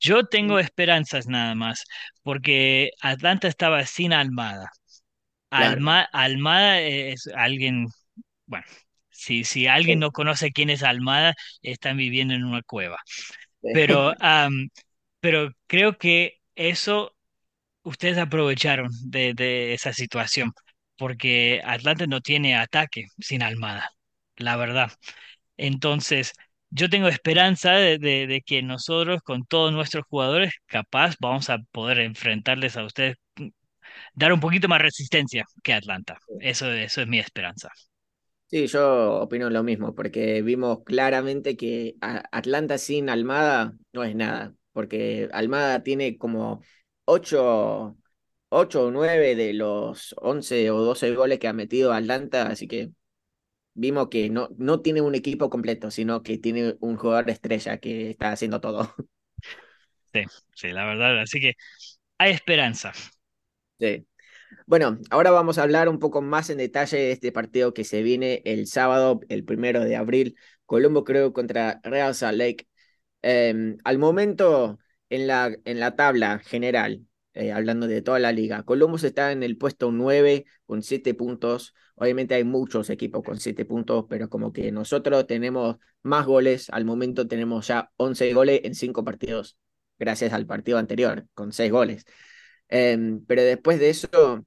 Yo 0.00 0.24
tengo 0.26 0.58
esperanzas 0.58 1.26
nada 1.26 1.54
más, 1.54 1.84
porque 2.22 2.90
Atlanta 3.00 3.48
estaba 3.48 3.84
sin 3.86 4.12
Almada. 4.12 4.70
Alma, 5.62 6.02
Almada 6.12 6.80
es 6.80 7.28
alguien, 7.36 7.86
bueno, 8.46 8.66
si, 9.10 9.44
si 9.44 9.66
alguien 9.68 10.00
no 10.00 10.12
conoce 10.12 10.52
quién 10.52 10.70
es 10.70 10.82
Almada, 10.84 11.34
están 11.62 11.96
viviendo 11.98 12.34
en 12.34 12.44
una 12.44 12.62
cueva. 12.62 12.98
Pero, 13.72 14.14
pero 15.20 15.50
creo 15.66 15.98
que 15.98 16.34
eso 16.54 17.14
ustedes 17.82 18.18
aprovecharon 18.18 18.90
de, 19.06 19.34
de 19.34 19.74
esa 19.74 19.92
situación, 19.92 20.52
porque 20.96 21.62
Atlanta 21.64 22.06
no 22.06 22.20
tiene 22.20 22.56
ataque 22.56 23.06
sin 23.20 23.42
Almada, 23.42 23.90
la 24.36 24.56
verdad. 24.56 24.92
Entonces, 25.56 26.32
yo 26.70 26.90
tengo 26.90 27.08
esperanza 27.08 27.72
de, 27.74 27.98
de- 27.98 28.26
de 28.26 28.42
que 28.42 28.62
nosotros, 28.62 29.22
con 29.22 29.44
todos 29.46 29.72
nuestros 29.72 30.04
jugadores, 30.08 30.54
capaz 30.66 31.16
vamos 31.20 31.50
a 31.50 31.58
poder 31.72 32.00
enfrentarles 32.00 32.76
a 32.76 32.84
ustedes, 32.84 33.16
dar 34.14 34.32
un 34.32 34.40
poquito 34.40 34.68
más 34.68 34.80
resistencia 34.82 35.44
que 35.62 35.72
Atlanta. 35.74 36.18
Eso, 36.40 36.70
eso 36.72 37.00
es 37.02 37.08
mi 37.08 37.18
esperanza. 37.18 37.70
Sí, 38.46 38.66
yo 38.68 39.20
opino 39.22 39.50
lo 39.50 39.62
mismo, 39.64 39.94
porque 39.94 40.40
vimos 40.42 40.84
claramente 40.84 41.56
que 41.56 41.96
Atlanta 42.00 42.78
sin 42.78 43.08
Almada 43.10 43.74
no 43.92 44.04
es 44.04 44.14
nada, 44.14 44.54
porque 44.72 45.28
Almada 45.32 45.82
tiene 45.82 46.18
como 46.18 46.62
8, 47.04 47.96
8 48.50 48.84
o 48.86 48.90
9 48.92 49.34
de 49.34 49.54
los 49.54 50.14
11 50.18 50.70
o 50.70 50.78
12 50.82 51.12
goles 51.14 51.40
que 51.40 51.48
ha 51.48 51.52
metido 51.52 51.92
Atlanta, 51.92 52.46
así 52.46 52.68
que 52.68 52.92
vimos 53.74 54.08
que 54.10 54.30
no, 54.30 54.48
no 54.58 54.82
tiene 54.82 55.02
un 55.02 55.14
equipo 55.16 55.50
completo, 55.50 55.90
sino 55.90 56.22
que 56.22 56.38
tiene 56.38 56.76
un 56.80 56.96
jugador 56.96 57.30
estrella 57.30 57.78
que 57.78 58.10
está 58.10 58.32
haciendo 58.32 58.60
todo. 58.60 58.94
Sí, 60.12 60.22
sí, 60.54 60.68
la 60.68 60.84
verdad. 60.86 61.20
Así 61.20 61.40
que 61.40 61.54
hay 62.18 62.32
esperanza. 62.32 62.92
Sí. 63.78 64.06
Bueno, 64.66 64.98
ahora 65.10 65.30
vamos 65.32 65.58
a 65.58 65.62
hablar 65.64 65.88
un 65.88 65.98
poco 66.00 66.22
más 66.22 66.50
en 66.50 66.58
detalle 66.58 66.98
de 66.98 67.12
este 67.12 67.32
partido 67.32 67.74
que 67.74 67.84
se 67.84 68.02
viene 68.02 68.42
el 68.44 68.66
sábado, 68.68 69.20
el 69.28 69.44
primero 69.44 69.80
de 69.84 69.96
abril, 69.96 70.36
Colombo 70.66 71.04
creo 71.04 71.32
contra 71.32 71.80
Real 71.84 72.14
Salt 72.14 72.38
Lake. 72.38 72.68
Eh, 73.22 73.76
al 73.84 73.98
momento, 73.98 74.78
en 75.10 75.26
la, 75.28 75.56
en 75.64 75.80
la 75.80 75.96
tabla 75.96 76.40
general, 76.40 77.06
eh, 77.34 77.52
hablando 77.52 77.86
de 77.88 78.02
toda 78.02 78.18
la 78.20 78.32
liga, 78.32 78.64
Columbus 78.64 79.04
está 79.04 79.32
en 79.32 79.42
el 79.44 79.58
puesto 79.58 79.92
9 79.92 80.46
con 80.66 80.82
7 80.82 81.14
puntos. 81.14 81.74
Obviamente 81.96 82.34
hay 82.34 82.44
muchos 82.44 82.90
equipos 82.90 83.22
con 83.24 83.40
7 83.40 83.64
puntos, 83.66 84.06
pero 84.08 84.28
como 84.30 84.52
que 84.52 84.72
nosotros 84.72 85.26
tenemos 85.26 85.78
más 86.02 86.26
goles, 86.26 86.70
al 86.70 86.84
momento 86.84 87.28
tenemos 87.28 87.68
ya 87.68 87.90
11 87.96 88.32
goles 88.34 88.62
en 88.64 88.74
5 88.74 89.04
partidos, 89.04 89.58
gracias 89.98 90.32
al 90.32 90.46
partido 90.46 90.78
anterior, 90.78 91.26
con 91.34 91.52
6 91.52 91.72
goles. 91.72 92.06
Eh, 92.68 93.18
pero 93.26 93.42
después 93.42 93.78
de 93.80 93.90
eso 93.90 94.44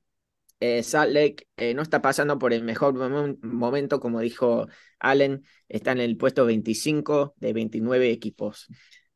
eh, 0.59 0.83
Salt 0.83 1.13
Lake 1.13 1.47
eh, 1.57 1.73
no 1.73 1.81
está 1.81 2.01
pasando 2.01 2.39
por 2.39 2.53
el 2.53 2.63
mejor 2.63 2.93
momen- 2.95 3.39
momento, 3.41 3.99
como 3.99 4.19
dijo 4.21 4.67
Allen, 4.99 5.43
está 5.69 5.91
en 5.91 5.99
el 5.99 6.17
puesto 6.17 6.45
25 6.45 7.33
de 7.37 7.53
29 7.53 8.11
equipos. 8.11 8.67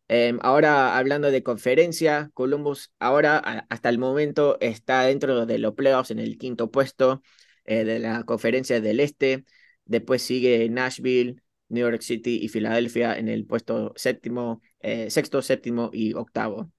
Em, 0.07 0.39
ahora 0.41 0.97
hablando 0.97 1.31
de 1.31 1.41
conferencia, 1.43 2.29
Columbus 2.33 2.91
ahora 2.99 3.37
hasta 3.69 3.89
el 3.89 3.97
momento 3.97 4.57
está 4.59 5.03
dentro 5.05 5.45
de 5.45 5.57
los 5.57 5.73
playoffs 5.73 6.11
en 6.11 6.19
el 6.19 6.37
quinto 6.37 6.69
puesto 6.69 7.21
eh, 7.65 7.85
de 7.85 7.99
la 7.99 8.23
conferencia 8.23 8.81
del 8.81 8.99
Este. 8.99 9.45
Después 9.85 10.21
sigue 10.21 10.67
Nashville, 10.69 11.41
New 11.69 11.87
York 11.89 12.01
City 12.01 12.39
y 12.43 12.49
Filadelfia 12.49 13.17
en 13.17 13.29
el 13.29 13.45
puesto 13.45 13.93
séptimo, 13.95 14.61
eh, 14.81 15.09
sexto, 15.09 15.41
séptimo 15.41 15.89
y 15.93 16.13
octavo. 16.13 16.69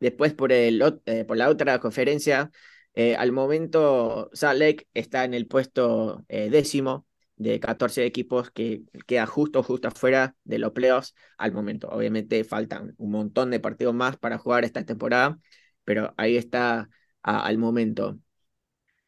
Después 0.00 0.34
por, 0.34 0.52
el, 0.52 0.82
eh, 1.06 1.24
por 1.24 1.36
la 1.36 1.48
otra 1.50 1.78
conferencia, 1.80 2.50
eh, 2.94 3.16
al 3.16 3.32
momento 3.32 4.30
Salt 4.32 4.58
Lake 4.60 4.88
está 4.94 5.24
en 5.24 5.34
el 5.34 5.46
puesto 5.46 6.24
eh, 6.28 6.50
décimo 6.50 7.06
de 7.36 7.60
14 7.60 8.04
equipos 8.04 8.50
que 8.50 8.82
queda 9.06 9.26
justo, 9.26 9.62
justo 9.62 9.88
afuera 9.88 10.36
de 10.44 10.58
los 10.58 10.72
playoffs 10.72 11.14
al 11.38 11.52
momento. 11.52 11.88
Obviamente 11.88 12.44
faltan 12.44 12.94
un 12.98 13.10
montón 13.12 13.50
de 13.50 13.60
partidos 13.60 13.94
más 13.94 14.16
para 14.18 14.38
jugar 14.38 14.64
esta 14.64 14.84
temporada, 14.84 15.38
pero 15.84 16.14
ahí 16.16 16.36
está 16.36 16.88
al 17.22 17.58
momento. 17.58 18.18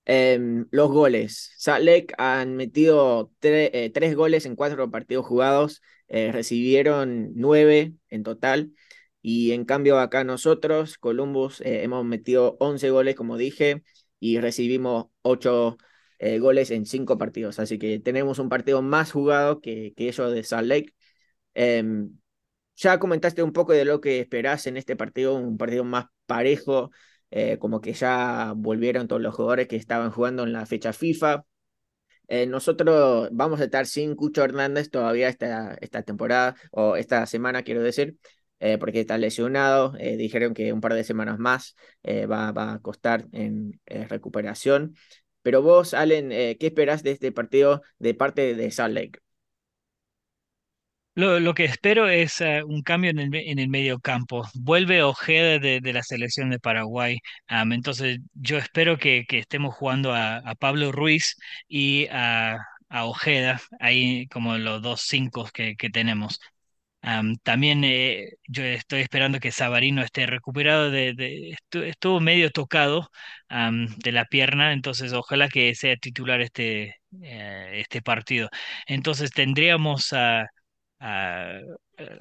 Em, 0.05 0.67
los 0.73 0.91
goles. 0.91 1.53
Salt 1.59 1.85
Lake 1.85 2.09
han 2.19 2.57
metido 2.57 3.31
tre- 3.41 3.71
eh, 3.73 3.91
tres 3.95 4.17
goles 4.17 4.47
en 4.47 4.57
cuatro 4.57 4.91
partidos 4.91 5.25
jugados, 5.27 5.81
eh, 6.09 6.33
recibieron 6.33 7.31
nueve 7.37 7.95
en 8.09 8.23
total. 8.25 8.73
Y 9.23 9.53
en 9.53 9.65
cambio 9.65 9.99
acá 10.01 10.25
nosotros, 10.25 10.99
Columbus, 10.99 11.61
eh, 11.61 11.85
hemos 11.85 12.05
metido 12.05 12.57
11 12.61 12.91
goles, 12.91 13.15
como 13.15 13.37
dije, 13.37 13.83
y 14.21 14.39
recibimos 14.41 15.07
ocho 15.23 15.79
eh, 16.19 16.39
goles 16.39 16.71
en 16.71 16.87
cinco 16.87 17.19
partidos. 17.19 17.59
Así 17.59 17.79
que 17.79 18.01
tenemos 18.01 18.39
un 18.39 18.49
partido 18.49 18.83
más 18.83 19.13
jugado 19.13 19.61
que, 19.61 19.95
que 19.97 20.09
ellos 20.09 20.33
de 20.33 20.43
Salt 20.45 20.69
Lake. 20.69 20.95
Em, 21.55 22.19
ya 22.77 22.99
comentaste 22.99 23.43
un 23.43 23.53
poco 23.53 23.73
de 23.73 23.85
lo 23.85 24.01
que 24.01 24.21
esperás 24.21 24.67
en 24.67 24.77
este 24.77 24.97
partido, 24.97 25.35
un 25.37 25.59
partido 25.59 25.85
más 25.85 26.07
parejo, 26.27 26.91
eh, 27.31 27.59
como 27.59 27.81
que 27.81 27.93
ya 27.95 28.55
volvieron 28.57 29.09
todos 29.09 29.23
los 29.23 29.35
jugadores 29.35 29.69
que 29.69 29.77
estaban 29.77 30.11
jugando 30.11 30.43
en 30.45 30.53
la 30.53 30.67
fecha 30.67 30.93
FIFA. 30.93 31.45
Eh, 32.29 32.47
nosotros 32.47 33.29
vamos 33.33 33.61
a 33.61 33.65
estar 33.65 33.87
sin 33.87 34.15
Cucho 34.17 34.43
Hernández 34.45 34.91
todavía 34.91 35.29
esta, 35.29 35.75
esta 35.81 36.03
temporada, 36.03 36.57
o 36.71 36.97
esta 36.97 37.27
semana 37.27 37.63
quiero 37.63 37.83
decir, 37.83 38.17
eh, 38.63 38.79
porque 38.79 39.01
está 39.01 39.19
lesionado. 39.19 39.95
Eh, 39.99 40.17
dijeron 40.17 40.55
que 40.55 40.73
un 40.73 40.81
par 40.81 40.95
de 40.95 41.03
semanas 41.03 41.41
más 41.41 41.75
eh, 42.05 42.27
va, 42.27 42.51
a 42.51 42.79
costar 42.81 43.27
en 43.33 43.81
recuperación. 43.87 44.95
Pero 45.43 45.63
vos, 45.63 45.95
Allen, 45.95 46.29
¿qué 46.31 46.59
esperás 46.61 47.03
de 47.03 47.11
este 47.11 47.33
partido 47.33 47.83
de 47.99 48.15
parte 48.15 48.55
de 48.55 48.71
Salt 48.71 48.95
Lake? 48.95 49.19
Lo, 51.15 51.55
que 51.55 51.65
espero 51.65 52.09
es 52.09 52.41
un 52.65 52.83
cambio 52.83 53.11
en 53.11 53.19
el, 53.19 53.35
en 53.35 53.59
el 53.59 53.69
medio 53.69 53.99
campo. 53.99 54.45
Vuelve 54.55 55.03
Ojeda 55.03 55.59
de, 55.59 55.81
la 55.93 56.03
selección 56.05 56.49
de 56.51 56.61
Paraguay. 56.61 57.19
Entonces 57.49 58.21
yo 58.35 58.59
espero 58.59 58.97
que, 58.99 59.25
estemos 59.29 59.75
jugando 59.75 60.15
a, 60.15 60.55
Pablo 60.61 60.93
Ruiz 60.93 61.37
y 61.67 62.07
a, 62.13 62.59
Ojeda, 62.91 63.61
ahí 63.81 64.29
como 64.29 64.57
los 64.59 64.81
dos 64.83 65.03
cinco 65.03 65.49
que 65.53 65.91
tenemos. 65.93 66.39
Am, 67.05 67.37
también 67.43 67.83
eh, 67.85 68.31
yo 68.47 68.63
estoy 68.65 69.01
esperando 69.01 69.41
que 69.41 69.51
Savarino 69.53 70.03
esté 70.03 70.27
recuperado 70.27 70.91
de, 70.91 71.15
de- 71.15 71.51
estu- 71.57 71.83
estuvo 71.85 72.21
medio 72.21 72.51
tocado 72.51 73.11
de 73.99 74.13
la 74.13 74.25
pierna, 74.27 74.73
entonces 74.73 75.13
ojalá 75.13 75.49
que 75.49 75.75
sea 75.75 75.97
titular 75.97 76.41
este, 76.41 76.97
eh, 77.23 77.71
este 77.81 78.01
partido. 78.03 78.49
Entonces 78.87 79.31
tendríamos 79.31 80.13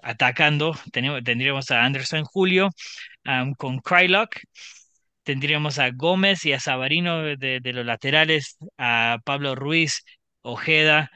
atacando, 0.03 0.75
tendríamos 1.23 1.71
a 1.71 1.83
Anderson 1.85 2.23
Julio 2.25 2.69
con 3.57 3.79
Krylock, 3.79 4.37
tendríamos 5.23 5.79
a 5.79 5.91
Gómez 5.91 6.45
y 6.45 6.53
a 6.53 6.59
Savarino 6.59 7.21
de 7.23 7.61
los 7.73 7.85
laterales, 7.85 8.57
a 8.77 9.19
Pablo 9.25 9.55
Ruiz, 9.55 10.03
Ojeda 10.41 11.11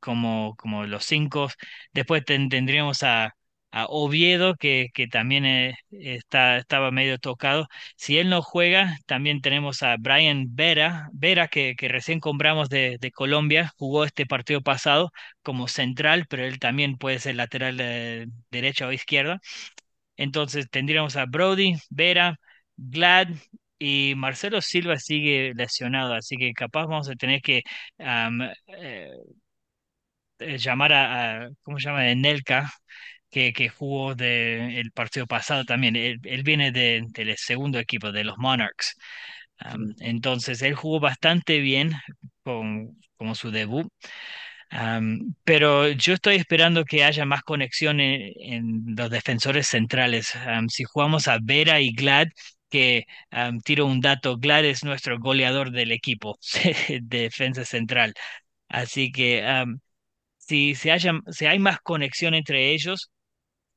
como, 0.00 0.54
como 0.56 0.86
los 0.86 1.04
cinco. 1.04 1.48
Después 1.92 2.24
tendríamos 2.24 3.02
a, 3.02 3.34
a 3.70 3.86
Oviedo, 3.88 4.56
que, 4.56 4.88
que 4.94 5.06
también 5.06 5.44
eh, 5.46 5.74
está, 5.90 6.58
estaba 6.58 6.90
medio 6.90 7.18
tocado. 7.18 7.68
Si 7.96 8.18
él 8.18 8.28
no 8.30 8.42
juega, 8.42 8.96
también 9.06 9.40
tenemos 9.40 9.82
a 9.82 9.96
Brian 9.98 10.46
Vera, 10.54 11.08
Vera 11.12 11.48
que, 11.48 11.74
recién 11.80 12.20
compramos 12.20 12.68
de, 12.68 12.98
de, 13.00 13.12
Colombia, 13.12 13.72
jugó 13.76 14.04
este 14.04 14.26
partido 14.26 14.62
pasado 14.62 15.10
como 15.42 15.68
central, 15.68 16.26
pero 16.28 16.44
él 16.44 16.58
también 16.58 16.96
puede 16.96 17.18
ser 17.18 17.36
lateral 17.36 17.76
de 17.76 18.28
derecha 18.50 18.86
o 18.86 18.92
izquierda. 18.92 19.40
Entonces 20.16 20.68
tendríamos 20.70 21.16
a 21.16 21.26
Brody, 21.26 21.76
Vera, 21.90 22.38
Glad, 22.76 23.28
y 23.80 24.14
Marcelo 24.16 24.60
Silva 24.62 24.98
sigue 24.98 25.54
lesionado, 25.56 26.14
así 26.14 26.36
que 26.36 26.52
capaz 26.52 26.86
vamos 26.86 27.08
a 27.08 27.16
tener 27.16 27.40
que 27.42 27.62
eh, 27.98 29.10
eh, 30.38 30.58
llamar 30.58 30.92
a, 30.92 31.48
¿cómo 31.62 31.78
se 31.78 31.86
llama? 31.88 32.14
Nelka, 32.14 32.70
que, 33.30 33.52
que 33.52 33.68
jugó 33.70 34.14
de, 34.14 34.80
el 34.80 34.92
partido 34.92 35.26
pasado 35.26 35.64
también. 35.64 35.96
Él, 35.96 36.42
viene 36.44 36.72
de, 36.72 37.04
del 37.10 37.36
segundo 37.38 37.78
equipo, 37.78 38.12
de 38.12 38.24
los 38.24 38.38
Monarchs. 38.38 38.96
entonces, 40.00 40.62
él 40.62 40.74
jugó 40.74 41.00
bastante 41.00 41.60
bien 41.60 41.92
con, 42.42 42.98
como 43.16 43.34
su 43.34 43.50
debut. 43.50 43.88
pero 45.44 45.88
yo 45.90 46.14
estoy 46.14 46.36
esperando 46.36 46.84
que 46.84 47.04
haya 47.04 47.24
más 47.24 47.42
conexión 47.42 48.00
en, 48.00 48.84
los 48.96 49.10
defensores 49.10 49.66
centrales. 49.66 50.34
si 50.68 50.84
jugamos 50.84 51.28
a 51.28 51.38
Vera 51.42 51.80
y 51.80 51.92
Glad, 51.92 52.28
que 52.70 53.06
tiro 53.64 53.86
un 53.86 54.00
dato, 54.00 54.38
Glad 54.38 54.64
es 54.66 54.84
nuestro 54.84 55.18
goleador 55.18 55.70
del 55.72 55.92
equipo 55.92 56.38
de 56.88 57.00
defensa 57.20 57.64
central. 57.64 58.14
Así 58.68 59.12
que 59.12 59.42
si, 60.38 60.74
si, 60.74 60.90
si 61.30 61.46
hay 61.46 61.58
más 61.58 61.80
conexión 61.80 62.34
entre 62.34 62.72
ellos, 62.72 63.10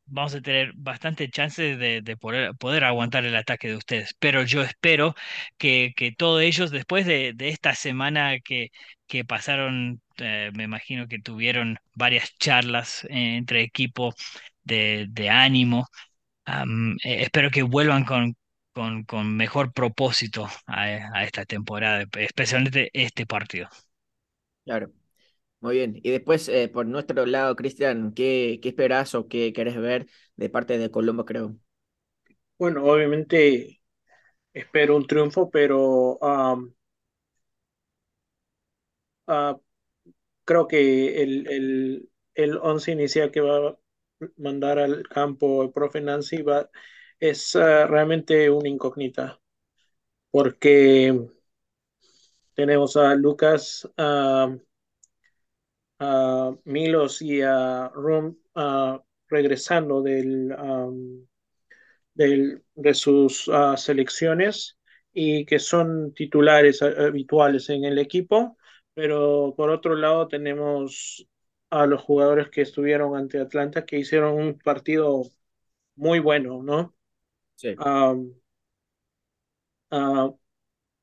vamos 0.06 0.36
a 0.36 0.42
tener 0.42 0.74
bastante 0.76 1.30
chances 1.30 1.78
de, 1.80 2.18
poder, 2.18 2.84
aguantar 2.84 3.26
el 3.26 3.36
ataque 3.36 3.70
de 3.70 3.76
ustedes. 3.78 4.16
Pero 4.20 4.44
yo 4.44 4.62
espero 4.64 5.16
que, 5.58 5.94
todos 6.18 6.42
ellos, 6.42 6.72
después 6.72 7.06
de, 7.06 7.34
esta 7.40 7.76
semana 7.76 8.40
que, 8.40 8.70
pasaron, 9.28 10.02
eh, 10.18 10.52
me 10.56 10.64
imagino 10.64 11.08
que 11.08 11.20
tuvieron 11.20 11.78
varias 11.96 12.36
charlas 12.40 13.06
entre 13.10 13.62
equipos 13.62 14.16
de, 14.64 15.08
de 15.10 15.30
ánimo, 15.30 15.88
eh, 16.48 17.24
espero 17.24 17.50
que 17.52 17.64
vuelvan 17.64 18.06
con, 18.06 18.36
con, 18.74 19.04
con 19.04 19.36
mejor 19.38 19.74
propósito 19.74 20.48
a, 20.68 20.84
a 20.86 21.24
esta 21.26 21.46
temporada, 21.46 22.06
especialmente 22.18 22.90
este 22.94 23.26
partido. 23.26 23.70
Claro. 24.66 24.92
Muy 25.62 25.78
bien. 25.78 26.00
Y 26.04 26.12
después, 26.12 26.50
eh, 26.50 26.70
por 26.70 26.86
nuestro 26.88 27.26
lado, 27.26 27.56
Cristian, 27.56 28.14
¿qué, 28.14 28.60
¿qué 28.62 28.70
esperas 28.70 29.16
o 29.16 29.28
qué 29.30 29.54
querés 29.54 29.78
ver 29.78 30.08
de 30.38 30.50
parte 30.50 30.78
de 30.80 30.92
Colombo, 30.92 31.26
creo? 31.26 31.58
Bueno, 32.58 32.86
obviamente 32.86 33.82
espero 34.54 34.98
un 34.98 35.08
triunfo, 35.08 35.50
pero 35.52 36.20
ah, 39.28 39.60
creo 40.46 40.68
que 40.68 41.22
el, 41.24 41.48
el, 41.50 42.10
el 42.36 42.58
once 42.58 42.92
inicial 42.92 43.32
que 43.32 43.42
va 43.42 43.70
a 43.70 43.78
mandar 44.38 44.80
al 44.80 45.04
campo 45.08 45.64
el 45.64 45.72
profe 45.72 46.02
Nancy 46.02 46.42
va, 46.42 46.70
es 47.20 47.56
ah, 47.56 47.88
realmente 47.88 48.50
una 48.50 48.70
incógnita, 48.70 49.40
porque 50.32 51.30
tenemos 52.56 52.96
a 52.98 53.16
Lucas 53.16 53.88
a 56.00 56.54
Milos 56.66 57.22
y 57.22 57.42
a 57.42 57.90
Rum 57.94 58.36
regresando 59.30 60.02
del, 60.02 60.54
del, 62.14 62.64
de 62.76 62.94
sus 62.94 63.50
ah, 63.52 63.76
selecciones 63.78 64.78
y 65.14 65.46
que 65.46 65.60
son 65.60 66.14
titulares 66.14 66.82
habituales 66.82 67.70
en 67.70 67.86
el 67.86 68.00
equipo, 68.00 68.58
pero 68.94 69.54
por 69.56 69.70
otro 69.70 69.96
lado 69.96 70.28
tenemos 70.28 71.28
a 71.70 71.86
los 71.88 72.02
jugadores 72.02 72.50
que 72.50 72.62
estuvieron 72.62 73.16
ante 73.16 73.40
Atlanta 73.40 73.86
que 73.86 74.00
hicieron 74.00 74.36
un 74.36 74.58
partido 74.60 75.24
muy 75.96 76.20
bueno, 76.20 76.64
¿no? 76.64 76.96
Sí. 77.56 77.76
a 77.80 78.16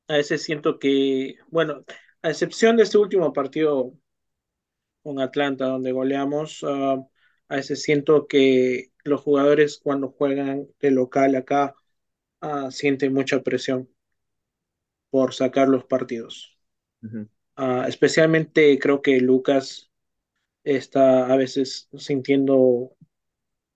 ese 0.09 0.39
siento 0.39 0.79
que, 0.79 1.37
bueno, 1.49 1.85
a 2.23 2.31
excepción 2.31 2.77
de 2.77 2.83
este 2.83 2.99
último 2.99 3.33
partido 3.33 3.95
con 5.03 5.21
Atlanta, 5.21 5.67
donde 5.67 5.93
goleamos. 5.93 6.65
A 6.65 7.57
veces 7.57 7.83
siento 7.83 8.27
que 8.29 8.93
los 9.03 9.21
jugadores 9.23 9.81
cuando 9.83 10.11
juegan 10.11 10.69
de 10.79 10.91
local 10.93 11.35
acá 11.35 11.75
uh, 12.43 12.71
sienten 12.71 13.13
mucha 13.13 13.43
presión 13.43 13.89
por 15.11 15.35
sacar 15.35 15.69
los 15.69 15.85
partidos. 15.85 16.57
Uh 17.03 17.07
-huh. 17.09 17.29
uh, 17.59 17.89
especialmente 17.89 18.79
creo 18.79 19.03
que 19.03 19.21
Lucas 19.21 19.91
está 20.63 21.33
a 21.33 21.37
veces 21.37 21.89
sintiendo 21.97 22.97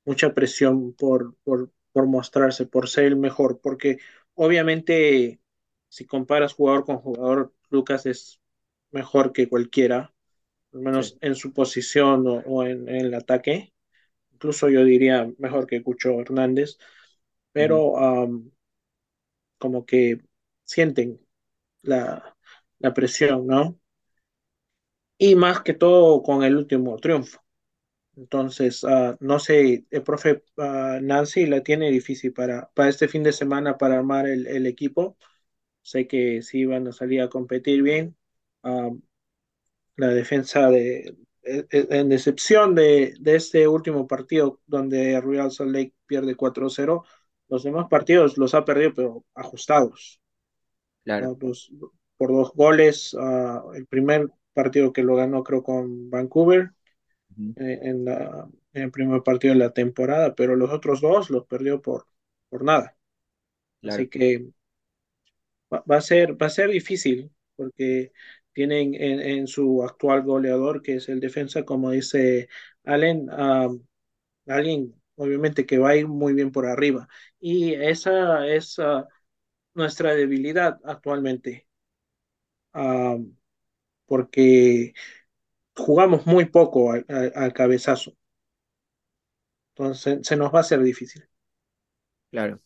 mucha 0.05 0.35
presión 0.35 0.93
por, 0.95 1.35
por, 1.43 1.73
por 1.95 2.09
mostrarse, 2.09 2.67
por 2.67 2.89
ser 2.89 3.05
el 3.05 3.17
mejor, 3.17 3.61
porque 3.63 3.99
obviamente 4.35 5.41
si 5.89 6.07
comparas 6.07 6.55
jugador 6.55 6.85
con 6.85 6.99
jugador, 6.99 7.55
Lucas 7.71 8.05
es 8.07 8.41
mejor 8.91 9.33
que 9.33 9.49
cualquiera, 9.49 10.13
al 10.73 10.81
menos 10.81 11.11
sí. 11.11 11.19
en 11.21 11.37
su 11.37 11.53
posición 11.53 12.27
o, 12.27 12.35
o 12.47 12.65
en, 12.65 12.89
en, 12.89 12.97
el 12.97 13.15
ataque. 13.15 13.73
Incluso 14.33 14.69
yo 14.71 14.85
diría 14.85 15.31
mejor 15.39 15.69
que 15.69 15.85
Cucho 15.85 16.21
Hernández, 16.21 16.79
pero 17.53 17.85
uh 17.93 17.97
-huh. 17.97 18.25
um, 18.29 18.51
como 19.59 19.87
que 19.87 20.19
sienten 20.65 21.21
la, 21.83 22.37
la, 22.81 22.95
presión, 22.95 23.47
¿no? 23.47 23.79
Y 25.19 25.37
más 25.37 25.63
que 25.63 25.75
todo 25.75 26.23
con 26.23 26.43
el 26.43 26.57
último 26.57 26.97
triunfo. 26.99 27.44
Entonces, 28.17 28.85
uh, 28.85 29.17
no 29.21 29.39
sé, 29.39 29.85
el 29.91 30.03
profe 30.03 30.43
uh, 30.57 31.01
Nancy 31.01 31.47
la 31.47 31.63
tiene 31.63 31.91
difícil 31.91 32.33
para, 32.33 32.71
para 32.75 32.89
este 32.89 33.09
fin 33.09 33.23
de 33.23 33.33
semana 33.33 33.77
para 33.77 33.97
armar 33.97 34.27
el, 34.27 34.47
el 34.47 34.67
equipo. 34.67 35.17
Sé 35.83 36.07
que 36.07 36.43
sí 36.43 36.65
van 36.65 36.87
a 36.89 36.93
salir 36.93 37.21
a 37.23 37.29
competir 37.29 37.83
bien. 37.83 38.17
Um, 38.63 39.03
la 39.97 40.09
defensa 40.09 40.71
de, 40.71 41.17
en 41.43 42.13
excepción 42.13 42.75
de, 42.75 43.15
de, 43.21 43.37
este 43.37 43.69
último 43.69 44.07
partido 44.07 44.61
donde 44.67 45.21
Real 45.21 45.51
Salt 45.51 45.73
Lake 45.73 45.95
pierde 46.07 46.37
4-0, 46.37 47.05
los 47.49 47.63
demás 47.63 47.87
partidos 47.89 48.39
los 48.39 48.55
ha 48.55 48.65
perdido, 48.65 48.95
pero 48.95 49.25
ajustados. 49.35 50.21
Claro. 51.05 51.37
Pues, 51.39 51.71
por 52.17 52.33
dos 52.33 52.53
goles, 52.55 53.15
el 53.75 53.87
primer 53.87 54.29
partido 54.53 54.93
que 54.93 55.03
lo 55.03 55.17
ganó 55.17 55.43
creo 55.43 55.63
con 55.63 56.09
Vancouver, 56.11 56.71
en, 57.37 58.05
la, 58.05 58.49
en, 58.73 58.83
el 58.83 58.91
primer 58.91 59.23
partido 59.23 59.55
de 59.55 59.61
la 59.61 59.73
temporada, 59.73 60.35
pero 60.35 60.57
los 60.57 60.71
otros 60.71 61.01
dos 61.01 61.31
los 61.31 61.47
perdió 61.47 61.81
por, 61.83 62.07
por 62.49 62.65
nada. 62.65 62.97
Claro. 63.81 63.97
Así 63.97 64.09
que 64.09 64.47
va, 65.73 65.85
va, 65.91 65.97
a 65.97 66.01
ser, 66.01 66.41
va 66.41 66.47
a 66.47 66.51
ser 66.51 66.71
difícil, 66.71 67.31
porque 67.57 68.13
tienen 68.53 68.95
en, 68.95 69.21
en, 69.21 69.47
su 69.47 69.83
actual 69.83 70.23
goleador, 70.23 70.83
que 70.83 70.97
es 70.97 71.09
el 71.09 71.21
defensa, 71.21 71.65
como 71.65 71.91
dice 71.91 72.49
Allen, 72.85 73.29
um, 73.31 73.85
alguien 74.47 74.95
obviamente 75.17 75.67
que 75.67 75.79
va 75.79 75.91
a 75.91 75.97
ir 75.97 76.09
muy 76.09 76.35
bien 76.35 76.53
por 76.53 76.67
arriba. 76.67 77.09
Y 77.41 77.75
esa 77.75 78.47
es 78.47 78.79
uh, 78.79 79.05
nuestra 79.75 80.15
debilidad 80.15 80.81
actualmente, 80.85 81.69
um, 82.75 83.37
porque 84.07 84.95
jugamos 85.77 86.27
muy 86.27 86.47
poco 86.47 86.93
al, 86.93 87.53
cabezazo. 87.53 88.13
Entonces 89.75 90.27
se 90.27 90.37
nos 90.37 90.53
va 90.53 90.59
a 90.59 90.61
hacer 90.61 90.81
difícil. 90.81 91.25
Claro. 92.31 92.61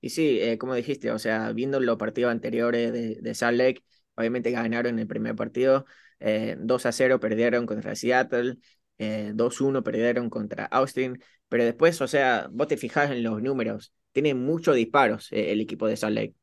Y 0.00 0.10
sí, 0.10 0.40
eh, 0.40 0.58
como 0.58 0.74
dijiste, 0.74 1.10
o 1.10 1.18
sea, 1.18 1.52
viendo 1.52 1.80
los 1.80 1.96
partidos 1.98 2.32
anteriores 2.32 2.92
de, 2.92 3.16
de 3.16 3.34
Salt 3.34 3.58
Lake, 3.58 3.82
Obviamente 4.16 4.50
ganaron 4.50 4.98
el 4.98 5.06
primer 5.06 5.36
partido, 5.36 5.86
eh, 6.20 6.56
2 6.58 6.86
a 6.86 6.92
0 6.92 7.20
perdieron 7.20 7.66
contra 7.66 7.94
Seattle, 7.94 8.56
eh, 8.98 9.32
2-1 9.34 9.82
perdieron 9.82 10.30
contra 10.30 10.64
Austin, 10.66 11.22
pero 11.48 11.64
después, 11.64 12.00
o 12.00 12.08
sea, 12.08 12.48
vos 12.50 12.66
te 12.66 12.76
fijás 12.78 13.10
en 13.10 13.22
los 13.22 13.42
números, 13.42 13.92
tiene 14.12 14.34
muchos 14.34 14.74
disparos 14.74 15.30
eh, 15.32 15.52
el 15.52 15.60
equipo 15.60 15.86
de 15.86 15.96
Salt 15.96 16.14
Lake. 16.16 16.34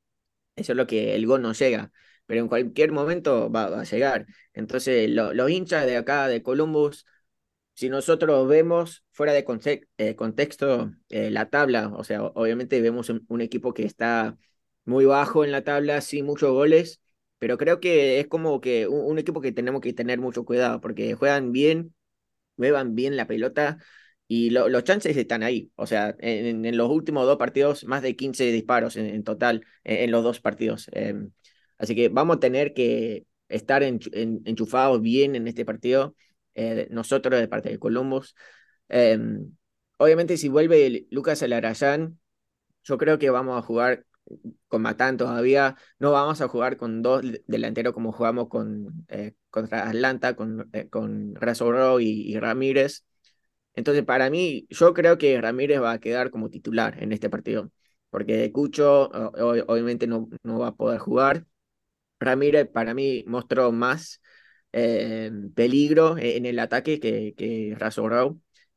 Eso 0.55 0.73
es 0.73 0.77
lo 0.77 0.87
que 0.87 1.15
el 1.15 1.25
gol 1.27 1.41
no 1.41 1.53
llega, 1.53 1.91
pero 2.33 2.41
en 2.41 2.47
cualquier 2.49 2.91
momento 2.91 3.51
va, 3.51 3.69
va 3.69 3.81
a 3.81 3.83
llegar. 3.83 4.25
Entonces, 4.53 5.07
lo, 5.07 5.33
los 5.35 5.51
hinchas 5.51 5.85
de 5.85 5.97
acá 5.97 6.27
de 6.27 6.41
Columbus, 6.41 7.05
si 7.75 7.89
nosotros 7.89 8.47
vemos 8.47 9.05
fuera 9.11 9.33
de 9.33 9.45
eh, 9.97 10.15
contexto 10.15 10.91
eh, 11.09 11.29
la 11.29 11.51
tabla, 11.51 11.89
o 11.89 12.03
sea, 12.03 12.23
obviamente 12.23 12.81
vemos 12.81 13.09
un, 13.09 13.23
un, 13.27 13.41
equipo 13.41 13.75
que 13.75 13.85
está 13.85 14.35
muy 14.83 15.05
bajo 15.05 15.45
en 15.45 15.51
la 15.51 15.63
tabla, 15.63 16.01
sin 16.01 16.25
muchos 16.25 16.51
goles, 16.51 17.01
pero 17.37 17.59
creo 17.59 17.79
que 17.79 18.19
es 18.19 18.27
como 18.27 18.59
que 18.61 18.87
un, 18.87 19.19
equipo 19.19 19.39
que 19.39 19.51
tenemos 19.51 19.81
que 19.81 19.93
tener 19.93 20.19
mucho 20.19 20.43
cuidado 20.43 20.81
porque 20.81 21.13
juegan 21.13 21.51
bien, 21.51 21.93
muevan 22.57 22.95
bien 22.95 23.15
la 23.15 23.27
pelota 23.27 23.77
y 24.27 24.49
los 24.49 24.83
chances 24.83 25.15
están 25.17 25.43
ahí. 25.43 25.71
O 25.75 25.85
sea, 25.85 26.15
en, 26.19 26.75
los 26.77 26.89
últimos 26.89 27.27
dos 27.27 27.37
partidos, 27.37 27.85
más 27.85 28.01
de 28.01 28.15
15 28.15 28.51
disparos 28.51 28.95
en, 28.95 29.23
total 29.23 29.65
en, 29.83 30.09
los 30.09 30.23
dos 30.23 30.39
partidos. 30.39 30.89
Em, 30.93 31.31
así 31.83 31.95
que 31.95 32.09
vamos 32.09 32.37
a 32.37 32.39
tener 32.39 32.73
que 32.73 33.25
estar 33.49 33.83
enchufados 33.83 35.01
bien 35.01 35.35
en 35.35 35.47
este 35.47 35.65
partido, 35.65 36.15
eh, 36.55 36.87
nosotros 36.91 37.39
de 37.39 37.47
parte 37.47 37.69
de 37.69 37.79
Columbus. 37.79 38.35
Em, 38.89 39.55
obviamente, 39.97 40.37
si 40.37 40.49
vuelve 40.49 41.07
Lucas 41.11 41.43
Alarayán, 41.43 42.19
yo 42.83 42.97
creo 42.97 43.19
que 43.19 43.29
vamos 43.29 43.57
a 43.57 43.61
jugar 43.61 44.05
con 44.67 44.81
Matán 44.81 45.17
todavía. 45.17 45.75
No 45.99 46.11
vamos 46.11 46.41
a 46.41 46.47
jugar 46.47 46.77
con 46.77 47.01
dos 47.01 47.23
delanteros 47.47 47.93
como 47.93 48.11
jugamos 48.11 48.47
con, 48.49 49.05
eh, 49.09 49.33
contra 49.49 49.89
Atlanta, 49.89 50.35
con, 50.35 50.69
eh, 50.73 50.89
con 50.89 51.35
y, 52.01 52.33
y, 52.33 52.39
Ramírez. 52.39 53.05
Entonces, 53.75 54.03
para 54.05 54.29
mí, 54.29 54.67
yo 54.69 54.93
creo 54.93 55.17
que 55.17 55.39
Ramírez 55.41 55.81
va 55.81 55.93
a 55.93 55.99
quedar 55.99 56.29
como 56.31 56.49
titular 56.49 57.01
en 57.01 57.11
este 57.11 57.29
partido, 57.29 57.71
porque 58.09 58.51
Cucho 58.51 59.09
obviamente 59.09 60.07
no, 60.07 60.29
no 60.43 60.59
va 60.59 60.67
a 60.69 60.75
poder 60.75 60.99
jugar. 60.99 61.45
Ramírez 62.23 62.67
para 62.71 62.93
mí 62.93 63.23
mostró 63.27 63.71
más 63.71 64.21
eh, 64.71 65.31
peligro 65.55 66.17
en 66.17 66.45
el 66.45 66.59
ataque 66.59 66.99
que, 66.99 67.33
que 67.35 67.75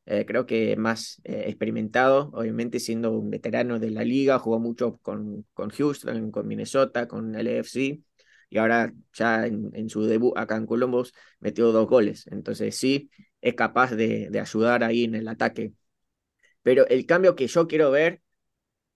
eh, 0.05 0.25
creo 0.25 0.45
que 0.45 0.75
más 0.77 1.21
eh, 1.25 1.45
experimentado, 1.47 2.29
obviamente 2.33 2.79
siendo 2.79 3.11
un 3.11 3.29
veterano 3.29 3.79
de 3.79 3.91
la 3.91 4.03
liga, 4.03 4.39
jugó 4.39 4.59
mucho 4.59 4.97
con, 5.01 5.45
con 5.53 5.69
Houston, 5.69 6.31
con 6.31 6.47
Minnesota, 6.47 7.07
con 7.07 7.35
el 7.35 7.47
AFC, 7.47 8.01
y 8.49 8.57
ahora 8.57 8.93
ya 9.13 9.45
en, 9.45 9.89
su 9.89 10.03
debut 10.05 10.37
acá 10.37 10.55
en 10.55 10.65
Columbus 10.65 11.13
metió 11.39 11.71
dos 11.73 11.87
goles. 11.87 12.27
Entonces 12.27 12.77
sí, 12.77 13.09
es 13.41 13.55
capaz 13.55 13.91
de, 13.95 14.29
de 14.29 14.39
ayudar 14.39 14.83
ahí 14.83 15.03
en 15.03 15.15
el 15.15 15.27
ataque. 15.27 15.73
Pero 16.63 16.87
el 16.87 17.05
cambio 17.05 17.35
que 17.35 17.47
yo 17.47 17.67
quiero 17.67 17.91
ver 17.91 18.21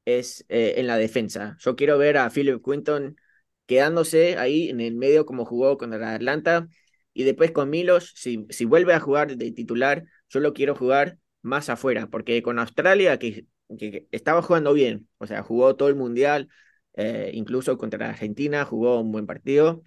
es 0.05 0.45
eh, 0.49 0.75
en 0.77 0.87
la 0.87 0.97
defensa. 0.97 1.57
Yo 1.59 1.75
quiero 1.75 1.97
ver 1.97 2.17
a 2.17 2.29
Philip 2.29 2.63
Quinton 2.63 3.17
quedándose 3.65 4.37
ahí 4.37 4.69
en 4.69 4.81
el 4.81 4.95
medio 4.95 5.25
como 5.25 5.45
jugó 5.45 5.77
contra 5.77 6.13
Atlanta 6.13 6.67
y 7.13 7.23
después 7.23 7.51
con 7.51 7.69
Milos, 7.69 8.13
si, 8.15 8.45
si 8.49 8.65
vuelve 8.65 8.93
a 8.93 8.99
jugar 8.99 9.35
de 9.35 9.51
titular, 9.51 10.03
yo 10.29 10.39
lo 10.39 10.53
quiero 10.53 10.75
jugar 10.75 11.17
más 11.41 11.69
afuera, 11.69 12.07
porque 12.07 12.41
con 12.41 12.59
Australia, 12.59 13.17
que, 13.19 13.45
que 13.77 14.07
estaba 14.11 14.41
jugando 14.41 14.73
bien, 14.73 15.09
o 15.17 15.27
sea, 15.27 15.43
jugó 15.43 15.75
todo 15.75 15.89
el 15.89 15.95
mundial, 15.95 16.49
eh, 16.93 17.31
incluso 17.33 17.77
contra 17.77 18.09
Argentina, 18.09 18.65
jugó 18.65 18.99
un 19.01 19.11
buen 19.11 19.25
partido. 19.25 19.83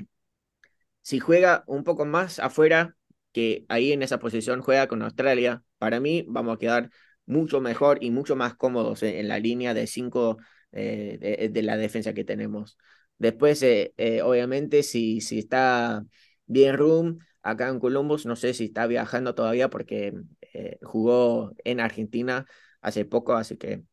Si 1.03 1.21
juega 1.21 1.65
un 1.67 1.85
poco 1.85 2.05
más 2.07 2.39
afuera, 2.39 2.97
que 3.33 3.65
ahí 3.69 3.93
en 3.93 4.03
esa 4.03 4.19
posición 4.19 4.63
juega 4.63 4.87
con 4.89 5.03
Australia, 5.03 5.63
para 5.79 6.01
mí 6.01 6.25
vamos 6.29 6.57
a 6.57 6.59
quedar 6.59 6.91
mucho 7.27 7.61
mejor 7.61 7.99
y 8.03 8.11
mucho 8.11 8.37
más 8.37 8.55
cómodos 8.55 9.03
en, 9.03 9.29
la 9.29 9.39
línea 9.39 9.75
de 9.75 9.87
cinco 9.87 10.39
eh, 10.73 11.51
de, 11.53 11.63
la 11.63 11.77
defensa 11.77 12.15
que 12.15 12.25
tenemos. 12.25 12.79
Después, 13.19 13.63
eh, 13.63 13.93
obviamente, 14.23 14.83
si, 14.83 15.21
si 15.21 15.39
está 15.39 16.05
bien 16.47 16.77
Room, 16.77 17.19
acá 17.45 17.69
en 17.69 17.79
Columbus. 17.79 18.27
No 18.27 18.35
sé 18.35 18.55
si 18.55 18.65
está 18.65 18.87
viajando 18.89 19.35
todavía 19.35 19.71
porque 19.71 20.15
eh, 20.53 20.79
jugó 20.83 21.53
en 21.65 21.81
Argentina 21.81 22.47
hace 22.81 23.05
poco, 23.05 23.35
así 23.35 23.57
que 23.57 23.85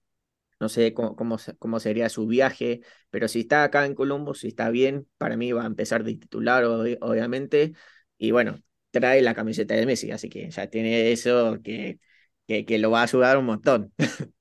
no 0.59 0.69
sé 0.69 0.93
cómo, 0.93 1.15
cómo, 1.15 1.79
sería 1.79 2.09
su 2.09 2.27
viaje, 2.27 2.81
pero 3.09 3.27
si 3.27 3.41
está 3.41 3.63
acá 3.63 3.85
en 3.85 3.95
Columbus, 3.95 4.41
si 4.41 4.49
está 4.49 4.69
bien, 4.69 5.07
para 5.17 5.35
mí 5.35 5.51
va 5.51 5.63
a 5.63 5.67
empezar 5.67 6.03
de 6.03 6.15
titular, 6.15 6.63
obviamente. 6.65 7.73
Y 8.17 8.31
bueno, 8.31 8.61
trae 8.91 9.21
la 9.21 9.33
camiseta 9.33 9.73
de 9.73 9.85
Messi, 9.87 10.11
así 10.11 10.29
que 10.29 10.51
ya 10.51 10.67
tiene 10.67 11.11
eso 11.11 11.59
que, 11.63 11.99
que, 12.47 12.65
que 12.65 12.77
lo 12.77 12.91
va 12.91 13.01
a 13.01 13.03
ayudar 13.03 13.37
un 13.37 13.45
montón. 13.45 13.93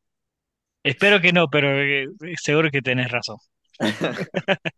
Espero 0.83 1.21
que 1.21 1.33
no, 1.33 1.49
pero 1.49 1.71
eh, 1.81 2.07
seguro 2.43 2.71
que 2.71 2.83
tenés 2.83 3.11
razón. 3.11 3.37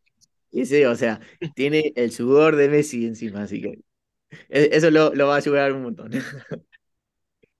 Y 0.50 0.66
sí, 0.66 0.84
o 0.84 0.94
sea, 0.96 1.20
tiene 1.54 1.92
el 1.96 2.12
sudor 2.12 2.56
de 2.56 2.68
Messi 2.68 3.06
encima, 3.06 3.42
así 3.42 3.60
que 3.62 3.68
e-, 4.50 4.70
Eso 4.72 4.90
lo, 4.90 5.14
lo 5.14 5.28
va 5.28 5.34
a 5.36 5.38
ayudar 5.38 5.72
un 5.72 5.82
montón. 5.84 6.12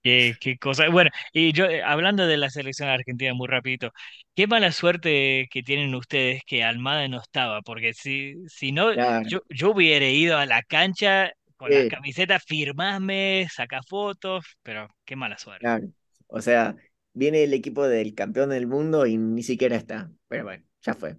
Qué, 0.01 0.35
qué 0.41 0.57
cosa. 0.57 0.89
Bueno, 0.89 1.09
y 1.31 1.53
yo, 1.53 1.65
eh, 1.65 1.81
hablando 1.81 2.27
de 2.27 2.35
la 2.35 2.49
selección 2.49 2.89
argentina 2.89 3.33
muy 3.33 3.47
rapidito, 3.47 3.91
qué 4.35 4.47
mala 4.47 4.73
suerte 4.73 5.47
que 5.49 5.63
tienen 5.63 5.95
ustedes 5.95 6.41
que 6.45 6.61
Almada 6.63 7.07
no 7.07 7.21
estaba, 7.21 7.61
porque 7.61 7.93
si, 7.93 8.35
si 8.49 8.73
no, 8.73 8.91
yo, 9.21 9.39
yo 9.49 9.71
hubiera 9.71 10.05
ido 10.09 10.37
a 10.37 10.45
la 10.45 10.61
cancha 10.63 11.31
con 11.55 11.73
la 11.73 11.85
camiseta, 11.85 12.39
firmame, 12.41 13.47
saca 13.49 13.81
fotos, 13.83 14.43
pero 14.61 14.89
qué 15.05 15.15
mala 15.15 15.37
suerte. 15.37 15.63
claro. 15.63 15.87
O 16.27 16.41
sea, 16.41 16.75
viene 17.13 17.43
el 17.43 17.53
equipo 17.53 17.87
del 17.87 18.15
campeón 18.15 18.49
del 18.49 18.67
mundo 18.67 19.05
y 19.05 19.17
ni 19.17 19.43
siquiera 19.43 19.75
está. 19.75 20.11
Pero 20.27 20.43
bueno, 20.45 20.65
ya 20.81 20.93
fue. 20.95 21.17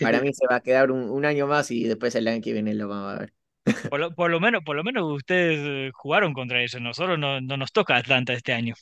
Para 0.00 0.20
mí 0.20 0.32
se 0.34 0.46
va 0.46 0.56
a 0.56 0.60
quedar 0.60 0.90
un, 0.90 1.10
un 1.10 1.24
año 1.24 1.46
más 1.46 1.70
y 1.70 1.84
después 1.84 2.14
el 2.14 2.28
año 2.28 2.42
que 2.42 2.52
viene 2.52 2.74
lo 2.74 2.88
vamos 2.88 3.14
a 3.14 3.18
ver. 3.20 3.32
Por 3.88 3.98
lo, 3.98 4.14
por 4.14 4.30
lo 4.30 4.40
menos, 4.40 4.62
por 4.64 4.76
lo 4.76 4.84
menos 4.84 5.12
ustedes 5.12 5.58
eh, 5.62 5.90
jugaron 5.92 6.32
contra 6.32 6.62
ellos. 6.62 6.80
Nosotros 6.80 7.18
no, 7.18 7.40
no 7.40 7.56
nos 7.56 7.72
toca 7.72 7.96
Atlanta 7.96 8.32
este 8.32 8.52
año. 8.52 8.74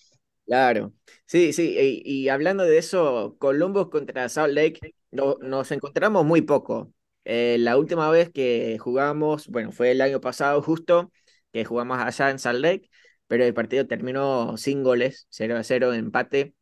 Claro, 0.46 0.92
sí, 1.26 1.54
sí, 1.54 2.02
y, 2.04 2.28
hablando 2.28 2.64
de 2.64 2.76
eso, 2.76 3.34
Columbus 3.38 3.88
contra 3.88 4.28
Salt 4.28 4.52
Lake, 4.52 4.94
no, 5.10 5.36
nos 5.40 5.72
encontramos 5.72 6.26
muy 6.26 6.42
poco. 6.42 6.92
Eh, 7.24 7.56
la 7.58 7.78
última 7.78 8.10
vez 8.10 8.30
que 8.30 8.76
jugamos, 8.78 9.48
bueno, 9.48 9.72
fue 9.72 9.92
el 9.92 10.02
año 10.02 10.20
pasado 10.20 10.60
justo, 10.60 11.10
que 11.50 11.64
jugamos 11.64 11.98
allá 11.98 12.28
en 12.28 12.38
Salt 12.38 12.60
Lake, 12.60 12.90
pero 13.26 13.44
el 13.44 13.54
partido 13.54 13.86
terminó 13.86 14.58
sin 14.58 14.82
goles, 14.82 15.26
0 15.30 15.56
a 15.56 15.64
0, 15.64 15.94
empate. 15.94 16.54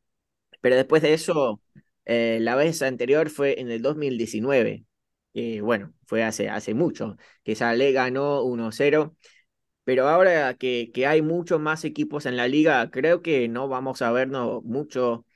Pero 0.61 0.77
después 0.77 1.03
de 1.03 1.15
eso, 1.15 1.61
eh, 2.05 2.39
la 2.41 2.57
vez 2.57 2.83
anterior 2.83 3.31
fue 3.31 3.61
en 3.61 3.71
el 3.71 3.83
2019, 3.83 4.85
que 5.33 5.61
bueno, 5.61 5.95
fue 6.07 6.23
hace, 6.25 6.49
hace 6.49 6.75
mucho, 6.75 7.17
que 7.45 7.55
Sale 7.55 7.93
ganó 7.93 8.43
1-0, 8.43 9.17
pero 9.85 10.09
ahora 10.09 10.55
que, 10.55 10.91
que 10.95 11.07
hay 11.07 11.23
muchos 11.23 11.61
más 11.61 11.85
equipos 11.85 12.27
en 12.27 12.37
la 12.37 12.49
liga, 12.49 12.91
creo 12.91 13.23
que 13.23 13.49
no 13.49 13.69
vamos 13.69 14.03
a 14.03 14.13
vernos 14.13 14.63
mucho, 14.65 15.27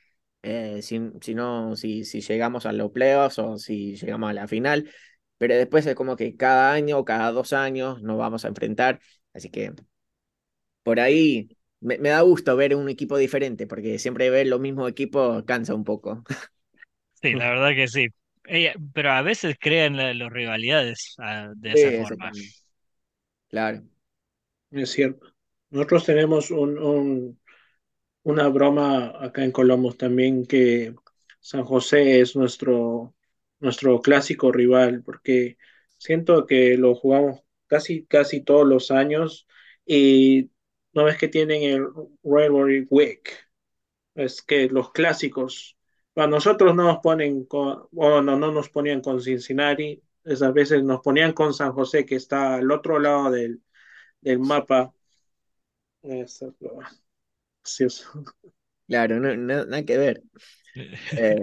eh, 0.42 0.82
si, 0.82 1.00
si, 1.22 2.04
si, 2.04 2.20
llegamos 2.22 2.66
a 2.66 2.72
los 2.72 2.90
playoffs 2.92 3.38
o 3.40 3.58
si 3.58 3.96
llegamos 3.96 4.30
a 4.30 4.34
la 4.34 4.48
final, 4.48 4.90
pero 5.38 5.54
después 5.56 5.86
es 5.86 5.94
como 5.96 6.16
que 6.16 6.36
cada 6.36 6.72
año 6.72 6.98
o 6.98 7.04
cada 7.04 7.32
dos 7.32 7.52
años 7.52 8.02
nos 8.02 8.18
vamos 8.18 8.44
a 8.44 8.48
enfrentar, 8.48 9.00
así 9.34 9.50
que 9.50 9.72
por 10.82 11.00
ahí 11.00 11.48
me, 11.80 11.98
me 11.98 12.10
da 12.10 12.20
gusto 12.22 12.56
ver 12.56 12.74
un 12.74 12.88
equipo 12.88 13.16
diferente, 13.18 13.66
porque 13.66 13.98
siempre 13.98 14.30
ver 14.30 14.46
los 14.46 14.60
mismos 14.60 14.90
equipos 14.90 15.44
cansa 15.44 15.74
un 15.74 15.84
poco. 15.84 16.24
Sí, 17.30 17.34
la 17.34 17.50
verdad 17.50 17.74
que 17.74 17.88
sí 17.88 18.08
pero 18.92 19.12
a 19.12 19.22
veces 19.22 19.56
crean 19.58 19.96
las 19.96 20.32
rivalidades 20.32 21.14
ah, 21.18 21.52
de 21.56 21.72
esa 21.72 22.04
forma. 22.04 22.32
Claro. 23.48 23.82
Es 24.70 24.90
cierto. 24.90 25.26
Nosotros 25.70 26.04
tenemos 26.04 26.50
un, 26.50 27.40
una 28.22 28.48
broma 28.48 29.12
acá 29.20 29.44
en 29.44 29.52
Columbus 29.52 29.96
también 29.96 30.46
que 30.46 30.94
San 31.40 31.64
José 31.64 32.20
es 32.20 32.36
nuestro, 32.36 33.14
nuestro 33.58 34.00
clásico 34.00 34.52
rival 34.52 35.02
porque 35.02 35.58
siento 35.98 36.46
que 36.46 36.76
lo 36.76 36.94
jugamos 36.94 37.42
casi, 37.66 38.04
casi 38.06 38.42
todos 38.42 38.66
los 38.66 38.90
años 38.90 39.46
y 39.84 40.50
no 40.92 41.04
ves 41.04 41.18
que 41.18 41.28
tienen 41.28 41.62
el 41.62 41.86
Rivalry 42.22 42.86
Week. 42.90 43.28
Es 44.14 44.40
que 44.40 44.68
los 44.68 44.92
clásicos 44.92 45.75
a 46.16 46.26
nosotros 46.26 46.74
no 46.74 46.84
nos 46.84 46.98
ponen 46.98 47.44
con, 47.44 47.88
o 47.94 48.22
no, 48.22 48.38
no 48.38 48.50
nos 48.50 48.70
ponían 48.70 49.00
con 49.00 49.20
Cincinnati, 49.20 50.02
esas 50.24 50.52
veces 50.52 50.82
nos 50.82 51.00
ponían 51.00 51.32
con 51.32 51.52
San 51.54 51.72
José, 51.72 52.04
que 52.04 52.16
está 52.16 52.56
al 52.56 52.70
otro 52.70 52.98
lado 52.98 53.30
del, 53.30 53.62
del 54.20 54.38
mapa. 54.38 54.92
Claro, 58.88 59.20
no, 59.20 59.36
nada 59.36 59.84
que 59.84 59.98
ver. 59.98 60.22
Eh, 61.18 61.40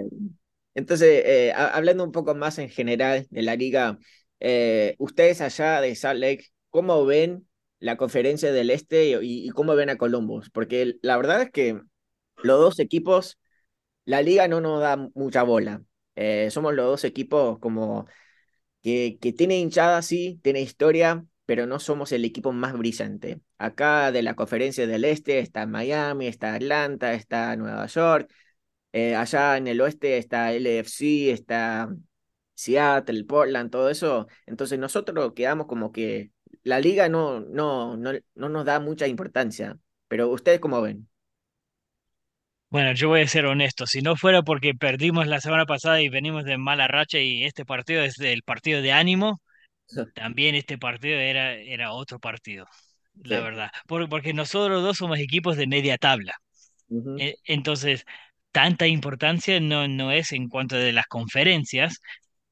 entonces, 0.76 1.22
eh, 1.24 1.52
hablando 1.52 2.04
un 2.04 2.12
poco 2.12 2.36
más 2.36 2.58
en 2.58 2.68
general 2.68 3.26
de 3.30 3.42
la 3.42 3.56
liga, 3.56 3.98
eh, 4.38 4.94
ustedes 4.98 5.40
allá 5.40 5.80
de 5.80 5.96
Salt 5.96 6.20
Lake, 6.20 6.46
¿cómo 6.70 7.04
ven 7.04 7.48
la 7.80 7.96
conferencia 7.96 8.52
del 8.52 8.70
Este 8.70 9.06
y, 9.08 9.48
y, 9.48 9.48
cómo 9.50 9.74
ven 9.74 9.90
a 9.90 9.96
Columbus? 9.96 10.50
Porque 10.50 10.94
la 11.02 11.16
verdad 11.16 11.42
es 11.42 11.50
que 11.50 11.80
los 12.44 12.60
dos 12.60 12.78
equipos 12.78 13.40
la 14.04 14.22
liga 14.22 14.48
no 14.48 14.60
nos 14.60 14.80
da 14.80 14.96
mucha 15.14 15.42
bola. 15.42 15.82
Eh, 16.16 16.50
somos 16.50 16.74
los 16.74 16.86
dos 16.86 17.04
equipos 17.04 17.58
como 17.58 18.06
que, 18.82 19.18
que 19.20 19.32
tiene 19.32 19.58
hinchada, 19.58 20.02
sí, 20.02 20.40
tiene 20.42 20.60
historia, 20.60 21.24
pero 21.46 21.66
no 21.66 21.78
somos 21.80 22.12
el 22.12 22.24
equipo 22.24 22.52
más 22.52 22.72
brillante. 22.74 23.40
Acá 23.58 24.12
de 24.12 24.22
la 24.22 24.34
conferencia 24.36 24.86
del 24.86 25.04
este 25.04 25.38
está 25.40 25.66
Miami, 25.66 26.26
está 26.26 26.54
Atlanta, 26.54 27.14
está 27.14 27.56
Nueva 27.56 27.86
York. 27.86 28.32
Eh, 28.92 29.16
allá 29.16 29.56
en 29.56 29.66
el 29.68 29.80
oeste 29.80 30.18
está 30.18 30.52
LFC, 30.52 31.30
está 31.32 31.90
Seattle, 32.54 33.24
Portland, 33.24 33.70
todo 33.70 33.90
eso. 33.90 34.28
Entonces 34.46 34.78
nosotros 34.78 35.32
quedamos 35.34 35.66
como 35.66 35.92
que 35.92 36.30
la 36.62 36.80
liga 36.80 37.08
no, 37.08 37.40
no, 37.40 37.96
no, 37.96 38.12
no 38.34 38.48
nos 38.48 38.64
da 38.64 38.80
mucha 38.80 39.06
importancia. 39.08 39.78
Pero 40.08 40.28
ustedes 40.30 40.60
cómo 40.60 40.80
ven? 40.82 41.08
Bueno, 42.74 42.92
yo 42.92 43.08
voy 43.08 43.20
a 43.22 43.28
ser 43.28 43.46
honesto, 43.46 43.86
si 43.86 44.02
no 44.02 44.16
fuera 44.16 44.42
porque 44.42 44.74
perdimos 44.74 45.28
la 45.28 45.40
semana 45.40 45.64
pasada 45.64 46.02
y 46.02 46.08
venimos 46.08 46.44
de 46.44 46.58
mala 46.58 46.88
racha 46.88 47.20
y 47.20 47.44
este 47.44 47.64
partido 47.64 48.02
es 48.02 48.18
el 48.18 48.42
partido 48.42 48.82
de 48.82 48.90
ánimo, 48.92 49.40
también 50.14 50.54
este 50.56 50.78
partido 50.78 51.18
era, 51.20 51.54
era 51.54 51.92
otro 51.92 52.20
partido, 52.20 52.66
la 53.22 53.40
Sí. 53.40 53.40
verdad. 53.40 53.70
Por- 53.88 54.08
porque 54.08 54.34
nosotros 54.34 54.82
dos 54.82 54.98
somos 54.98 55.18
equipos 55.20 55.56
de 55.56 55.66
media 55.68 55.98
tabla. 55.98 56.34
Ujú, 56.88 57.14
E- 57.16 57.36
Entonces, 57.46 58.04
tanta 58.52 58.86
importancia 58.88 59.60
no, 59.60 59.88
no 59.88 60.12
es 60.12 60.32
en 60.32 60.48
cuanto 60.48 60.76
de 60.76 60.92
las 60.92 61.06
conferencias 61.08 62.00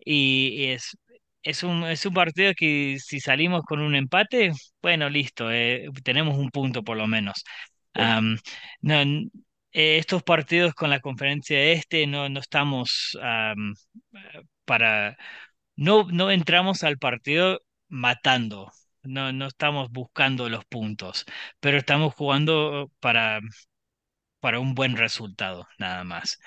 y 0.05 0.67
es, 0.67 0.97
es 1.43 1.63
un, 1.65 1.85
es 1.85 2.07
un 2.07 2.15
partido 2.15 2.53
que 2.57 2.99
si 3.01 3.21
salimos 3.21 3.63
con 3.65 3.81
un 3.81 3.95
empate, 3.97 4.53
bueno, 4.83 5.11
listo, 5.11 5.51
eh, 5.53 5.89
tenemos 6.05 6.39
un 6.39 6.51
punto 6.51 6.83
por 6.85 6.97
lo 6.99 7.07
menos. 7.09 7.45
sí, 7.95 8.03
Am, 8.09 8.39
no, 8.83 9.05
eh, 9.73 9.99
estos 9.99 10.23
partidos 10.23 10.75
con 10.75 10.91
la 10.91 11.01
conferencia 11.01 11.63
este 11.73 12.07
no, 12.07 12.29
no 12.29 12.41
estamos 12.41 13.19
am, 13.23 13.75
para, 14.65 15.17
no, 15.77 16.05
no 16.13 16.31
entramos 16.31 16.85
al 16.85 16.99
partido 16.99 17.61
matando. 17.89 18.71
No, 19.05 19.33
no 19.33 19.47
estamos 19.49 19.91
buscando 19.93 20.49
los 20.49 20.65
puntos, 20.67 21.27
pero 21.61 21.79
estamos 21.79 22.15
jugando 22.15 22.91
para 23.01 23.41
para 24.41 24.61
un 24.61 24.75
buen 24.75 24.97
resultado, 24.97 25.69
nada 25.79 26.05
más. 26.05 26.39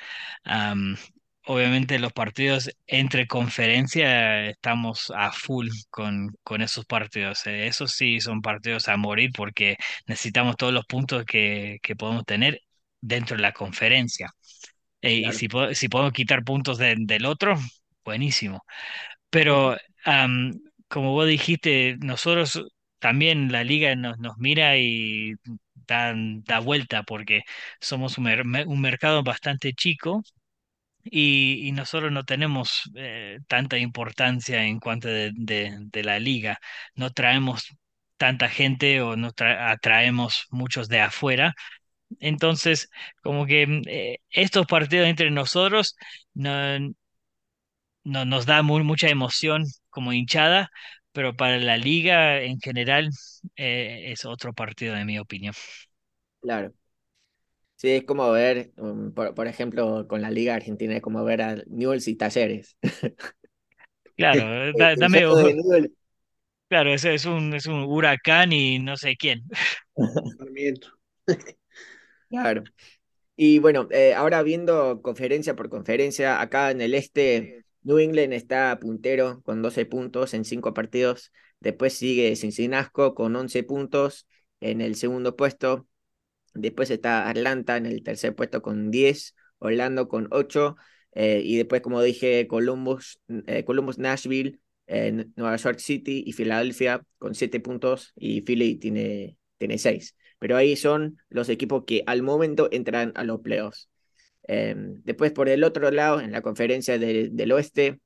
Am, 0.44 0.98
obviamente 1.46 2.00
los 2.00 2.12
partidos 2.14 2.70
entre 2.88 3.28
conferencia 3.28 4.46
estamos 4.50 5.12
a 5.16 5.32
full 5.32 5.70
con, 5.90 6.30
con 6.44 6.62
esos 6.62 6.86
partidos. 6.86 7.46
eh. 7.48 7.68
Esos 7.68 7.94
sí 7.94 8.20
son 8.22 8.42
partidos 8.42 8.88
a 8.90 8.98
morir 8.98 9.32
porque 9.36 9.78
necesitamos 10.08 10.58
todos 10.58 10.74
los 10.74 10.86
puntos 10.86 11.24
que, 11.26 11.78
que 11.82 11.96
podemos 11.96 12.26
tener 12.26 12.62
dentro 13.08 13.36
de 13.38 13.42
la 13.44 13.54
conferencia. 13.54 14.32
Eh, 15.02 15.16
y 15.16 15.34
si, 15.34 15.48
po- 15.50 15.74
si 15.76 15.90
podemos 15.90 16.14
quitar 16.14 16.44
puntos 16.44 16.78
de- 16.80 16.96
del 17.00 17.26
otro, 17.26 17.56
buenísimo. 18.06 18.64
Pero 19.30 19.78
como 20.88 21.12
vos 21.14 21.28
dijiste, 21.28 21.98
nosotros 22.00 22.64
también 23.00 23.52
la 23.52 23.64
liga 23.64 23.96
nos, 23.96 24.18
nos 24.20 24.38
mira 24.38 24.78
y 24.78 25.34
da, 25.76 26.14
da 26.16 26.60
vuelta 26.60 27.04
porque 27.04 27.42
somos 27.82 28.18
un, 28.18 28.26
mer- 28.26 28.46
me- 28.46 28.66
un 28.66 28.82
mercado 28.82 29.24
bastante 29.24 29.74
chico 29.74 30.24
y, 31.04 31.68
y 31.68 31.72
nosotros 31.74 32.12
no 32.12 32.24
tenemos 32.26 32.84
eh, 32.96 33.40
tanta 33.48 33.78
importancia 33.78 34.64
en 34.66 34.80
cuanto 34.80 35.08
de, 35.10 35.32
de, 35.36 35.78
de 35.82 36.04
la 36.04 36.20
liga. 36.20 36.60
No 36.96 37.12
traemos 37.12 37.66
tanta 38.18 38.50
gente 38.50 39.02
o 39.02 39.16
no 39.18 39.32
tra- 39.34 39.72
atraemos 39.72 40.46
muchos 40.52 40.90
de 40.90 41.02
afuera. 41.02 41.54
Entonces, 42.20 42.90
como 43.24 43.46
que 43.46 43.68
mm, 43.68 43.82
eh, 43.88 44.20
estos 44.32 44.66
partidos 44.68 45.08
entre 45.08 45.32
nosotros 45.32 45.96
no, 46.34 46.52
no, 48.04 48.26
nos 48.26 48.46
da 48.46 48.62
muy, 48.64 48.84
mucha 48.84 49.08
emoción 49.10 49.64
como 49.90 50.14
hinchada, 50.14 50.70
pero 51.12 51.36
para 51.36 51.58
la 51.58 51.78
liga 51.78 52.42
en 52.42 52.60
general 52.60 53.10
eh, 53.56 54.12
es 54.12 54.26
otro 54.26 54.54
partido, 54.54 54.96
en 54.96 55.06
mi 55.08 55.20
opinión. 55.20 55.54
Claro. 56.42 56.74
Sí, 57.78 57.90
es 57.90 58.04
como 58.06 58.32
ver, 58.32 58.72
um, 58.78 59.12
por, 59.14 59.36
por 59.36 59.48
ejemplo, 59.48 60.08
con 60.08 60.22
la 60.22 60.32
Liga 60.32 60.56
Argentina, 60.56 60.96
es 60.96 61.02
como 61.02 61.24
ver 61.26 61.42
a 61.42 61.56
Newell's 61.68 62.08
y 62.08 62.16
Talleres. 62.16 62.78
Claro, 64.18 64.74
da- 64.76 64.96
dame, 64.96 65.26
claro, 66.70 66.94
ese 66.94 67.14
es 67.14 67.26
un, 67.26 67.54
es 67.54 67.66
un 67.68 67.84
huracán 67.84 68.52
y 68.54 68.80
no 68.80 68.98
sé 68.98 69.16
quién. 69.18 69.44
Claro. 72.42 72.64
Y 73.36 73.60
bueno, 73.60 73.88
eh, 73.92 74.14
ahora 74.14 74.44
viendo 74.44 75.02
conferencia 75.02 75.56
por 75.56 75.70
conferencia, 75.70 76.40
acá 76.40 76.72
en 76.72 76.82
el 76.82 76.94
este, 76.94 77.66
New 77.84 78.00
England 78.00 78.34
está 78.34 78.80
puntero 78.80 79.42
con 79.44 79.62
12 79.62 79.86
puntos 79.86 80.34
en 80.34 80.46
5 80.46 80.74
partidos. 80.74 81.32
Después 81.60 81.94
sigue 81.94 82.36
Cincinnati 82.36 82.90
con 83.16 83.36
11 83.36 83.64
puntos 83.64 84.28
en 84.62 84.82
el 84.82 84.96
segundo 84.96 85.36
puesto. 85.36 85.88
Después 86.54 86.90
está 86.90 87.30
Atlanta 87.30 87.76
en 87.76 87.86
el 87.86 88.04
tercer 88.04 88.34
puesto 88.36 88.62
con 88.62 88.90
10, 88.90 89.36
Orlando 89.60 90.08
con 90.08 90.28
8, 90.32 90.78
eh, 91.12 91.42
y 91.44 91.58
después, 91.58 91.82
como 91.82 92.02
dije, 92.02 92.48
Columbus, 92.48 93.20
eh, 93.48 93.66
Columbus 93.66 93.98
Nashville, 93.98 94.60
Nueva 94.88 95.56
York 95.58 95.80
City 95.80 96.24
y 96.26 96.32
Filadelfia 96.34 97.04
con 97.18 97.36
7 97.36 97.60
puntos, 97.60 98.14
y 98.16 98.42
Philly 98.42 98.76
tiene, 98.78 99.38
tiene 99.58 99.78
6. 99.78 100.16
Pero 100.46 100.58
ahí 100.58 100.76
son 100.76 101.18
los 101.30 101.50
equipos 101.50 101.86
que 101.88 102.04
al 102.08 102.22
momento 102.24 102.70
entran 102.72 103.12
a 103.16 103.24
los 103.24 103.42
playoffs. 103.42 103.90
Eh, 104.48 104.76
después, 104.78 105.32
por 105.34 105.50
el 105.50 105.64
otro 105.64 105.92
lado, 105.92 106.22
en 106.22 106.32
la 106.32 106.42
conferencia 106.44 107.00
de- 107.00 107.30
del 107.32 107.52
oeste, 107.54 108.00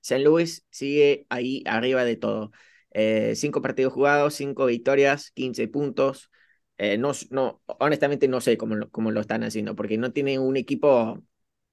San 0.00 0.24
Luis 0.24 0.66
sigue 0.70 1.26
ahí 1.30 1.62
arriba 1.66 2.04
de 2.04 2.16
todo. 2.16 2.52
Eh, 2.90 3.34
cinco 3.36 3.62
partidos 3.62 3.92
jugados, 3.92 4.34
cinco 4.34 4.66
victorias, 4.66 5.30
15 5.32 5.66
puntos. 5.68 6.30
Eh, 6.78 6.98
no, 6.98 7.12
no, 7.30 7.62
honestamente 7.80 8.28
no 8.28 8.40
sé 8.40 8.56
cómo 8.58 8.74
lo, 8.76 8.90
cómo 8.90 9.10
lo 9.12 9.20
están 9.20 9.44
haciendo, 9.44 9.74
porque 9.76 9.98
no 9.98 10.12
tienen 10.12 10.40
un 10.40 10.56
equipo 10.56 11.20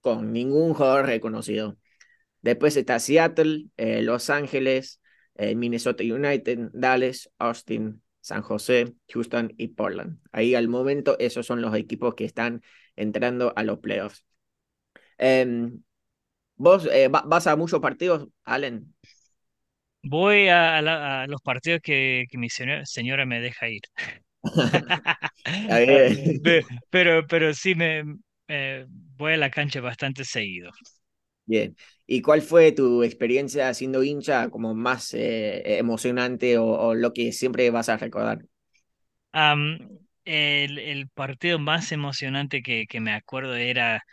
con 0.02 0.32
ningún 0.34 0.74
jugador 0.74 1.06
reconocido. 1.08 1.78
Después 2.41 2.78
está 2.78 2.99
Seattle, 2.99 3.68
eh, 3.78 4.02
Los 4.04 4.30
Ángeles, 4.30 5.02
Minnesota 5.56 6.04
United, 6.04 6.70
Dallas, 6.74 7.32
Austin, 7.39 8.02
San 8.22 8.41
José, 8.41 8.95
Houston 9.13 9.53
y 9.57 9.69
Portland. 9.69 10.19
Ahí 10.32 10.55
al 10.55 10.67
momento 10.69 11.17
esos 11.19 11.45
son 11.45 11.61
los 11.61 11.76
equipos 11.76 12.15
que 12.15 12.26
están 12.26 12.63
entrando 12.95 13.53
a 13.55 13.63
los 13.63 13.80
playoffs. 13.80 14.26
Em, 15.17 15.84
¿vos 16.57 16.88
eh, 16.88 17.07
va- 17.09 17.24
vas 17.28 17.47
a 17.47 17.55
muchos 17.57 17.82
partidos, 17.82 18.30
Allen? 18.45 18.95
Voy 20.03 20.47
a, 20.49 20.78
a 20.78 20.82
la- 20.82 21.22
a 21.24 21.28
los 21.28 21.41
partidos 21.41 21.80
que, 21.82 22.26
que 22.30 22.38
mi 22.38 22.49
señora, 22.49 22.86
señora 22.86 23.26
me 23.26 23.39
deja 23.39 23.69
ir. 23.69 23.82
Pero, 26.89 27.26
pero 27.28 27.53
sí 27.53 27.76
me 27.76 28.03
eh, 28.47 28.86
voy 28.89 29.34
a 29.34 29.38
la 29.38 29.49
cancha 29.51 29.82
bastante 29.82 30.26
seguido. 30.26 30.72
Bien. 31.46 31.76
¿Y 32.06 32.22
cuál 32.22 32.42
fue 32.42 32.72
tu 32.72 33.04
experiencia 33.04 33.74
siendo 33.74 34.04
hincha 34.04 34.50
como 34.50 34.74
más 34.74 35.14
eh, 35.14 35.78
emocionante 35.78 36.58
o, 36.58 36.94
lo 36.94 37.14
que 37.14 37.32
siempre 37.32 37.70
vas 37.72 37.89
a 37.89 37.98
recordar? 37.98 38.39
El, 40.24 41.10
partido 41.10 41.60
más 41.60 41.92
emocionante 41.92 42.62
que, 42.62 42.88
me 43.00 43.14
acuerdo 43.14 43.56
era, 43.56 44.04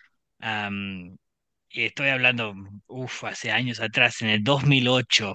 y 1.70 1.84
estoy 1.84 2.08
hablando, 2.08 2.54
uf, 2.86 3.24
hace 3.24 3.50
años 3.50 3.80
atrás, 3.80 4.22
en 4.22 4.30
el 4.30 4.42
2008, 4.42 5.34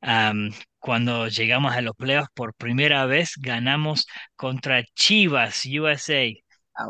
am, 0.00 0.52
cuando 0.78 1.28
llegamos 1.28 1.74
a 1.74 1.80
los 1.82 1.94
playoffs 1.96 2.30
por 2.34 2.54
primera 2.54 3.06
vez, 3.06 3.32
ganamos 3.38 4.06
contra 4.36 4.84
Chivas 4.94 5.64
USA. 5.66 6.32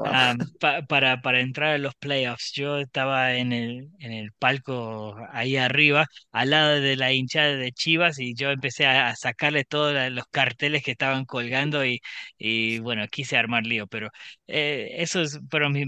Ah, 0.05 0.35
pa- 0.59 0.83
para, 0.83 1.23
para 1.23 1.41
entrar 1.41 1.75
a 1.75 1.79
los 1.79 1.95
playoffs. 1.95 2.53
Yo 2.55 2.79
estaba 2.79 3.35
en 3.37 3.53
el, 3.53 3.89
en 4.01 4.13
el 4.13 4.33
palco 4.33 5.15
ahí 5.31 5.57
arriba, 5.57 6.07
al 6.33 6.51
lado 6.51 6.81
de 6.81 6.97
la 6.97 7.13
hinchada 7.13 7.55
de 7.57 7.71
Chivas, 7.73 8.19
y 8.19 8.35
yo 8.35 8.51
empecé 8.51 8.87
a, 8.87 9.09
a 9.09 9.17
sacarle 9.17 9.65
todos 9.65 9.95
los 10.11 10.27
carteles 10.27 10.83
que 10.83 10.91
estaban 10.93 11.25
colgando 11.25 11.85
y, 11.87 12.01
y 12.37 12.81
bueno, 12.81 13.07
quise 13.09 13.37
armar 13.37 13.65
lío, 13.65 13.87
pero 13.87 14.09
eh, 14.49 14.89
esos 14.99 15.39
fueron 15.49 15.73
mis, 15.73 15.87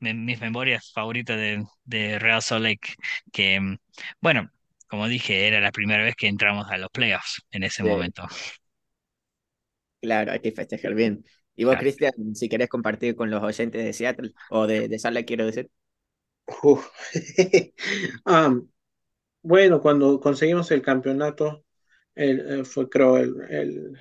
mi- 0.00 0.12
mis 0.14 0.38
memorias 0.40 0.92
favoritas 0.92 1.38
de, 1.38 1.64
de 1.84 2.18
Real 2.18 2.42
Salt 2.42 2.62
Lake, 2.62 2.94
que 3.32 3.58
mm, 3.60 3.76
bueno, 4.20 4.50
como 4.88 5.08
dije, 5.08 5.46
era 5.48 5.60
la 5.60 5.72
primera 5.72 6.04
vez 6.04 6.14
que 6.14 6.28
entramos 6.28 6.66
a 6.70 6.76
los 6.78 6.90
playoffs 6.90 7.42
en 7.50 7.62
ese 7.64 7.82
Sí, 7.82 7.84
momento. 7.84 8.26
claro, 10.00 10.32
hay 10.32 10.40
que 10.40 10.52
festejar 10.52 10.94
bien. 10.94 11.24
¿Y 11.56 11.64
vos, 11.64 11.76
Cristian, 11.78 12.12
si 12.34 12.48
querés 12.48 12.68
compartir 12.68 13.16
con 13.16 13.30
los 13.30 13.42
oyentes 13.42 13.84
de 13.84 13.92
Seattle 13.92 14.34
o 14.48 14.66
de, 14.66 14.88
de 14.88 14.98
Sala, 14.98 15.24
quiero 15.24 15.46
decir? 15.46 15.70
Uf. 16.62 16.90
Am, 18.24 18.68
bueno, 19.42 19.80
cuando 19.82 20.20
conseguimos 20.20 20.70
el 20.72 20.82
campeonato, 20.82 21.64
el, 22.14 22.60
eh, 22.62 22.64
fue 22.64 22.88
creo 22.90 23.18
el, 23.18 23.34
el, 23.50 23.98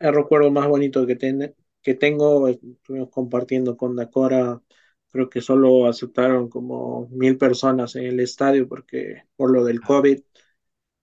el 0.00 0.14
recuerdo 0.14 0.50
más 0.52 0.68
bonito 0.68 1.06
que, 1.06 1.16
ten- 1.16 1.54
que 1.82 1.94
tengo. 1.94 2.48
Estuvimos 2.48 3.10
compartiendo 3.10 3.76
con 3.76 3.96
Dacora, 3.96 4.62
creo 5.10 5.30
que 5.30 5.40
solo 5.42 5.86
aceptaron 5.88 6.48
como 6.50 7.08
mil 7.10 7.38
personas 7.38 7.96
en 7.96 8.06
el 8.06 8.20
estadio 8.20 8.68
porque 8.68 9.24
por 9.36 9.52
lo 9.52 9.64
del 9.64 9.82
COVID. 9.82 10.20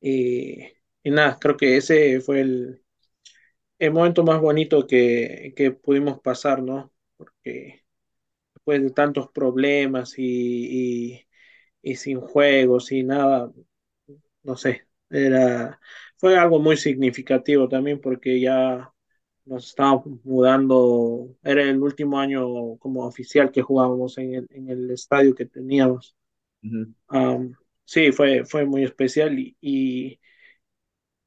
Y, 0.02 0.60
y 1.04 1.12
nada, 1.12 1.40
creo 1.40 1.58
que 1.58 1.78
ese 1.78 2.22
fue 2.22 2.42
el, 2.42 2.83
el 3.80 3.92
momento 3.92 4.24
más 4.24 4.40
bonito 4.42 4.88
que, 4.88 5.54
que 5.56 5.72
pudimos 5.72 6.20
pasar, 6.22 6.62
¿no? 6.64 6.92
Porque 7.18 7.84
después 8.56 8.84
de 8.84 8.92
tantos 8.92 9.30
problemas 9.32 10.16
y, 10.20 11.16
y, 11.84 11.92
y 11.92 11.96
sin 11.98 12.22
juegos 12.22 12.92
y 12.92 13.04
nada, 13.04 13.52
no 14.44 14.58
sé, 14.58 14.88
era, 15.10 15.80
fue 16.18 16.38
algo 16.38 16.60
muy 16.60 16.78
significativo 16.78 17.68
también 17.70 18.00
porque 18.02 18.40
ya 18.40 18.92
nos 19.46 19.70
estábamos 19.70 20.06
mudando, 20.24 21.36
era 21.44 21.64
el 21.64 21.82
último 21.82 22.20
año 22.20 22.78
como 22.78 23.06
oficial 23.06 23.52
que 23.52 23.62
jugábamos 23.62 24.18
en 24.18 24.36
el, 24.36 24.48
en 24.52 24.70
el 24.70 24.92
estadio 24.92 25.36
que 25.36 25.46
teníamos. 25.46 26.16
Um, 27.10 27.54
sí, 27.86 28.12
fue, 28.12 28.46
fue 28.46 28.66
muy 28.66 28.84
especial 28.84 29.38
y, 29.40 29.58
y, 29.62 30.20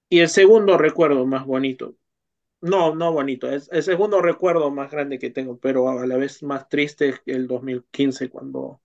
y, 0.08 0.20
el 0.20 0.28
segundo 0.28 0.78
recuerdo 0.78 1.26
más 1.26 1.46
bonito, 1.46 1.96
no, 2.66 2.94
no 2.94 3.12
bonito, 3.12 3.50
es 3.50 3.68
el 3.72 3.82
segundo 3.82 4.20
recuerdo 4.20 4.70
más 4.70 4.90
grande 4.90 5.18
que 5.18 5.30
tengo, 5.30 5.58
pero 5.58 5.88
a 5.88 6.06
la 6.06 6.16
vez 6.16 6.42
más 6.42 6.68
triste 6.68 7.14
el 7.26 7.46
2015 7.46 8.30
cuando 8.30 8.80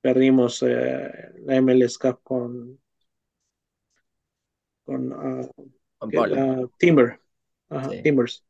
perdimos 0.00 0.62
eh, 0.62 1.10
la 1.44 1.56
MLS 1.56 1.98
Cup 1.98 2.20
con, 2.22 2.80
con, 4.84 5.12
uh, 5.12 5.50
uh, 6.00 6.68
Timber, 6.78 7.20
Ajá, 7.68 7.90
Sí. 7.90 8.02
Timbers. 8.02 8.44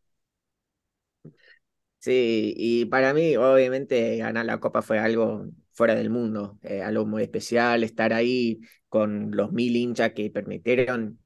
Sí, 1.98 2.54
y 2.56 2.84
para 2.84 3.12
mí, 3.14 3.36
obviamente, 3.36 4.16
ganar 4.18 4.44
la 4.46 4.60
Copa 4.60 4.80
fue 4.80 4.98
algo 4.98 5.46
fuera 5.72 5.94
del 5.96 6.08
mundo, 6.08 6.58
eh, 6.62 6.80
algo 6.82 7.04
muy 7.04 7.22
especial, 7.24 7.82
estar 7.82 8.12
ahí 8.12 8.60
con 8.88 9.32
los 9.32 9.50
mil 9.52 9.74
hinchas 9.74 10.12
que 10.12 10.30
permitieron, 10.30 11.18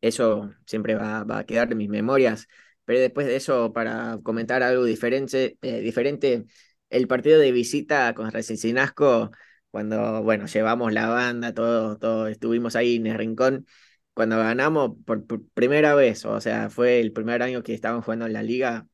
eso 0.00 0.54
siempre 0.66 0.94
va, 0.94 1.24
a 1.28 1.44
quedar 1.44 1.70
en 1.72 1.78
mis 1.78 1.88
memorias. 1.88 2.48
Pero 2.84 3.00
después 3.00 3.26
de 3.26 3.36
eso, 3.36 3.72
para 3.72 4.18
comentar 4.22 4.62
algo 4.62 4.84
diferente, 4.84 5.58
eh, 5.62 5.80
diferente, 5.80 6.46
el 6.90 7.06
partido 7.08 7.38
de 7.38 7.52
visita 7.52 8.14
con 8.14 8.30
Racing 8.30 8.56
Sinasco, 8.56 9.30
cuando, 9.70 10.22
bueno, 10.22 10.46
llevamos 10.46 10.92
la 10.92 11.08
banda, 11.08 11.54
todos 11.54 11.98
todo, 11.98 12.26
estuvimos 12.28 12.76
ahí 12.76 12.96
en 12.96 13.06
el 13.06 13.18
rincón, 13.18 13.66
cuando 14.14 14.38
ganamos 14.38 14.92
por, 15.06 15.24
primera 15.54 15.94
vez, 15.94 16.24
o 16.24 16.40
sea, 16.40 16.70
fue 16.70 17.00
el 17.00 17.12
primer 17.12 17.42
año 17.42 17.62
que 17.62 17.74
estaban 17.74 18.02
jugando 18.02 18.26
en 18.26 18.32
la 18.32 18.42
liga, 18.42 18.86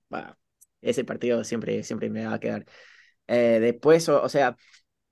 ese 0.83 1.05
partido 1.05 1.45
siempre, 1.45 1.83
siempre 1.83 2.11
me 2.11 2.27
va 2.27 2.35
a 2.35 2.41
quedar. 2.41 2.67
Eh, 3.29 3.59
después, 3.61 4.09
o, 4.09 4.23
o 4.23 4.29
sea, 4.29 4.57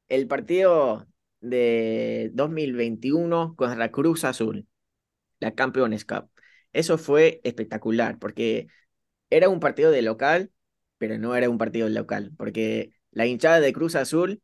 el 0.09 0.27
partido 0.29 1.07
de 1.41 2.31
2021 2.35 3.55
contra 3.57 3.91
Cruz 3.91 4.25
Azul, 4.25 4.67
la 5.45 5.55
Campeones 5.55 6.05
Cup. 6.05 6.31
Eso 6.73 6.99
fue 6.99 7.41
espectacular, 7.45 8.19
porque 8.19 8.69
era 9.31 9.49
un 9.49 9.61
partido 9.61 9.91
de 9.91 10.03
local, 10.03 10.53
pero 10.99 11.19
no 11.19 11.35
era 11.37 11.51
un 11.51 11.59
partido 11.59 11.89
local, 11.89 12.33
porque 12.37 12.93
la 13.11 13.27
hinchada 13.27 13.61
de 13.61 13.73
Cruz 13.73 13.95
Azul 13.97 14.43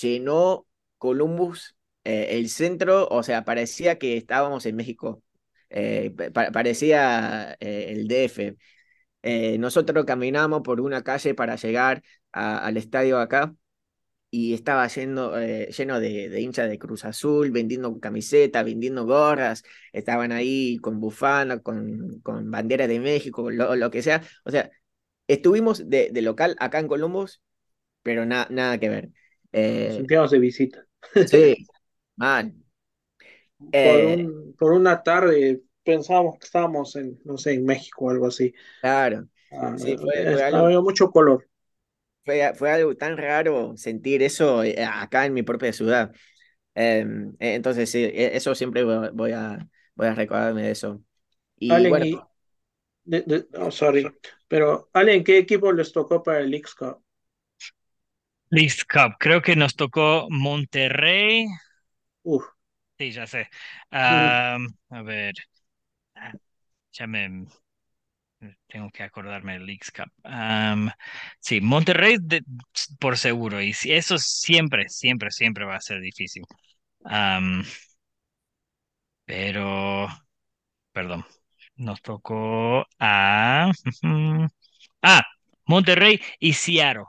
llenó 0.00 0.66
Columbus, 0.98 1.76
eh, 2.04 2.28
el 2.38 2.48
centro, 2.48 3.08
o 3.10 3.22
sea, 3.22 3.44
parecía 3.44 3.98
que 3.98 4.16
estábamos 4.16 4.66
en 4.66 4.76
México, 4.76 5.22
eh, 5.70 6.10
pa- 6.32 6.50
parecía 6.52 7.56
eh, 7.60 7.86
el 7.90 8.08
DF. 8.08 8.56
Nosotros 9.58 10.04
caminamos 10.06 10.62
por 10.62 10.80
una 10.80 11.02
calle 11.02 11.34
para 11.34 11.56
llegar 11.56 12.02
al 12.32 12.76
estadio 12.76 13.18
acá 13.18 13.54
y 14.30 14.54
estaba 14.54 14.86
lleno, 14.88 15.38
eh, 15.38 15.70
lleno 15.76 16.00
de, 16.00 16.28
de 16.28 16.40
hinchas 16.40 16.68
de 16.70 16.78
Cruz 16.78 17.04
Azul, 17.04 17.50
vendiendo 17.50 17.98
camisetas, 18.00 18.64
vendiendo 18.64 19.04
gorras, 19.06 19.64
estaban 19.92 20.32
ahí 20.32 20.78
con 20.78 21.00
bufanda, 21.00 21.60
con, 21.60 22.20
con 22.20 22.50
bandera 22.50 22.86
de 22.86 23.00
México, 23.00 23.50
lo, 23.50 23.74
lo 23.76 23.90
que 23.90 24.02
sea. 24.02 24.22
O 24.44 24.50
sea, 24.50 24.70
estuvimos 25.28 25.88
de, 25.90 26.10
de 26.12 26.22
local 26.22 26.56
acá 26.60 26.80
en 26.80 26.88
Columbus, 26.88 27.42
pero 28.02 28.26
na- 28.26 28.48
nada 28.50 28.78
que 28.78 28.88
ver. 28.90 29.10
Eh, 29.52 30.08
de 30.30 30.38
visita. 30.38 30.86
sí, 31.24 31.66
mal. 32.16 32.54
Por 33.80 34.00
Eh, 34.02 34.16
un, 34.16 34.54
por 34.58 34.72
una 34.72 35.02
tarde 35.02 35.62
pensábamos 35.84 36.38
que 36.38 36.46
estábamos 36.46 36.96
en, 36.96 37.18
no 37.24 37.38
sé, 37.38 37.54
en 37.54 37.64
México 37.64 38.06
o 38.06 38.10
algo 38.10 38.26
así. 38.26 38.52
claro, 38.80 39.28
Ah, 39.50 39.76
sí, 39.78 39.96
fue, 39.98 40.42
algo, 40.44 40.66
había 40.66 40.80
mucho 40.82 41.10
color. 41.12 41.48
Fue, 42.24 42.52
fue 42.54 42.70
algo 42.72 42.96
tan 42.96 43.16
raro 43.16 43.76
sentir 43.76 44.22
eso 44.22 44.62
eh, 44.64 44.84
acá 44.84 45.26
en 45.26 45.34
mi 45.34 45.42
propia 45.42 45.72
ciudad. 45.72 46.12
Em, 46.74 47.30
eh, 47.40 47.54
entonces, 47.54 47.90
sí, 47.90 48.04
e- 48.04 48.36
eso 48.36 48.54
siempre 48.54 48.84
voy 48.84 49.10
voy 49.14 49.32
a, 49.32 49.68
voy 49.96 50.08
a 50.08 50.14
recordarme 50.14 50.62
de 50.64 50.70
eso. 50.72 51.02
Y 51.58 51.76
Allen, 51.76 51.86
bueno, 51.86 52.06
y, 52.06 52.28
de- 53.04 53.22
de- 53.22 53.48
oh, 53.58 53.70
sorry, 53.72 54.18
pero 54.48 54.90
Allen, 54.94 55.24
¿qué 55.24 55.38
equipo 55.38 55.72
les 55.72 55.92
tocó 55.92 56.22
para 56.22 56.40
el 56.40 56.50
Leagues 56.50 56.74
Cup? 56.74 57.02
Leagues 58.52 58.84
Cup, 58.84 59.16
creo 59.18 59.42
que 59.42 59.56
nos 59.56 59.74
tocó 59.74 60.28
Monterrey. 60.30 61.46
Uf, 62.24 62.44
Sí, 62.98 63.12
ya 63.12 63.26
sé. 63.26 63.48
a 63.90 65.02
ver, 65.02 65.34
ya 66.92 67.06
me 67.06 67.46
tengo 68.68 68.90
que 68.90 69.02
acordarme 69.02 69.54
del 69.54 69.66
Leagues 69.66 69.90
Cup. 69.90 70.10
Sí, 71.40 71.60
Monterrey 71.60 72.16
de- 72.20 72.42
por 72.98 73.16
seguro, 73.18 73.60
y 73.62 73.74
eso 73.84 74.18
siempre, 74.18 74.88
siempre, 74.88 75.30
siempre 75.30 75.64
va 75.64 75.76
a 75.76 75.80
ser 75.80 76.00
difícil. 76.00 76.44
Pero, 79.24 80.08
perdón, 80.92 81.24
nos 81.76 82.02
tocó 82.02 82.86
a... 83.00 83.72
Ah, 85.02 85.22
Monterrey 85.66 86.20
y 86.40 86.52
Seattle. 86.54 87.04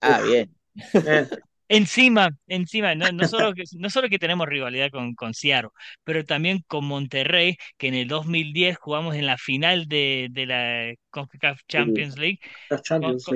ah, 0.00 0.20
uf, 0.22 0.50
bien. 1.04 1.28
Encima, 1.68 2.30
encima, 2.46 2.94
no, 2.94 3.10
no 3.12 3.24
solo 3.24 3.52
que, 3.54 3.64
no 3.78 3.88
solo 3.90 4.08
que 4.08 4.18
tenemos 4.18 4.46
rivalidad 4.48 4.90
con, 4.90 5.14
con 5.14 5.34
Seattle, 5.34 5.70
pero 6.04 6.24
también 6.24 6.62
con 6.66 6.84
Monterrey, 6.84 7.56
que 7.78 7.88
en 7.88 7.94
el 7.94 8.08
2010 8.08 8.76
jugamos 8.78 9.14
en 9.16 9.26
la 9.26 9.38
final 9.38 9.88
de, 9.88 10.28
de 10.30 10.46
la 10.46 10.94
CONCACAF 11.10 11.60
Champions 11.68 12.18
League. 12.18 12.38
la 12.70 12.80
Champions 12.82 13.26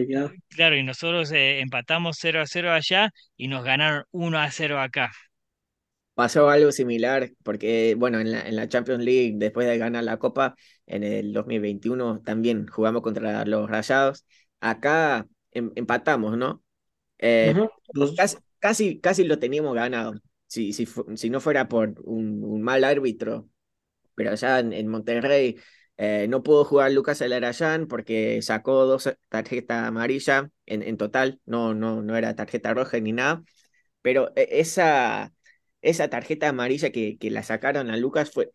claro, 0.50 0.76
y 0.76 0.82
nosotros 0.82 1.32
eh, 1.32 1.60
empatamos 1.60 2.16
0 2.20 2.40
a 2.40 2.46
0 2.46 2.72
allá 2.72 3.10
y 3.36 3.48
nos 3.48 3.64
ganaron 3.64 4.04
1 4.10 4.38
a 4.38 4.50
0 4.50 4.80
acá. 4.80 5.10
Pasó 6.14 6.50
algo 6.50 6.72
similar 6.72 7.30
porque, 7.44 7.94
bueno, 7.96 8.18
en 8.18 8.32
la, 8.32 8.40
en 8.48 8.56
la 8.56 8.68
Champions 8.68 9.04
League, 9.04 9.34
después 9.36 9.68
de 9.68 9.78
ganar 9.78 10.02
la 10.02 10.16
Copa 10.18 10.56
en 10.86 11.04
el 11.04 11.32
2021, 11.32 12.20
también 12.22 12.66
jugamos 12.66 13.02
contra 13.02 13.44
los 13.44 13.70
Rayados. 13.70 14.26
Acá 14.60 15.28
em- 15.52 15.70
empatamos, 15.76 16.36
¿no? 16.36 16.62
Eh, 17.18 17.54
los- 17.92 18.14
casi, 18.14 18.36
casi, 18.58 19.00
casi 19.00 19.24
lo 19.24 19.38
teníamos 19.38 19.74
ganado, 19.74 20.14
si, 20.46 20.72
si, 20.72 20.86
no 21.30 21.40
fuera 21.40 21.68
por 21.68 21.94
un, 22.04 22.42
un 22.44 22.62
mal 22.62 22.84
árbitro. 22.84 23.48
Pero 24.14 24.30
allá 24.32 24.58
en, 24.60 24.72
en 24.72 24.88
Monterrey 24.88 25.56
eh, 25.96 26.26
no 26.28 26.42
pudo 26.42 26.64
jugar 26.64 26.92
Lucas 26.92 27.22
Alarayán 27.22 27.86
porque 27.88 28.42
sacó 28.42 28.84
dos 28.86 29.10
tarjetas 29.28 29.86
amarillas 29.86 30.46
en, 30.66 30.82
en 30.82 30.96
total, 30.96 31.40
no, 31.46 31.74
no, 31.74 32.02
no 32.02 32.16
era 32.16 32.34
tarjeta 32.36 32.74
roja 32.74 32.98
ni 33.00 33.12
nada. 33.12 33.42
Pero 34.02 34.32
e- 34.36 34.48
esa, 34.60 35.32
esa 35.82 36.08
tarjeta 36.10 36.48
amarilla 36.48 36.90
que, 36.92 37.18
que 37.18 37.30
la 37.30 37.42
sacaron 37.42 37.90
a 37.90 37.96
Lucas 37.96 38.30
fue 38.32 38.52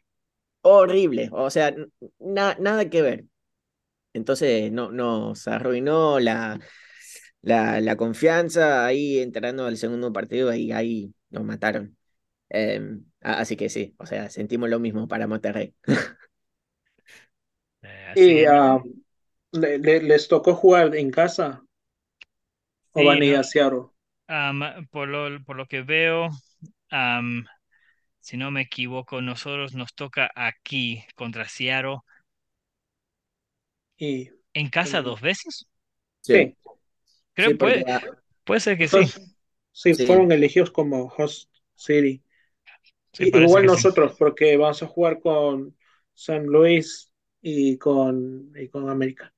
horrible, 0.61 1.30
o 1.34 1.49
sea, 1.51 1.76
na- 2.20 2.57
nada 2.59 2.89
que 2.89 3.01
ver. 3.01 3.26
Entonces 4.14 4.72
no, 4.72 4.91
nos 4.91 5.47
arruinó 5.47 6.20
la, 6.20 6.59
la, 7.43 7.81
la 7.81 7.97
confianza 7.97 8.85
ahí 8.87 9.19
entrando 9.19 9.67
al 9.67 9.77
segundo 9.77 10.13
partido 10.13 10.53
y 10.55 10.73
ahí 10.73 11.15
nos 11.31 11.45
mataron. 11.45 11.97
Em, 12.49 13.05
así 13.21 13.57
que 13.57 13.69
sí, 13.69 13.95
o 13.99 14.05
sea, 14.07 14.29
sentimos 14.31 14.69
lo 14.69 14.79
mismo 14.79 15.07
para 15.09 15.27
Monterrey. 15.27 15.75
Eh, 17.81 18.13
Y 18.15 18.45
le- 19.53 19.77
le- 19.79 20.01
les 20.03 20.27
tocó 20.27 20.55
jugar 20.55 20.95
en 20.95 21.11
casa 21.11 21.63
o 22.93 23.03
sí, 23.03 23.07
van 23.07 23.21
a 23.21 23.25
ir 23.27 23.35
a 23.35 23.43
Seattle. 23.43 23.85
por 24.91 25.07
lo, 25.07 25.43
por 25.45 25.55
lo 25.55 25.65
que 25.67 25.81
veo, 25.81 26.29
si 28.19 28.37
no 28.37 28.49
me 28.49 28.61
equivoco, 28.61 29.21
nosotros 29.21 29.75
nos 29.75 29.93
toca 29.93 30.31
aquí 30.35 31.05
contra 31.15 31.47
Seattle 31.47 31.97
Y 33.97 34.29
en 34.53 34.69
casa 34.69 35.01
dos 35.01 35.21
veces. 35.21 35.67
Sí, 36.21 36.55
sí, 37.38 37.41
Creo 37.41 37.51
sí, 37.51 37.55
porque 37.55 37.79
puede, 37.79 37.88
puede 38.43 38.59
ser 38.61 38.77
que 38.77 38.88
sí. 38.88 39.11
entonces, 39.11 39.36
sí, 39.71 39.95
sí, 39.95 40.05
fueron 40.05 40.31
elegidos 40.31 40.71
como 40.71 41.07
host 41.17 41.49
city. 41.75 42.23
Sí, 43.13 43.25
Y- 43.25 43.41
igual 43.41 43.65
que 43.65 43.69
sí. 43.69 43.81
nosotros, 43.81 44.15
porque 44.19 44.57
vamos 44.57 44.84
a 44.84 44.88
jugar 44.88 45.19
con 45.21 45.77
San 46.13 46.45
Luis 46.45 47.11
y 47.41 47.77
con, 47.77 48.51
y 48.55 48.69
con 48.69 48.89
América. 48.89 49.34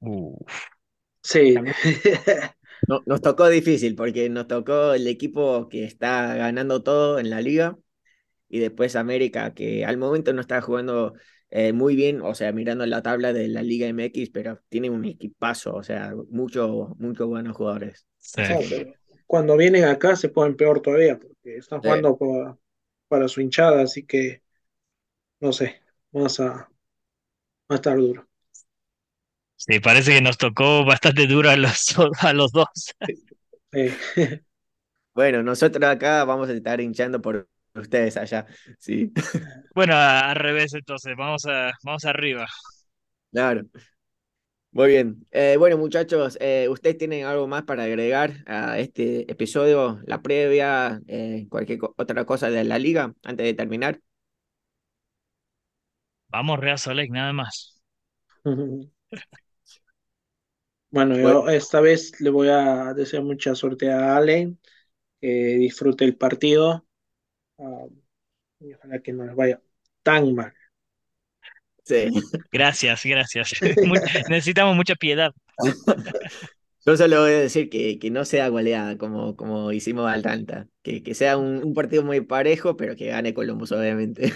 Uf. 0.00 0.68
Sí, 1.22 1.56
no- 2.86 3.02
nos 3.06 3.20
tocó 3.22 3.48
difícil 3.48 3.94
porque 3.96 4.28
nos 4.28 4.46
tocó 4.48 4.94
el 4.94 5.06
equipo 5.06 5.68
que 5.68 5.84
está 5.84 6.34
ganando 6.34 6.82
todo 6.82 7.18
en 7.18 7.30
la 7.30 7.40
liga 7.40 7.78
y 8.48 8.60
después 8.60 8.96
América, 8.96 9.54
que 9.54 9.84
al 9.86 9.98
momento 9.98 10.32
no 10.34 10.40
está 10.42 10.62
jugando 10.62 11.14
eh, 11.50 11.72
muy 11.72 11.96
bien, 11.96 12.20
o 12.22 12.34
sea, 12.34 12.52
mirando 12.52 12.86
la 12.86 13.02
tabla 13.02 13.32
de 13.32 13.48
la 13.48 13.62
Liga 13.62 13.86
MX, 13.86 14.30
pero 14.30 14.60
tiene 14.68 14.90
un 14.90 15.04
equipazo, 15.04 15.74
o 15.74 15.82
sea, 15.82 16.14
muchos 16.30 16.96
muchos 16.98 17.26
buenos 17.28 17.56
jugadores. 17.56 18.06
Sí. 18.18 18.42
Cuando 19.26 19.56
vienen 19.56 19.84
acá 19.84 20.16
se 20.16 20.28
ponen 20.28 20.56
peor 20.56 20.80
todavía, 20.80 21.18
porque 21.18 21.56
están 21.56 21.80
sí, 21.82 21.88
jugando 21.88 22.18
para 23.08 23.28
su 23.28 23.40
hinchada, 23.40 23.82
así 23.82 24.04
que 24.06 24.42
no 25.40 25.52
sé, 25.52 25.82
vamos 26.12 26.40
a, 26.40 26.46
va 26.54 26.68
a 27.70 27.74
estar 27.76 27.96
duro. 27.96 28.28
Sí, 29.56 29.80
parece 29.80 30.12
que 30.14 30.20
nos 30.22 30.38
tocó 30.38 30.84
bastante 30.84 31.26
duro 31.26 31.50
a 31.50 31.56
los, 31.56 31.94
a 32.20 32.32
los 32.32 32.52
dos. 32.52 32.68
Sí. 33.72 33.88
Bueno, 35.14 35.42
nosotros 35.42 35.84
acá 35.90 36.24
vamos 36.24 36.48
a 36.48 36.52
estar 36.54 36.80
hinchando 36.80 37.22
por 37.22 37.48
ustedes 37.80 38.16
allá. 38.16 38.46
Sí, 38.78 39.12
Bueno, 39.74 39.94
a- 39.94 40.30
al 40.30 40.36
revés 40.36 40.74
entonces, 40.74 41.14
vamos 41.16 41.44
a, 41.46 41.72
vamos 41.84 42.04
arriba. 42.04 42.46
claro. 43.32 43.66
Muy 44.72 44.88
bien. 44.88 45.26
Eh, 45.30 45.56
bueno, 45.58 45.78
muchachos, 45.78 46.36
eh, 46.40 46.68
¿ustedes 46.68 46.98
tienen 46.98 47.24
algo 47.24 47.46
más 47.48 47.62
para 47.64 47.84
agregar 47.84 48.44
a 48.46 48.78
este 48.78 49.30
episodio, 49.32 50.00
la 50.06 50.20
previa, 50.20 51.00
eh, 51.06 51.46
cualquier 51.48 51.78
co- 51.78 51.94
otra 51.96 52.26
cosa 52.26 52.50
de 52.50 52.62
la 52.64 52.78
liga 52.78 53.14
antes 53.24 53.46
de 53.46 53.54
terminar? 53.54 54.00
Vamos 56.28 56.60
Real 56.60 56.78
Solec, 56.78 57.10
nada 57.10 57.32
más. 57.32 57.82
Bueno, 60.90 61.16
Bueno, 61.20 61.48
yo 61.48 61.48
esta 61.48 61.80
vez 61.80 62.20
le 62.20 62.30
voy 62.30 62.48
a 62.48 62.94
desear 62.94 63.22
mucha 63.22 63.54
suerte 63.54 63.90
a 63.90 64.16
Allen, 64.16 64.58
que 65.20 65.28
disfrute 65.58 66.04
el 66.06 66.16
partido, 66.18 66.85
y 68.60 68.72
ojalá 68.74 69.00
que 69.02 69.12
no 69.12 69.24
les 69.24 69.34
vaya 69.36 69.60
tan 70.02 70.34
mal. 70.34 70.52
sí. 71.84 72.10
Gracias, 72.52 73.02
gracias. 73.04 73.50
Necesitamos 74.28 74.76
mucha 74.76 74.94
piedad. 74.94 75.32
Yo 76.86 76.96
solo 76.96 77.20
voy 77.22 77.32
a 77.32 77.40
decir 77.40 77.68
que, 77.68 77.98
que 77.98 78.10
no 78.10 78.24
sea 78.24 78.48
goleada 78.48 78.96
como, 78.96 79.34
como 79.36 79.72
hicimos 79.72 80.06
al 80.08 80.20
Atlanta, 80.20 80.68
que, 80.82 81.02
que 81.02 81.14
sea 81.14 81.36
un, 81.36 81.64
un 81.64 81.74
partido 81.74 82.04
muy 82.04 82.20
parejo, 82.20 82.76
pero 82.76 82.94
que 82.94 83.06
gane 83.08 83.34
Columbus, 83.34 83.72
obviamente. 83.72 84.32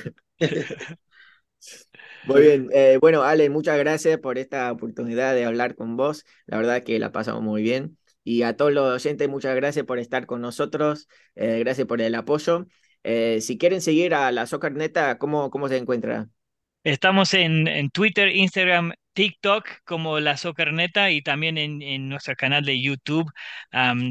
Muy 2.22 2.42
bien, 2.42 2.68
eh, 2.72 2.98
bueno, 3.00 3.22
Ale, 3.22 3.48
muchas 3.50 3.78
gracias 3.78 4.18
por 4.20 4.36
esta 4.38 4.70
oportunidad 4.72 5.34
de 5.34 5.44
hablar 5.46 5.74
con 5.74 5.96
vos. 5.96 6.24
La 6.46 6.58
verdad 6.58 6.82
que 6.84 6.98
la 6.98 7.12
pasamos 7.12 7.42
muy 7.42 7.62
bien. 7.62 7.98
Y 8.22 8.42
a 8.42 8.56
todos 8.56 8.72
los 8.72 8.86
oyentes, 8.94 9.28
muchas 9.28 9.56
gracias 9.56 9.86
por 9.86 9.98
estar 9.98 10.26
con 10.26 10.40
nosotros. 10.42 11.08
eh, 11.34 11.58
gracias 11.60 11.86
por 11.86 12.00
el 12.02 12.14
apoyo. 12.14 12.66
Eh, 13.02 13.40
si 13.40 13.58
quieren 13.58 13.80
seguir 13.80 14.14
a 14.14 14.30
la 14.32 14.46
Soccer 14.46 14.72
Neta, 14.72 15.18
¿cómo, 15.18 15.50
cómo 15.50 15.68
se 15.68 15.76
encuentra? 15.76 16.28
Estamos 16.82 17.34
en, 17.34 17.68
en 17.68 17.90
Twitter, 17.90 18.34
Instagram, 18.34 18.92
TikTok 19.12 19.66
como 19.84 20.18
La 20.18 20.36
Socerneta 20.38 21.10
y 21.10 21.20
también 21.22 21.58
en, 21.58 21.82
en 21.82 22.08
nuestro 22.08 22.34
canal 22.36 22.64
de 22.64 22.80
YouTube. 22.80 23.30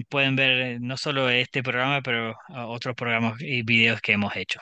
Pueden 0.08 0.36
ver 0.36 0.52
eh, 0.52 0.78
no 0.80 0.98
solo 0.98 1.30
este 1.30 1.64
programa, 1.64 2.02
pero 2.02 2.36
ah, 2.50 2.68
otros 2.68 2.96
programas 2.96 3.42
y 3.42 3.64
videos 3.64 4.02
que 4.02 4.14
hemos 4.14 4.36
hecho. 4.36 4.60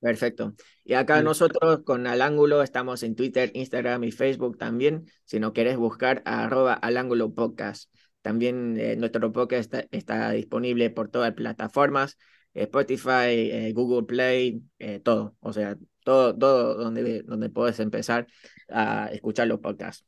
Perfecto. 0.00 0.54
Y 0.84 0.94
acá 0.94 1.14
Vale. 1.14 1.24
nosotros 1.24 1.80
con 1.84 2.06
Al 2.06 2.22
Ángulo 2.22 2.62
estamos 2.62 3.02
en 3.02 3.16
Twitter, 3.16 3.50
Instagram 3.54 4.04
y 4.04 4.12
Facebook 4.12 4.58
también. 4.58 5.06
Si 5.24 5.40
no 5.40 5.52
querés 5.52 5.76
buscar 5.76 6.22
arroba 6.26 6.74
Al 6.74 6.98
Ángulo 6.98 7.34
Podcast. 7.34 7.90
También 8.20 8.78
eh, 8.78 8.96
nuestro 8.96 9.32
podcast 9.32 9.74
está, 9.74 9.88
está 9.90 10.30
disponible 10.30 10.90
por 10.90 11.10
todas 11.10 11.30
las 11.30 11.36
plataformas, 11.36 12.16
Spotify, 12.54 13.50
eh, 13.50 13.72
Google 13.74 14.06
Play, 14.06 14.62
eh, 14.78 15.00
todo. 15.00 15.36
O 15.40 15.52
sea, 15.52 15.76
todo, 16.04 16.36
todo 16.36 16.74
donde, 16.74 17.22
donde 17.22 17.50
puedes 17.50 17.80
empezar 17.80 18.26
a 18.68 19.10
escuchar 19.12 19.48
los 19.48 19.60
podcasts. 19.60 20.06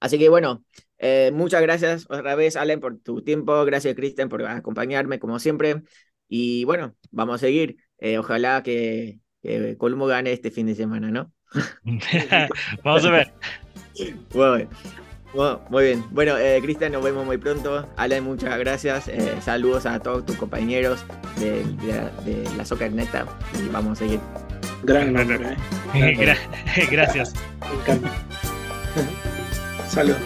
Así 0.00 0.18
que 0.18 0.28
bueno, 0.28 0.64
eh, 0.98 1.30
muchas 1.32 1.62
gracias 1.62 2.06
otra 2.08 2.34
vez, 2.34 2.56
Allen, 2.56 2.80
por 2.80 2.98
tu 2.98 3.22
tiempo. 3.22 3.64
Gracias, 3.64 3.94
Kristen, 3.94 4.28
por 4.28 4.44
acompañarme 4.44 5.18
como 5.18 5.38
siempre. 5.38 5.82
Y 6.28 6.64
bueno, 6.64 6.96
vamos 7.10 7.36
a 7.36 7.38
seguir. 7.38 7.76
Eh, 7.98 8.18
ojalá 8.18 8.62
que, 8.62 9.20
que 9.42 9.76
Colmo 9.76 10.06
gane 10.06 10.32
este 10.32 10.50
fin 10.50 10.66
de 10.66 10.74
semana, 10.74 11.10
¿no? 11.10 11.32
Vamos 12.84 13.04
a 13.04 13.10
ver. 13.10 13.32
Bueno, 14.32 14.70
bueno, 15.34 15.60
muy 15.70 15.84
bien. 15.84 16.04
Bueno, 16.10 16.36
eh, 16.38 16.58
Cristian, 16.62 16.92
nos 16.92 17.02
vemos 17.02 17.24
muy 17.24 17.38
pronto. 17.38 17.88
Alan, 17.96 18.24
muchas 18.24 18.58
gracias. 18.58 19.08
Eh, 19.08 19.34
saludos 19.42 19.86
a 19.86 19.98
todos 20.00 20.26
tus 20.26 20.36
compañeros 20.36 21.04
de, 21.38 21.64
de, 21.64 21.92
de 22.24 22.48
la 22.56 22.64
Soccer 22.64 22.92
Neta. 22.92 23.26
Y 23.64 23.68
vamos 23.68 23.92
a 23.92 24.04
seguir. 24.04 24.20
Gran 24.82 25.12
nombre, 25.12 25.56
¿eh? 25.94 26.16
Gra- 26.18 26.88
Gracias. 26.90 27.32
Saludos. 29.88 30.18